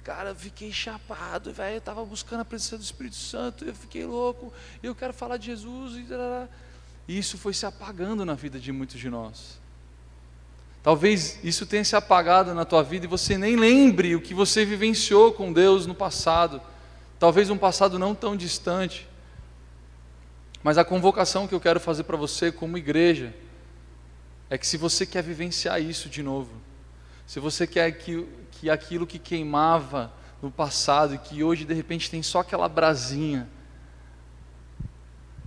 cara, 0.04 0.30
eu 0.30 0.36
fiquei 0.36 0.72
chapado, 0.72 1.54
velho, 1.54 1.76
eu 1.76 1.78
estava 1.78 2.04
buscando 2.04 2.40
a 2.40 2.46
presença 2.46 2.80
do 2.80 2.84
Espírito 2.84 3.16
Santo, 3.16 3.64
eu 3.64 3.76
fiquei 3.76 4.08
louco, 4.08 4.52
eu 4.82 4.96
quero 4.96 5.14
falar 5.14 5.38
de 5.38 5.46
Jesus, 5.46 5.94
e, 5.98 6.08
e 7.08 7.16
isso 7.16 7.38
foi 7.38 7.54
se 7.54 7.68
apagando 7.68 8.26
na 8.26 8.34
vida 8.34 8.60
de 8.60 8.72
muitos 8.72 9.00
de 9.00 9.08
nós. 9.08 9.60
Talvez 10.88 11.38
isso 11.44 11.66
tenha 11.66 11.84
se 11.84 11.98
apagado 11.98 12.54
na 12.54 12.64
tua 12.64 12.82
vida 12.82 13.06
e 13.06 13.10
você 13.10 13.38
nem 13.38 13.58
lembre 13.58 14.16
o 14.16 14.22
que 14.22 14.34
você 14.34 14.64
vivenciou 14.64 15.34
com 15.34 15.52
Deus 15.52 15.86
no 15.86 15.94
passado. 15.94 16.62
Talvez 17.20 17.50
um 17.50 17.58
passado 17.58 18.00
não 18.00 18.16
tão 18.16 18.38
distante. 18.38 19.06
Mas 20.64 20.78
a 20.78 20.86
convocação 20.86 21.46
que 21.46 21.54
eu 21.54 21.60
quero 21.60 21.78
fazer 21.78 22.04
para 22.04 22.16
você 22.16 22.54
como 22.54 22.78
igreja 22.78 23.36
é 24.50 24.58
que 24.58 24.66
se 24.66 24.78
você 24.78 25.06
quer 25.06 25.22
vivenciar 25.22 25.82
isso 25.82 26.08
de 26.08 26.24
novo, 26.24 26.54
se 27.26 27.42
você 27.42 27.68
quer 27.68 27.92
que, 27.92 28.26
que 28.50 28.70
aquilo 28.70 29.06
que 29.06 29.20
queimava 29.20 30.10
no 30.42 30.50
passado 30.50 31.16
e 31.16 31.18
que 31.18 31.44
hoje 31.44 31.66
de 31.66 31.74
repente 31.74 32.10
tem 32.10 32.24
só 32.24 32.40
aquela 32.40 32.70
brasinha, 32.70 33.50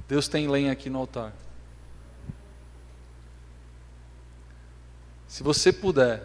Deus 0.07 0.29
tem 0.29 0.47
lenha 0.49 0.71
aqui 0.71 0.91
no 0.91 0.99
altar. 0.99 1.33
Se 5.31 5.45
você 5.45 5.73
puder, 5.73 6.25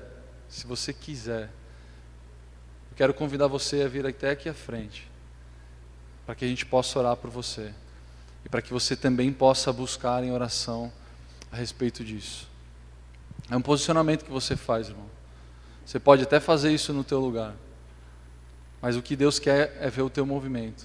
se 0.49 0.65
você 0.65 0.91
quiser, 0.91 1.43
eu 2.89 2.97
quero 2.97 3.13
convidar 3.13 3.45
você 3.45 3.83
a 3.83 3.87
vir 3.87 4.03
até 4.03 4.31
aqui 4.31 4.49
à 4.49 4.53
frente, 4.53 5.07
para 6.25 6.33
que 6.33 6.43
a 6.43 6.47
gente 6.47 6.65
possa 6.65 6.97
orar 6.97 7.15
por 7.15 7.29
você 7.29 7.71
e 8.43 8.49
para 8.49 8.63
que 8.63 8.73
você 8.73 8.95
também 8.95 9.31
possa 9.31 9.71
buscar 9.71 10.23
em 10.23 10.31
oração 10.31 10.91
a 11.51 11.55
respeito 11.55 12.03
disso. 12.03 12.49
É 13.47 13.55
um 13.55 13.61
posicionamento 13.61 14.25
que 14.25 14.31
você 14.31 14.55
faz, 14.55 14.89
irmão. 14.89 15.05
Você 15.85 15.99
pode 15.99 16.23
até 16.23 16.39
fazer 16.39 16.73
isso 16.73 16.91
no 16.91 17.03
teu 17.03 17.19
lugar, 17.19 17.53
mas 18.81 18.97
o 18.97 19.03
que 19.03 19.15
Deus 19.15 19.37
quer 19.37 19.77
é 19.79 19.87
ver 19.87 20.01
o 20.01 20.09
teu 20.09 20.25
movimento. 20.25 20.83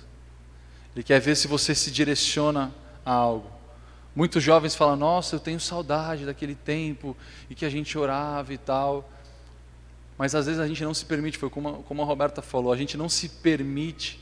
Ele 0.94 1.02
quer 1.02 1.20
ver 1.20 1.36
se 1.36 1.48
você 1.48 1.74
se 1.74 1.90
direciona 1.90 2.70
a 3.02 3.12
algo. 3.12 3.59
Muitos 4.14 4.42
jovens 4.42 4.74
falam: 4.74 4.96
Nossa, 4.96 5.36
eu 5.36 5.40
tenho 5.40 5.60
saudade 5.60 6.26
daquele 6.26 6.54
tempo 6.54 7.16
e 7.48 7.54
que 7.54 7.64
a 7.64 7.70
gente 7.70 7.96
orava 7.96 8.52
e 8.52 8.58
tal. 8.58 9.08
Mas 10.18 10.34
às 10.34 10.46
vezes 10.46 10.60
a 10.60 10.66
gente 10.68 10.84
não 10.84 10.92
se 10.92 11.06
permite, 11.06 11.38
foi 11.38 11.48
como, 11.48 11.82
como 11.84 12.02
a 12.02 12.04
Roberta 12.04 12.42
falou, 12.42 12.72
a 12.72 12.76
gente 12.76 12.96
não 12.96 13.08
se 13.08 13.28
permite 13.28 14.20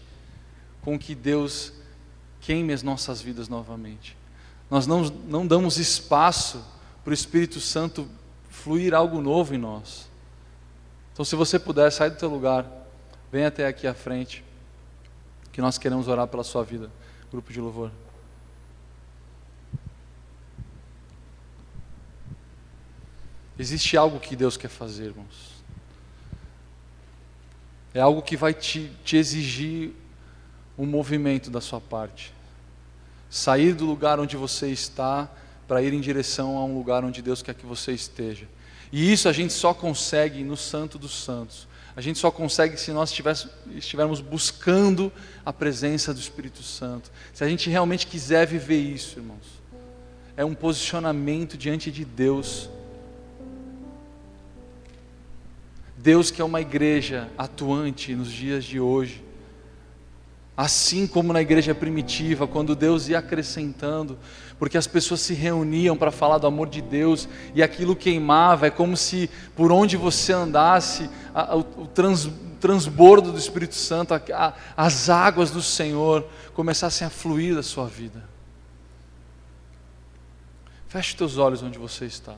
com 0.81 0.97
que 0.97 1.13
Deus 1.13 1.73
queime 2.41 2.73
as 2.73 2.85
nossas 2.85 3.21
vidas 3.21 3.49
novamente. 3.49 4.17
Nós 4.71 4.87
não, 4.87 5.03
não 5.03 5.47
damos 5.47 5.77
espaço 5.77 6.65
para 7.03 7.11
o 7.11 7.15
Espírito 7.15 7.59
Santo 7.59 8.09
fluir 8.49 8.95
algo 8.95 9.21
novo 9.21 9.55
em 9.55 9.59
nós. 9.59 10.09
Então, 11.13 11.25
se 11.25 11.35
você 11.35 11.59
puder, 11.59 11.91
sai 11.91 12.11
do 12.11 12.17
teu 12.17 12.29
lugar, 12.29 12.65
vem 13.33 13.45
até 13.45 13.67
aqui 13.67 13.87
à 13.87 13.95
frente, 13.95 14.45
que 15.51 15.61
nós 15.61 15.79
queremos 15.79 16.07
orar 16.07 16.29
pela 16.29 16.45
sua 16.45 16.63
vida. 16.63 16.91
Grupo 17.31 17.53
de 17.53 17.61
louvor. 17.61 17.91
Existe 23.59 23.97
algo 23.97 24.21
que 24.21 24.37
Deus 24.37 24.57
quer 24.57 24.69
fazer, 24.69 25.07
irmãos. 25.07 25.59
É 27.93 28.01
algo 28.01 28.23
que 28.23 28.37
vai 28.37 28.55
te, 28.55 28.91
te 29.05 29.17
exigir 29.17 29.91
um 30.79 30.87
movimento 30.87 31.51
da 31.51 31.61
sua 31.61 31.81
parte. 31.81 32.33
Sair 33.29 33.75
do 33.75 33.85
lugar 33.85 34.21
onde 34.21 34.37
você 34.37 34.69
está 34.69 35.29
para 35.67 35.83
ir 35.83 35.93
em 35.93 36.01
direção 36.01 36.57
a 36.57 36.65
um 36.65 36.75
lugar 36.77 37.05
onde 37.05 37.21
Deus 37.21 37.43
quer 37.43 37.55
que 37.55 37.67
você 37.67 37.93
esteja. 37.93 38.47
E 38.93 39.13
isso 39.13 39.29
a 39.29 39.33
gente 39.33 39.53
só 39.53 39.75
consegue 39.75 40.45
no 40.45 40.57
Santo 40.57 40.99
dos 40.99 41.25
Santos. 41.25 41.67
A 41.97 42.01
gente 42.01 42.19
só 42.19 42.31
consegue 42.31 42.77
se 42.77 42.93
nós 42.93 43.13
estivermos 43.75 44.21
buscando 44.21 45.13
a 45.45 45.53
presença 45.53 46.15
do 46.15 46.21
Espírito 46.21 46.63
Santo. 46.63 47.11
Se 47.35 47.43
a 47.43 47.49
gente 47.49 47.69
realmente 47.69 48.07
quiser 48.07 48.47
viver 48.47 48.79
isso, 48.79 49.19
irmãos. 49.19 49.59
É 50.37 50.45
um 50.45 50.55
posicionamento 50.55 51.59
diante 51.59 51.91
de 51.91 52.05
Deus 52.05 52.71
Deus 56.01 56.31
quer 56.31 56.45
uma 56.45 56.61
igreja 56.61 57.29
atuante 57.37 58.15
nos 58.15 58.31
dias 58.31 58.65
de 58.65 58.79
hoje. 58.79 59.25
Assim 60.57 61.07
como 61.07 61.33
na 61.33 61.43
igreja 61.43 61.75
primitiva, 61.75 62.47
quando 62.47 62.77
Deus 62.77 63.09
ia 63.09 63.19
acrescentando, 63.19 64.17
porque 64.59 64.79
as 64.79 64.87
pessoas 64.87 65.21
se 65.21 65.35
reuniam 65.35 65.97
para 65.97 66.11
falar 66.11 66.39
do 66.39 66.47
amor 66.47 66.69
de 66.69 66.81
Deus 66.81 67.29
e 67.55 67.63
aquilo 67.63 67.97
queimava, 67.97 68.69
é 68.69 68.71
como 68.71 68.97
se 68.97 69.29
por 69.57 69.73
onde 69.73 69.97
você 69.97 70.33
andasse, 70.33 71.11
a, 71.35 71.57
o, 71.57 71.61
o 71.61 71.87
trans, 71.89 72.29
transbordo 72.61 73.33
do 73.33 73.39
Espírito 73.39 73.75
Santo, 73.75 74.15
a, 74.15 74.23
a, 74.35 74.55
as 74.77 75.09
águas 75.09 75.51
do 75.51 75.63
Senhor 75.63 76.27
começassem 76.55 77.07
a 77.07 77.11
fluir 77.11 77.55
da 77.57 77.63
sua 77.63 77.87
vida. 77.87 78.25
Feche 80.89 81.17
teus 81.17 81.39
olhos 81.39 81.63
onde 81.63 81.79
você 81.79 82.05
está. 82.05 82.35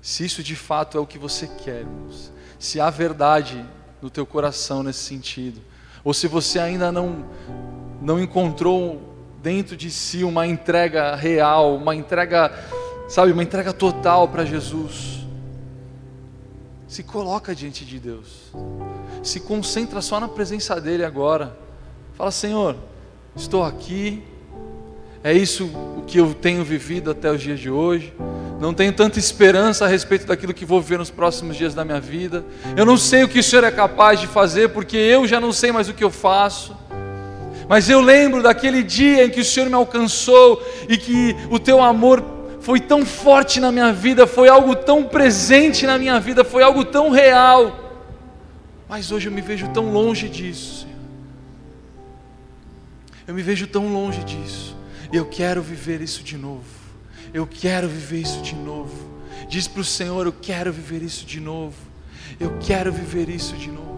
Se 0.00 0.24
isso 0.24 0.42
de 0.42 0.56
fato 0.56 0.96
é 0.96 1.00
o 1.00 1.06
que 1.06 1.18
você 1.18 1.46
quer, 1.46 1.80
irmãos, 1.80 2.32
se 2.58 2.80
há 2.80 2.90
verdade 2.90 3.64
no 4.00 4.10
teu 4.10 4.26
coração 4.26 4.82
nesse 4.82 5.00
sentido, 5.00 5.60
ou 6.04 6.14
se 6.14 6.26
você 6.26 6.58
ainda 6.58 6.90
não 6.92 7.24
não 8.00 8.20
encontrou 8.20 9.00
dentro 9.42 9.76
de 9.76 9.90
si 9.90 10.24
uma 10.24 10.46
entrega 10.46 11.14
real, 11.14 11.76
uma 11.76 11.94
entrega, 11.94 12.52
sabe, 13.08 13.32
uma 13.32 13.42
entrega 13.42 13.72
total 13.72 14.28
para 14.28 14.44
Jesus. 14.44 15.26
Se 16.86 17.02
coloca 17.02 17.54
diante 17.54 17.84
de 17.84 17.98
Deus. 17.98 18.52
Se 19.22 19.40
concentra 19.40 20.00
só 20.00 20.18
na 20.18 20.28
presença 20.28 20.80
dele 20.80 21.04
agora. 21.04 21.56
Fala, 22.14 22.30
Senhor, 22.30 22.76
estou 23.36 23.62
aqui. 23.62 24.22
É 25.22 25.32
isso 25.32 25.66
o 25.66 26.04
que 26.06 26.18
eu 26.18 26.32
tenho 26.32 26.64
vivido 26.64 27.10
até 27.10 27.30
os 27.30 27.40
dias 27.40 27.60
de 27.60 27.70
hoje. 27.70 28.12
Não 28.60 28.74
tenho 28.74 28.92
tanta 28.92 29.18
esperança 29.20 29.84
a 29.84 29.88
respeito 29.88 30.26
daquilo 30.26 30.52
que 30.52 30.64
vou 30.64 30.80
viver 30.80 30.98
nos 30.98 31.10
próximos 31.10 31.56
dias 31.56 31.74
da 31.74 31.84
minha 31.84 32.00
vida. 32.00 32.44
Eu 32.76 32.84
não 32.84 32.96
sei 32.96 33.22
o 33.22 33.28
que 33.28 33.38
o 33.38 33.42
Senhor 33.42 33.64
é 33.64 33.70
capaz 33.70 34.18
de 34.18 34.26
fazer, 34.26 34.70
porque 34.70 34.96
eu 34.96 35.28
já 35.28 35.40
não 35.40 35.52
sei 35.52 35.70
mais 35.70 35.88
o 35.88 35.94
que 35.94 36.02
eu 36.02 36.10
faço. 36.10 36.76
Mas 37.68 37.88
eu 37.88 38.00
lembro 38.00 38.42
daquele 38.42 38.82
dia 38.82 39.24
em 39.24 39.30
que 39.30 39.40
o 39.40 39.44
Senhor 39.44 39.68
me 39.68 39.74
alcançou 39.74 40.60
e 40.88 40.96
que 40.96 41.36
o 41.50 41.58
teu 41.58 41.80
amor 41.80 42.24
foi 42.60 42.80
tão 42.80 43.06
forte 43.06 43.60
na 43.60 43.70
minha 43.70 43.92
vida, 43.92 44.26
foi 44.26 44.48
algo 44.48 44.74
tão 44.74 45.04
presente 45.04 45.86
na 45.86 45.96
minha 45.96 46.18
vida, 46.18 46.42
foi 46.42 46.62
algo 46.62 46.84
tão 46.84 47.10
real. 47.10 47.78
Mas 48.88 49.12
hoje 49.12 49.28
eu 49.28 49.32
me 49.32 49.40
vejo 49.40 49.68
tão 49.68 49.92
longe 49.92 50.28
disso, 50.28 50.80
Senhor. 50.80 50.98
Eu 53.28 53.34
me 53.34 53.42
vejo 53.42 53.66
tão 53.68 53.92
longe 53.92 54.24
disso. 54.24 54.76
E 55.12 55.16
eu 55.16 55.26
quero 55.26 55.62
viver 55.62 56.00
isso 56.00 56.24
de 56.24 56.36
novo. 56.36 56.77
Eu 57.32 57.46
quero 57.46 57.88
viver 57.88 58.20
isso 58.20 58.40
de 58.42 58.54
novo. 58.54 59.08
Diz 59.48 59.66
para 59.68 59.80
o 59.80 59.84
Senhor: 59.84 60.26
Eu 60.26 60.32
quero 60.32 60.72
viver 60.72 61.02
isso 61.02 61.24
de 61.24 61.40
novo. 61.40 61.76
Eu 62.38 62.58
quero 62.60 62.92
viver 62.92 63.28
isso 63.28 63.56
de 63.56 63.68
novo. 63.68 63.88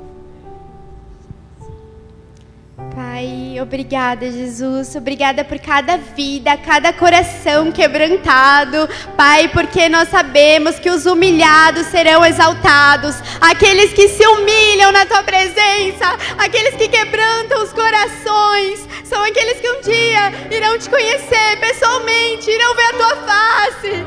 Pai, 2.95 3.61
obrigada, 3.61 4.31
Jesus. 4.31 4.97
Obrigada 4.97 5.45
por 5.45 5.59
cada 5.59 5.97
vida, 5.97 6.57
cada 6.57 6.93
coração 6.93 7.71
quebrantado. 7.71 8.89
Pai, 9.17 9.49
porque 9.49 9.89
nós 9.89 10.09
sabemos 10.09 10.79
que 10.79 10.91
os 10.91 11.07
humilhados 11.07 11.87
serão 11.89 12.25
exaltados. 12.25 13.17
Aqueles 13.41 13.93
que 13.93 14.09
se 14.09 14.27
humilham 14.27 14.91
na 14.91 15.05
tua 15.05 15.23
presença, 15.23 16.17
aqueles 16.39 16.75
que 16.75 16.89
quebrantam 16.89 17.63
os 17.63 17.73
corações, 17.73 18.89
são 19.11 19.23
aqueles 19.25 19.61
que 19.61 19.69
um 19.69 19.81
dia 19.81 20.33
irão 20.53 20.79
te 20.79 20.89
conhecer 20.89 21.59
pessoalmente, 21.59 22.49
irão 22.49 22.75
ver 22.77 22.85
a 22.85 22.93
tua 22.93 23.17
face. 23.17 24.07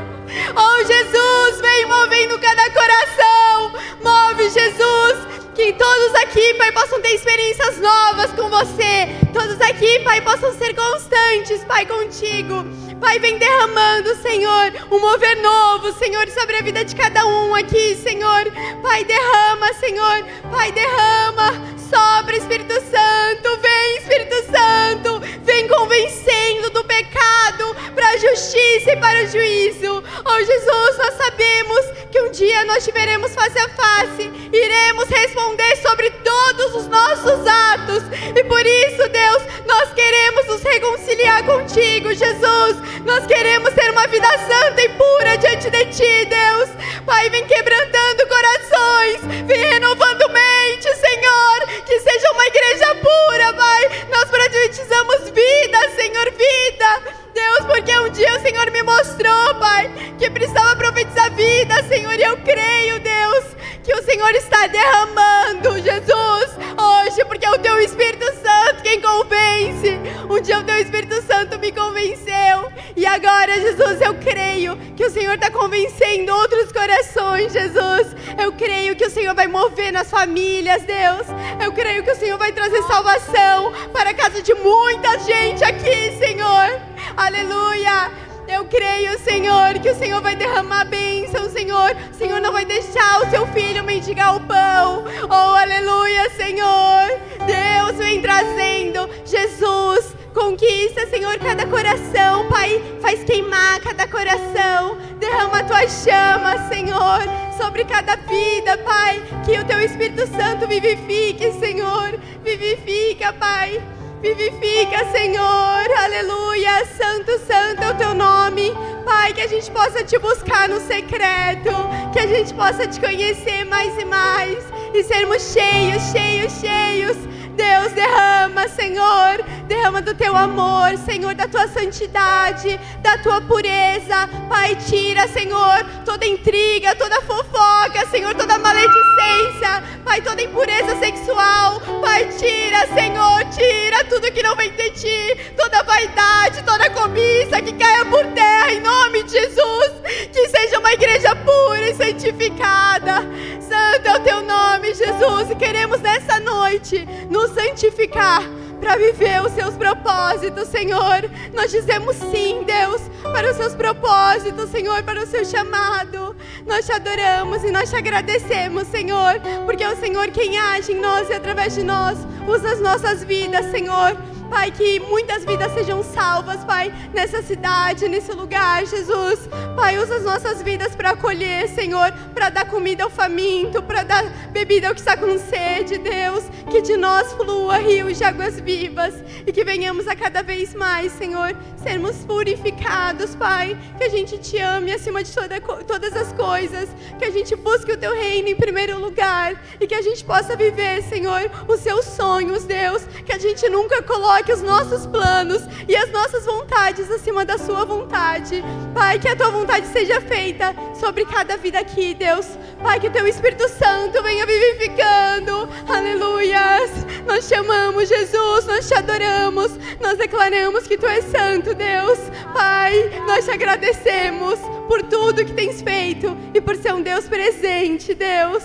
Oh, 0.56 0.86
Jesus, 0.86 1.60
vem 1.60 1.84
movendo 1.84 2.38
cada 2.38 2.70
coração. 2.70 3.72
Move, 4.02 4.48
Jesus 4.48 5.34
que 5.54 5.72
todos 5.74 6.14
aqui, 6.16 6.54
Pai, 6.54 6.72
possam 6.72 7.00
ter 7.00 7.14
experiências 7.14 7.78
novas 7.78 8.32
com 8.32 8.50
você. 8.50 9.08
Todos 9.32 9.60
aqui, 9.60 10.00
Pai, 10.00 10.20
possam 10.20 10.52
ser 10.52 10.74
constantes, 10.74 11.62
Pai, 11.64 11.86
contigo. 11.86 12.64
Pai, 13.00 13.20
vem 13.20 13.38
derramando, 13.38 14.16
Senhor, 14.16 14.72
um 14.90 15.00
mover 15.00 15.40
novo, 15.40 15.92
Senhor, 15.92 16.28
sobre 16.30 16.56
a 16.56 16.62
vida 16.62 16.84
de 16.84 16.96
cada 16.96 17.24
um 17.24 17.54
aqui, 17.54 17.94
Senhor. 17.94 18.50
Pai, 18.82 19.04
derrama, 19.04 19.72
Senhor. 19.74 20.24
Pai, 20.50 20.72
derrama. 20.72 21.73
Sobra, 21.94 22.36
Espírito 22.36 22.74
Santo. 22.74 23.60
Vem, 23.60 23.96
Espírito 23.98 24.34
Santo. 24.50 25.20
Vem 25.44 25.68
convencendo 25.68 26.70
do 26.70 26.82
pecado 26.82 27.72
para 27.94 28.08
a 28.08 28.16
justiça 28.16 28.92
e 28.92 28.96
para 28.96 29.22
o 29.22 29.28
juízo. 29.28 30.02
Oh, 30.24 30.44
Jesus, 30.44 30.98
nós 30.98 31.14
sabemos 31.14 31.86
que 32.10 32.20
um 32.20 32.32
dia 32.32 32.64
nós 32.64 32.84
te 32.84 32.90
veremos 32.90 33.32
face 33.32 33.56
a 33.60 33.68
face. 33.68 34.28
Iremos 34.52 35.08
responder 35.08 35.76
sobre 35.76 36.10
todos 36.10 36.74
os 36.74 36.88
nossos 36.88 37.46
atos. 37.46 38.02
E 38.34 38.42
por 38.42 38.66
isso, 38.66 39.08
Deus, 39.08 39.42
nós 39.64 39.92
queremos 39.94 40.46
nos 40.48 40.62
reconciliar 40.64 41.44
contigo, 41.44 42.12
Jesus. 42.12 42.76
Nós 43.04 43.24
queremos 43.24 43.72
ter 43.72 43.90
uma 43.92 44.06
vida 44.08 44.28
santa 44.48 44.82
e 44.82 44.88
pura 44.88 45.36
diante 45.36 45.70
de 45.70 45.84
ti, 45.86 46.24
Deus. 46.24 46.70
Pai, 47.06 47.30
vem 47.30 47.46
quebrantando 47.46 48.26
corações, 48.26 49.46
vem 49.46 49.58
renovando 49.58 50.30
mentes, 50.30 50.96
Senhor. 50.96 51.83
Que 51.86 52.00
seja 52.00 52.30
uma 52.32 52.46
igreja 52.46 52.94
pura, 52.94 53.52
Pai. 53.52 54.06
Nós 54.10 54.24
profetizamos 54.30 55.30
vida, 55.30 55.90
Senhor, 55.96 56.30
vida. 56.30 57.23
Deus, 57.34 57.66
porque 57.66 57.98
um 57.98 58.08
dia 58.10 58.36
o 58.36 58.40
Senhor 58.40 58.70
me 58.70 58.82
mostrou, 58.82 59.54
Pai, 59.56 59.90
que 60.18 60.30
precisava 60.30 60.76
profetizar 60.76 61.32
vida, 61.34 61.82
Senhor, 61.84 62.14
e 62.14 62.22
eu 62.22 62.36
creio, 62.38 63.00
Deus, 63.00 63.44
que 63.82 63.92
o 63.92 64.02
Senhor 64.04 64.30
está 64.30 64.68
derramando, 64.68 65.82
Jesus, 65.82 66.56
hoje, 66.78 67.24
porque 67.26 67.44
é 67.44 67.50
o 67.50 67.58
Teu 67.58 67.80
Espírito 67.80 68.24
Santo 68.36 68.82
quem 68.82 69.00
convence. 69.00 69.98
Um 70.30 70.40
dia 70.40 70.60
o 70.60 70.64
Teu 70.64 70.76
Espírito 70.76 71.20
Santo 71.22 71.58
me 71.58 71.72
convenceu, 71.72 72.72
e 72.96 73.04
agora, 73.04 73.60
Jesus, 73.60 74.00
eu 74.00 74.14
creio 74.14 74.76
que 74.96 75.04
o 75.04 75.10
Senhor 75.10 75.34
está 75.34 75.50
convencendo 75.50 76.32
outros 76.32 76.70
corações, 76.70 77.52
Jesus. 77.52 78.14
Eu 78.40 78.52
creio 78.52 78.94
que 78.94 79.04
o 79.04 79.10
Senhor 79.10 79.34
vai 79.34 79.48
mover 79.48 79.92
nas 79.92 80.08
famílias, 80.08 80.82
Deus. 80.82 81.26
Eu 81.62 81.72
creio 81.72 82.04
que 82.04 82.12
o 82.12 82.16
Senhor 82.16 82.38
vai 82.38 82.52
trazer 82.52 82.80
salvação 82.84 83.72
para 83.92 84.10
a 84.10 84.14
casa 84.14 84.40
de 84.40 84.54
muita 84.54 85.18
gente 85.18 85.64
aqui, 85.64 86.16
Senhor. 86.18 86.93
Aleluia. 87.16 88.10
Eu 88.46 88.64
creio, 88.66 89.18
Senhor, 89.20 89.78
que 89.80 89.88
o 89.88 89.94
Senhor 89.94 90.20
vai 90.20 90.36
derramar 90.36 90.84
bênção, 90.84 91.48
Senhor. 91.48 91.96
O 92.10 92.14
Senhor 92.14 92.40
não 92.40 92.52
vai 92.52 92.64
deixar 92.64 93.22
o 93.22 93.30
seu 93.30 93.46
filho 93.48 93.82
mendigar 93.82 94.36
o 94.36 94.40
pão. 94.40 95.04
Oh, 95.30 95.56
aleluia, 95.56 96.28
Senhor. 96.30 97.08
Deus 97.46 97.96
vem 97.96 98.20
trazendo 98.20 99.08
Jesus. 99.24 100.14
Conquista, 100.34 101.06
Senhor, 101.06 101.38
cada 101.38 101.64
coração, 101.66 102.48
Pai. 102.48 102.82
Faz 103.00 103.22
queimar 103.22 103.80
cada 103.80 104.06
coração. 104.06 104.98
Derrama 105.18 105.60
a 105.60 105.64
tua 105.64 105.88
chama, 105.88 106.68
Senhor, 106.68 107.20
sobre 107.56 107.84
cada 107.84 108.16
vida, 108.16 108.76
Pai. 108.78 109.22
Que 109.46 109.58
o 109.58 109.64
teu 109.64 109.80
Espírito 109.80 110.26
Santo 110.26 110.66
vivifique, 110.66 111.52
Senhor. 111.52 112.18
Vivifica, 112.42 113.32
Pai. 113.32 113.80
Vivifica, 114.24 115.04
Senhor, 115.12 115.98
aleluia. 116.02 116.86
Santo, 116.86 117.38
santo 117.40 117.82
é 117.82 117.90
o 117.90 117.94
teu 117.94 118.14
nome. 118.14 118.72
Pai, 119.04 119.34
que 119.34 119.42
a 119.42 119.46
gente 119.46 119.70
possa 119.70 120.02
te 120.02 120.18
buscar 120.18 120.66
no 120.66 120.80
secreto, 120.80 121.70
que 122.10 122.20
a 122.20 122.26
gente 122.26 122.54
possa 122.54 122.86
te 122.86 122.98
conhecer 122.98 123.66
mais 123.66 123.98
e 123.98 124.04
mais 124.06 124.64
e 124.94 125.02
sermos 125.02 125.52
cheios, 125.52 126.02
cheios, 126.10 126.52
cheios 126.54 127.33
Deus, 127.54 127.92
derrama, 127.92 128.68
Senhor, 128.68 129.42
derrama 129.66 130.02
do 130.02 130.14
teu 130.14 130.36
amor, 130.36 130.96
Senhor, 131.04 131.34
da 131.34 131.46
tua 131.46 131.68
santidade, 131.68 132.78
da 133.00 133.16
tua 133.18 133.40
pureza. 133.40 134.28
Pai, 134.48 134.76
tira, 134.76 135.28
Senhor, 135.28 135.84
toda 136.04 136.26
intriga, 136.26 136.94
toda 136.96 137.20
fofoca, 137.22 138.06
Senhor, 138.10 138.34
toda 138.34 138.58
maledicência, 138.58 139.82
Pai, 140.04 140.20
toda 140.20 140.42
impureza 140.42 140.96
sexual. 140.96 141.80
Pai, 142.00 142.28
tira, 142.38 142.86
Senhor, 142.94 143.44
tira 143.56 144.04
tudo 144.04 144.32
que 144.32 144.42
não 144.42 144.56
vem 144.56 144.72
de 144.72 144.90
ti, 144.90 145.52
toda 145.56 145.82
vaidade, 145.82 146.62
toda 146.64 146.90
cobiça 146.90 147.62
que 147.62 147.72
caia 147.72 148.04
por 148.06 148.24
terra, 148.32 148.72
em 148.72 148.80
nome 148.80 149.22
de 149.22 149.32
Jesus. 149.32 149.92
Que 150.32 150.48
seja 150.48 150.78
uma 150.78 150.92
igreja 150.92 151.34
pura 151.36 151.88
e 151.88 151.94
santificada. 151.94 153.22
Santo 153.60 154.06
é 154.06 154.16
o 154.16 154.20
teu 154.20 154.42
nome, 154.42 154.92
Jesus, 154.94 155.50
e 155.50 155.54
queremos 155.54 156.00
nessa 156.00 156.38
noite 156.40 157.06
nos 157.30 157.43
nos 157.44 157.50
santificar 157.52 158.42
para 158.80 158.96
viver 158.96 159.42
os 159.44 159.52
seus 159.52 159.76
propósitos, 159.76 160.68
Senhor. 160.68 161.30
Nós 161.52 161.70
dizemos 161.70 162.16
sim, 162.16 162.64
Deus, 162.64 163.02
para 163.22 163.50
os 163.50 163.56
seus 163.56 163.74
propósitos, 163.74 164.70
Senhor, 164.70 165.02
para 165.02 165.22
o 165.22 165.26
seu 165.26 165.44
chamado. 165.44 166.34
Nós 166.66 166.86
te 166.86 166.92
adoramos 166.92 167.62
e 167.62 167.70
nós 167.70 167.90
te 167.90 167.96
agradecemos, 167.96 168.88
Senhor, 168.88 169.40
porque 169.66 169.84
é 169.84 169.92
o 169.92 169.96
Senhor 169.96 170.28
quem 170.28 170.58
age 170.58 170.92
em 170.92 171.00
nós 171.00 171.28
e 171.28 171.34
através 171.34 171.74
de 171.74 171.82
nós 171.82 172.18
usa 172.48 172.72
as 172.72 172.80
nossas 172.80 173.22
vidas, 173.22 173.70
Senhor 173.70 174.16
Pai, 174.50 174.70
que 174.70 175.00
muitas 175.00 175.44
vidas 175.44 175.72
sejam 175.72 176.02
salvas, 176.02 176.64
Pai, 176.64 176.92
nessa 177.12 177.42
cidade, 177.42 178.08
nesse 178.08 178.32
lugar, 178.32 178.84
Jesus. 178.86 179.48
Pai, 179.74 179.98
usa 179.98 180.16
as 180.16 180.22
nossas 180.22 180.62
vidas 180.62 180.94
para 180.94 181.10
acolher, 181.10 181.68
Senhor, 181.68 182.12
para 182.34 182.50
dar 182.50 182.66
comida 182.66 183.04
ao 183.04 183.10
faminto, 183.10 183.82
para 183.82 184.02
dar 184.02 184.24
bebida 184.52 184.88
ao 184.88 184.94
que 184.94 185.00
está 185.00 185.16
com 185.16 185.38
sede, 185.38 185.98
Deus. 185.98 186.44
Que 186.70 186.80
de 186.80 186.96
nós 186.96 187.32
flua 187.32 187.78
rios 187.78 188.18
de 188.18 188.24
águas 188.24 188.60
vivas 188.60 189.14
e 189.46 189.52
que 189.52 189.64
venhamos 189.64 190.06
a 190.08 190.16
cada 190.16 190.42
vez 190.42 190.74
mais, 190.74 191.12
Senhor, 191.12 191.56
sermos 191.82 192.16
purificados, 192.24 193.34
Pai. 193.34 193.78
Que 193.98 194.04
a 194.04 194.08
gente 194.08 194.38
te 194.38 194.58
ame 194.58 194.92
acima 194.92 195.22
de 195.22 195.32
toda, 195.32 195.60
todas 195.60 196.14
as 196.16 196.32
coisas. 196.32 196.88
Que 197.18 197.24
a 197.24 197.30
gente 197.30 197.56
busque 197.56 197.92
o 197.92 197.96
teu 197.96 198.14
reino 198.14 198.48
em 198.48 198.56
primeiro 198.56 198.98
lugar 198.98 199.60
e 199.80 199.86
que 199.86 199.94
a 199.94 200.02
gente 200.02 200.24
possa 200.24 200.56
viver, 200.56 201.02
Senhor, 201.02 201.50
os 201.66 201.80
seus 201.80 202.04
sonhos, 202.04 202.64
Deus. 202.64 203.02
Que 203.24 203.32
a 203.32 203.38
gente 203.38 203.68
nunca 203.68 204.02
coloque 204.02 204.33
coloque 204.34 204.52
os 204.52 204.62
nossos 204.62 205.06
planos 205.06 205.62
e 205.86 205.94
as 205.94 206.10
nossas 206.10 206.44
vontades 206.44 207.08
acima 207.08 207.44
da 207.44 207.56
Sua 207.56 207.84
vontade. 207.84 208.64
Pai, 208.92 209.18
que 209.18 209.28
a 209.28 209.36
Tua 209.36 209.50
vontade 209.50 209.86
seja 209.86 210.20
feita 210.20 210.74
sobre 210.98 211.24
cada 211.24 211.56
vida 211.56 211.78
aqui, 211.78 212.14
Deus. 212.14 212.46
Pai, 212.82 212.98
que 212.98 213.06
o 213.06 213.12
Teu 213.12 213.28
Espírito 213.28 213.68
Santo 213.68 214.20
venha 214.24 214.44
vivificando. 214.44 215.68
Aleluias. 215.88 216.90
Nós 217.26 217.46
te 217.46 217.54
amamos, 217.54 218.08
Jesus. 218.08 218.66
Nós 218.66 218.88
te 218.88 218.94
adoramos. 218.94 219.70
Nós 220.00 220.18
declaramos 220.18 220.88
que 220.88 220.98
Tu 220.98 221.06
és 221.06 221.24
santo, 221.26 221.72
Deus. 221.72 222.18
Pai, 222.52 223.22
nós 223.28 223.44
te 223.44 223.52
agradecemos 223.52 224.58
por 224.88 225.02
tudo 225.04 225.44
que 225.44 225.52
tens 225.52 225.80
feito 225.80 226.36
e 226.52 226.60
por 226.60 226.74
ser 226.74 226.92
um 226.92 227.02
Deus 227.02 227.26
presente, 227.28 228.14
Deus. 228.14 228.64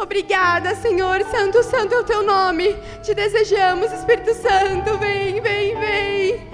Obrigada, 0.00 0.74
Senhor. 0.76 1.22
Santo, 1.24 1.62
santo 1.62 1.94
é 1.94 1.98
o 1.98 2.04
teu 2.04 2.22
nome. 2.22 2.74
Te 3.02 3.14
desejamos, 3.14 3.92
Espírito 3.92 4.32
Santo. 4.34 4.98
Vem, 4.98 5.40
vem, 5.42 5.78
vem. 5.78 6.48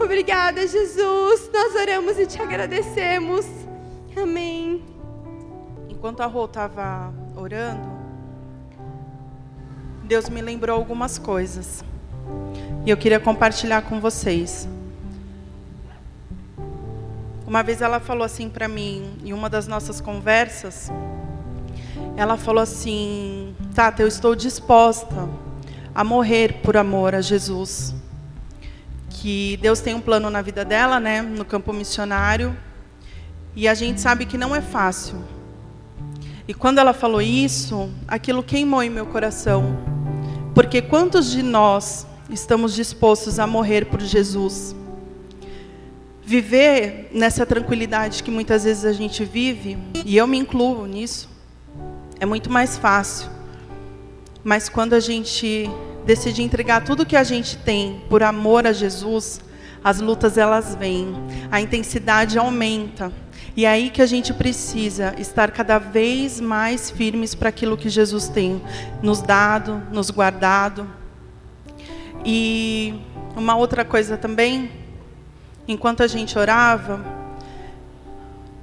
Obrigada, 0.00 0.66
Jesus. 0.66 1.50
Nós 1.52 1.74
oramos 1.74 2.18
e 2.18 2.26
te 2.26 2.40
agradecemos. 2.40 3.46
Amém. 4.16 4.82
Enquanto 5.90 6.22
a 6.22 6.26
Rô 6.26 6.46
estava 6.46 7.12
orando, 7.36 7.86
Deus 10.04 10.30
me 10.30 10.40
lembrou 10.40 10.76
algumas 10.76 11.18
coisas. 11.18 11.84
E 12.86 12.90
eu 12.90 12.96
queria 12.96 13.20
compartilhar 13.20 13.82
com 13.82 14.00
vocês. 14.00 14.66
Uma 17.46 17.62
vez 17.62 17.82
ela 17.82 18.00
falou 18.00 18.24
assim 18.24 18.48
para 18.48 18.66
mim, 18.66 19.18
em 19.22 19.32
uma 19.32 19.50
das 19.50 19.68
nossas 19.68 20.00
conversas, 20.00 20.90
ela 22.16 22.36
falou 22.36 22.62
assim: 22.62 23.54
Tata, 23.74 24.02
eu 24.02 24.08
estou 24.08 24.34
disposta 24.34 25.28
a 25.94 26.02
morrer 26.02 26.60
por 26.62 26.76
amor 26.76 27.14
a 27.14 27.20
Jesus. 27.20 27.94
Que 29.10 29.58
Deus 29.58 29.80
tem 29.80 29.94
um 29.94 30.00
plano 30.00 30.30
na 30.30 30.40
vida 30.42 30.64
dela, 30.64 30.98
né, 30.98 31.22
no 31.22 31.44
campo 31.44 31.72
missionário, 31.72 32.56
e 33.54 33.68
a 33.68 33.74
gente 33.74 34.00
sabe 34.00 34.26
que 34.26 34.38
não 34.38 34.54
é 34.54 34.60
fácil. 34.60 35.22
E 36.48 36.54
quando 36.54 36.78
ela 36.78 36.92
falou 36.92 37.20
isso, 37.20 37.90
aquilo 38.06 38.42
queimou 38.42 38.82
em 38.82 38.90
meu 38.90 39.06
coração. 39.06 39.76
Porque 40.54 40.80
quantos 40.80 41.30
de 41.30 41.42
nós 41.42 42.06
estamos 42.30 42.74
dispostos 42.74 43.38
a 43.38 43.46
morrer 43.46 43.86
por 43.86 44.00
Jesus? 44.00 44.74
Viver 46.22 47.10
nessa 47.12 47.44
tranquilidade 47.44 48.22
que 48.22 48.30
muitas 48.30 48.64
vezes 48.64 48.84
a 48.84 48.92
gente 48.92 49.24
vive, 49.24 49.76
e 50.04 50.16
eu 50.16 50.26
me 50.26 50.38
incluo 50.38 50.86
nisso, 50.86 51.35
é 52.20 52.26
muito 52.26 52.50
mais 52.50 52.76
fácil. 52.76 53.28
Mas 54.42 54.68
quando 54.68 54.94
a 54.94 55.00
gente 55.00 55.68
decide 56.04 56.42
entregar 56.42 56.84
tudo 56.84 57.04
que 57.04 57.16
a 57.16 57.24
gente 57.24 57.56
tem 57.58 58.02
por 58.08 58.22
amor 58.22 58.66
a 58.66 58.72
Jesus, 58.72 59.40
as 59.82 60.00
lutas 60.00 60.38
elas 60.38 60.74
vêm, 60.74 61.14
a 61.50 61.60
intensidade 61.60 62.38
aumenta. 62.38 63.12
E 63.56 63.64
é 63.64 63.68
aí 63.68 63.90
que 63.90 64.02
a 64.02 64.06
gente 64.06 64.32
precisa 64.32 65.14
estar 65.18 65.50
cada 65.50 65.78
vez 65.78 66.40
mais 66.40 66.90
firmes 66.90 67.34
para 67.34 67.48
aquilo 67.48 67.76
que 67.76 67.88
Jesus 67.88 68.28
tem 68.28 68.62
nos 69.02 69.20
dado, 69.22 69.82
nos 69.90 70.10
guardado. 70.10 70.88
E 72.24 72.94
uma 73.36 73.56
outra 73.56 73.84
coisa 73.84 74.16
também 74.16 74.70
enquanto 75.68 76.02
a 76.02 76.06
gente 76.06 76.38
orava, 76.38 77.04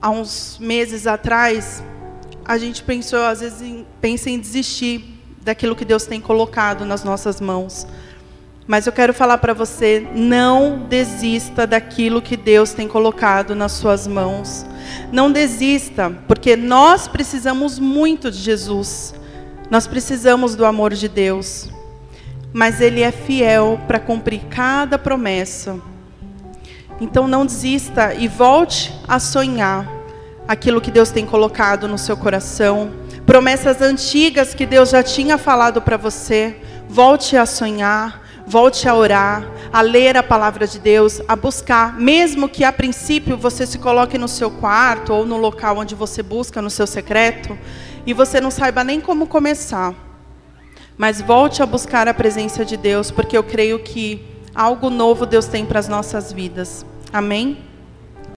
há 0.01 0.10
uns 0.10 0.58
meses 0.60 1.06
atrás, 1.06 1.84
a 2.46 2.58
gente 2.58 2.84
pensou, 2.84 3.20
às 3.24 3.39
vezes, 3.39 3.62
em, 3.62 3.86
pensa 4.02 4.30
em 4.30 4.39
desistir 4.39 5.04
daquilo 5.41 5.76
que 5.76 5.86
Deus 5.86 6.06
tem 6.06 6.20
colocado 6.20 6.86
nas 6.86 7.04
nossas 7.04 7.39
mãos. 7.39 7.88
Mas 8.66 8.88
eu 8.88 8.94
quero 8.94 9.14
falar 9.14 9.38
para 9.39 9.54
você, 9.54 10.08
não 10.16 10.80
desista 10.88 11.68
daquilo 11.68 12.22
que 12.22 12.38
Deus 12.38 12.72
tem 12.72 12.88
colocado 12.88 13.56
nas 13.56 13.74
suas 13.74 14.08
mãos. 14.08 14.66
Não 15.12 15.32
desista, 15.32 16.10
porque 16.28 16.56
nós 16.56 17.08
precisamos 17.08 17.78
muito 17.78 18.32
de 18.32 18.38
Jesus. 18.38 19.14
Nós 19.70 19.86
precisamos 19.86 20.56
do 20.56 20.66
amor 20.66 20.94
de 20.94 21.10
Deus. 21.10 21.70
Mas 22.54 22.80
Ele 22.80 23.02
é 23.02 23.12
fiel 23.12 23.80
para 23.88 24.00
cumprir 24.00 24.41
cada 24.50 24.98
promessa. 24.98 25.80
Então 27.02 27.28
não 27.28 27.46
desista 27.46 28.14
e 28.14 28.28
volte 28.30 28.94
a 29.08 29.20
sonhar 29.20 29.93
aquilo 30.48 30.82
que 30.82 30.91
Deus 30.91 31.12
tem 31.12 31.26
colocado 31.26 31.88
no 31.88 31.98
seu 31.98 32.18
coração, 32.18 32.91
promessas 33.26 33.82
antigas 33.82 34.54
que 34.54 34.66
Deus 34.66 34.89
já 34.89 35.02
tinha 35.04 35.38
falado 35.38 35.82
para 35.82 35.98
você. 35.98 36.58
Volte 36.88 37.36
a 37.38 37.46
sonhar, 37.46 38.22
volte 38.46 38.88
a 38.88 38.96
orar, 38.96 39.46
a 39.72 39.82
ler 39.82 40.18
a 40.18 40.24
palavra 40.24 40.68
de 40.68 40.80
Deus, 40.80 41.22
a 41.28 41.36
buscar, 41.36 42.00
mesmo 42.00 42.48
que 42.48 42.64
a 42.64 42.72
princípio 42.72 43.38
você 43.38 43.66
se 43.66 43.80
coloque 43.80 44.18
no 44.18 44.28
seu 44.28 44.52
quarto 44.52 45.14
ou 45.14 45.26
no 45.26 45.38
local 45.38 45.78
onde 45.78 45.96
você 45.96 46.22
busca, 46.22 46.62
no 46.62 46.70
seu 46.70 46.86
secreto, 46.86 47.58
e 48.06 48.14
você 48.14 48.39
não 48.39 48.52
saiba 48.52 48.84
nem 48.84 49.02
como 49.02 49.28
começar. 49.28 49.94
Mas 50.98 51.22
volte 51.22 51.64
a 51.64 51.66
buscar 51.66 52.08
a 52.08 52.14
presença 52.14 52.64
de 52.64 52.78
Deus, 52.78 53.10
porque 53.10 53.36
eu 53.36 53.44
creio 53.44 53.80
que 53.80 54.34
Algo 54.56 54.91
novo 54.91 55.26
Deus 55.26 55.48
tem 55.48 55.66
para 55.66 55.80
as 55.80 55.88
nossas 55.88 56.32
vidas. 56.32 56.86
Amém? 57.12 57.58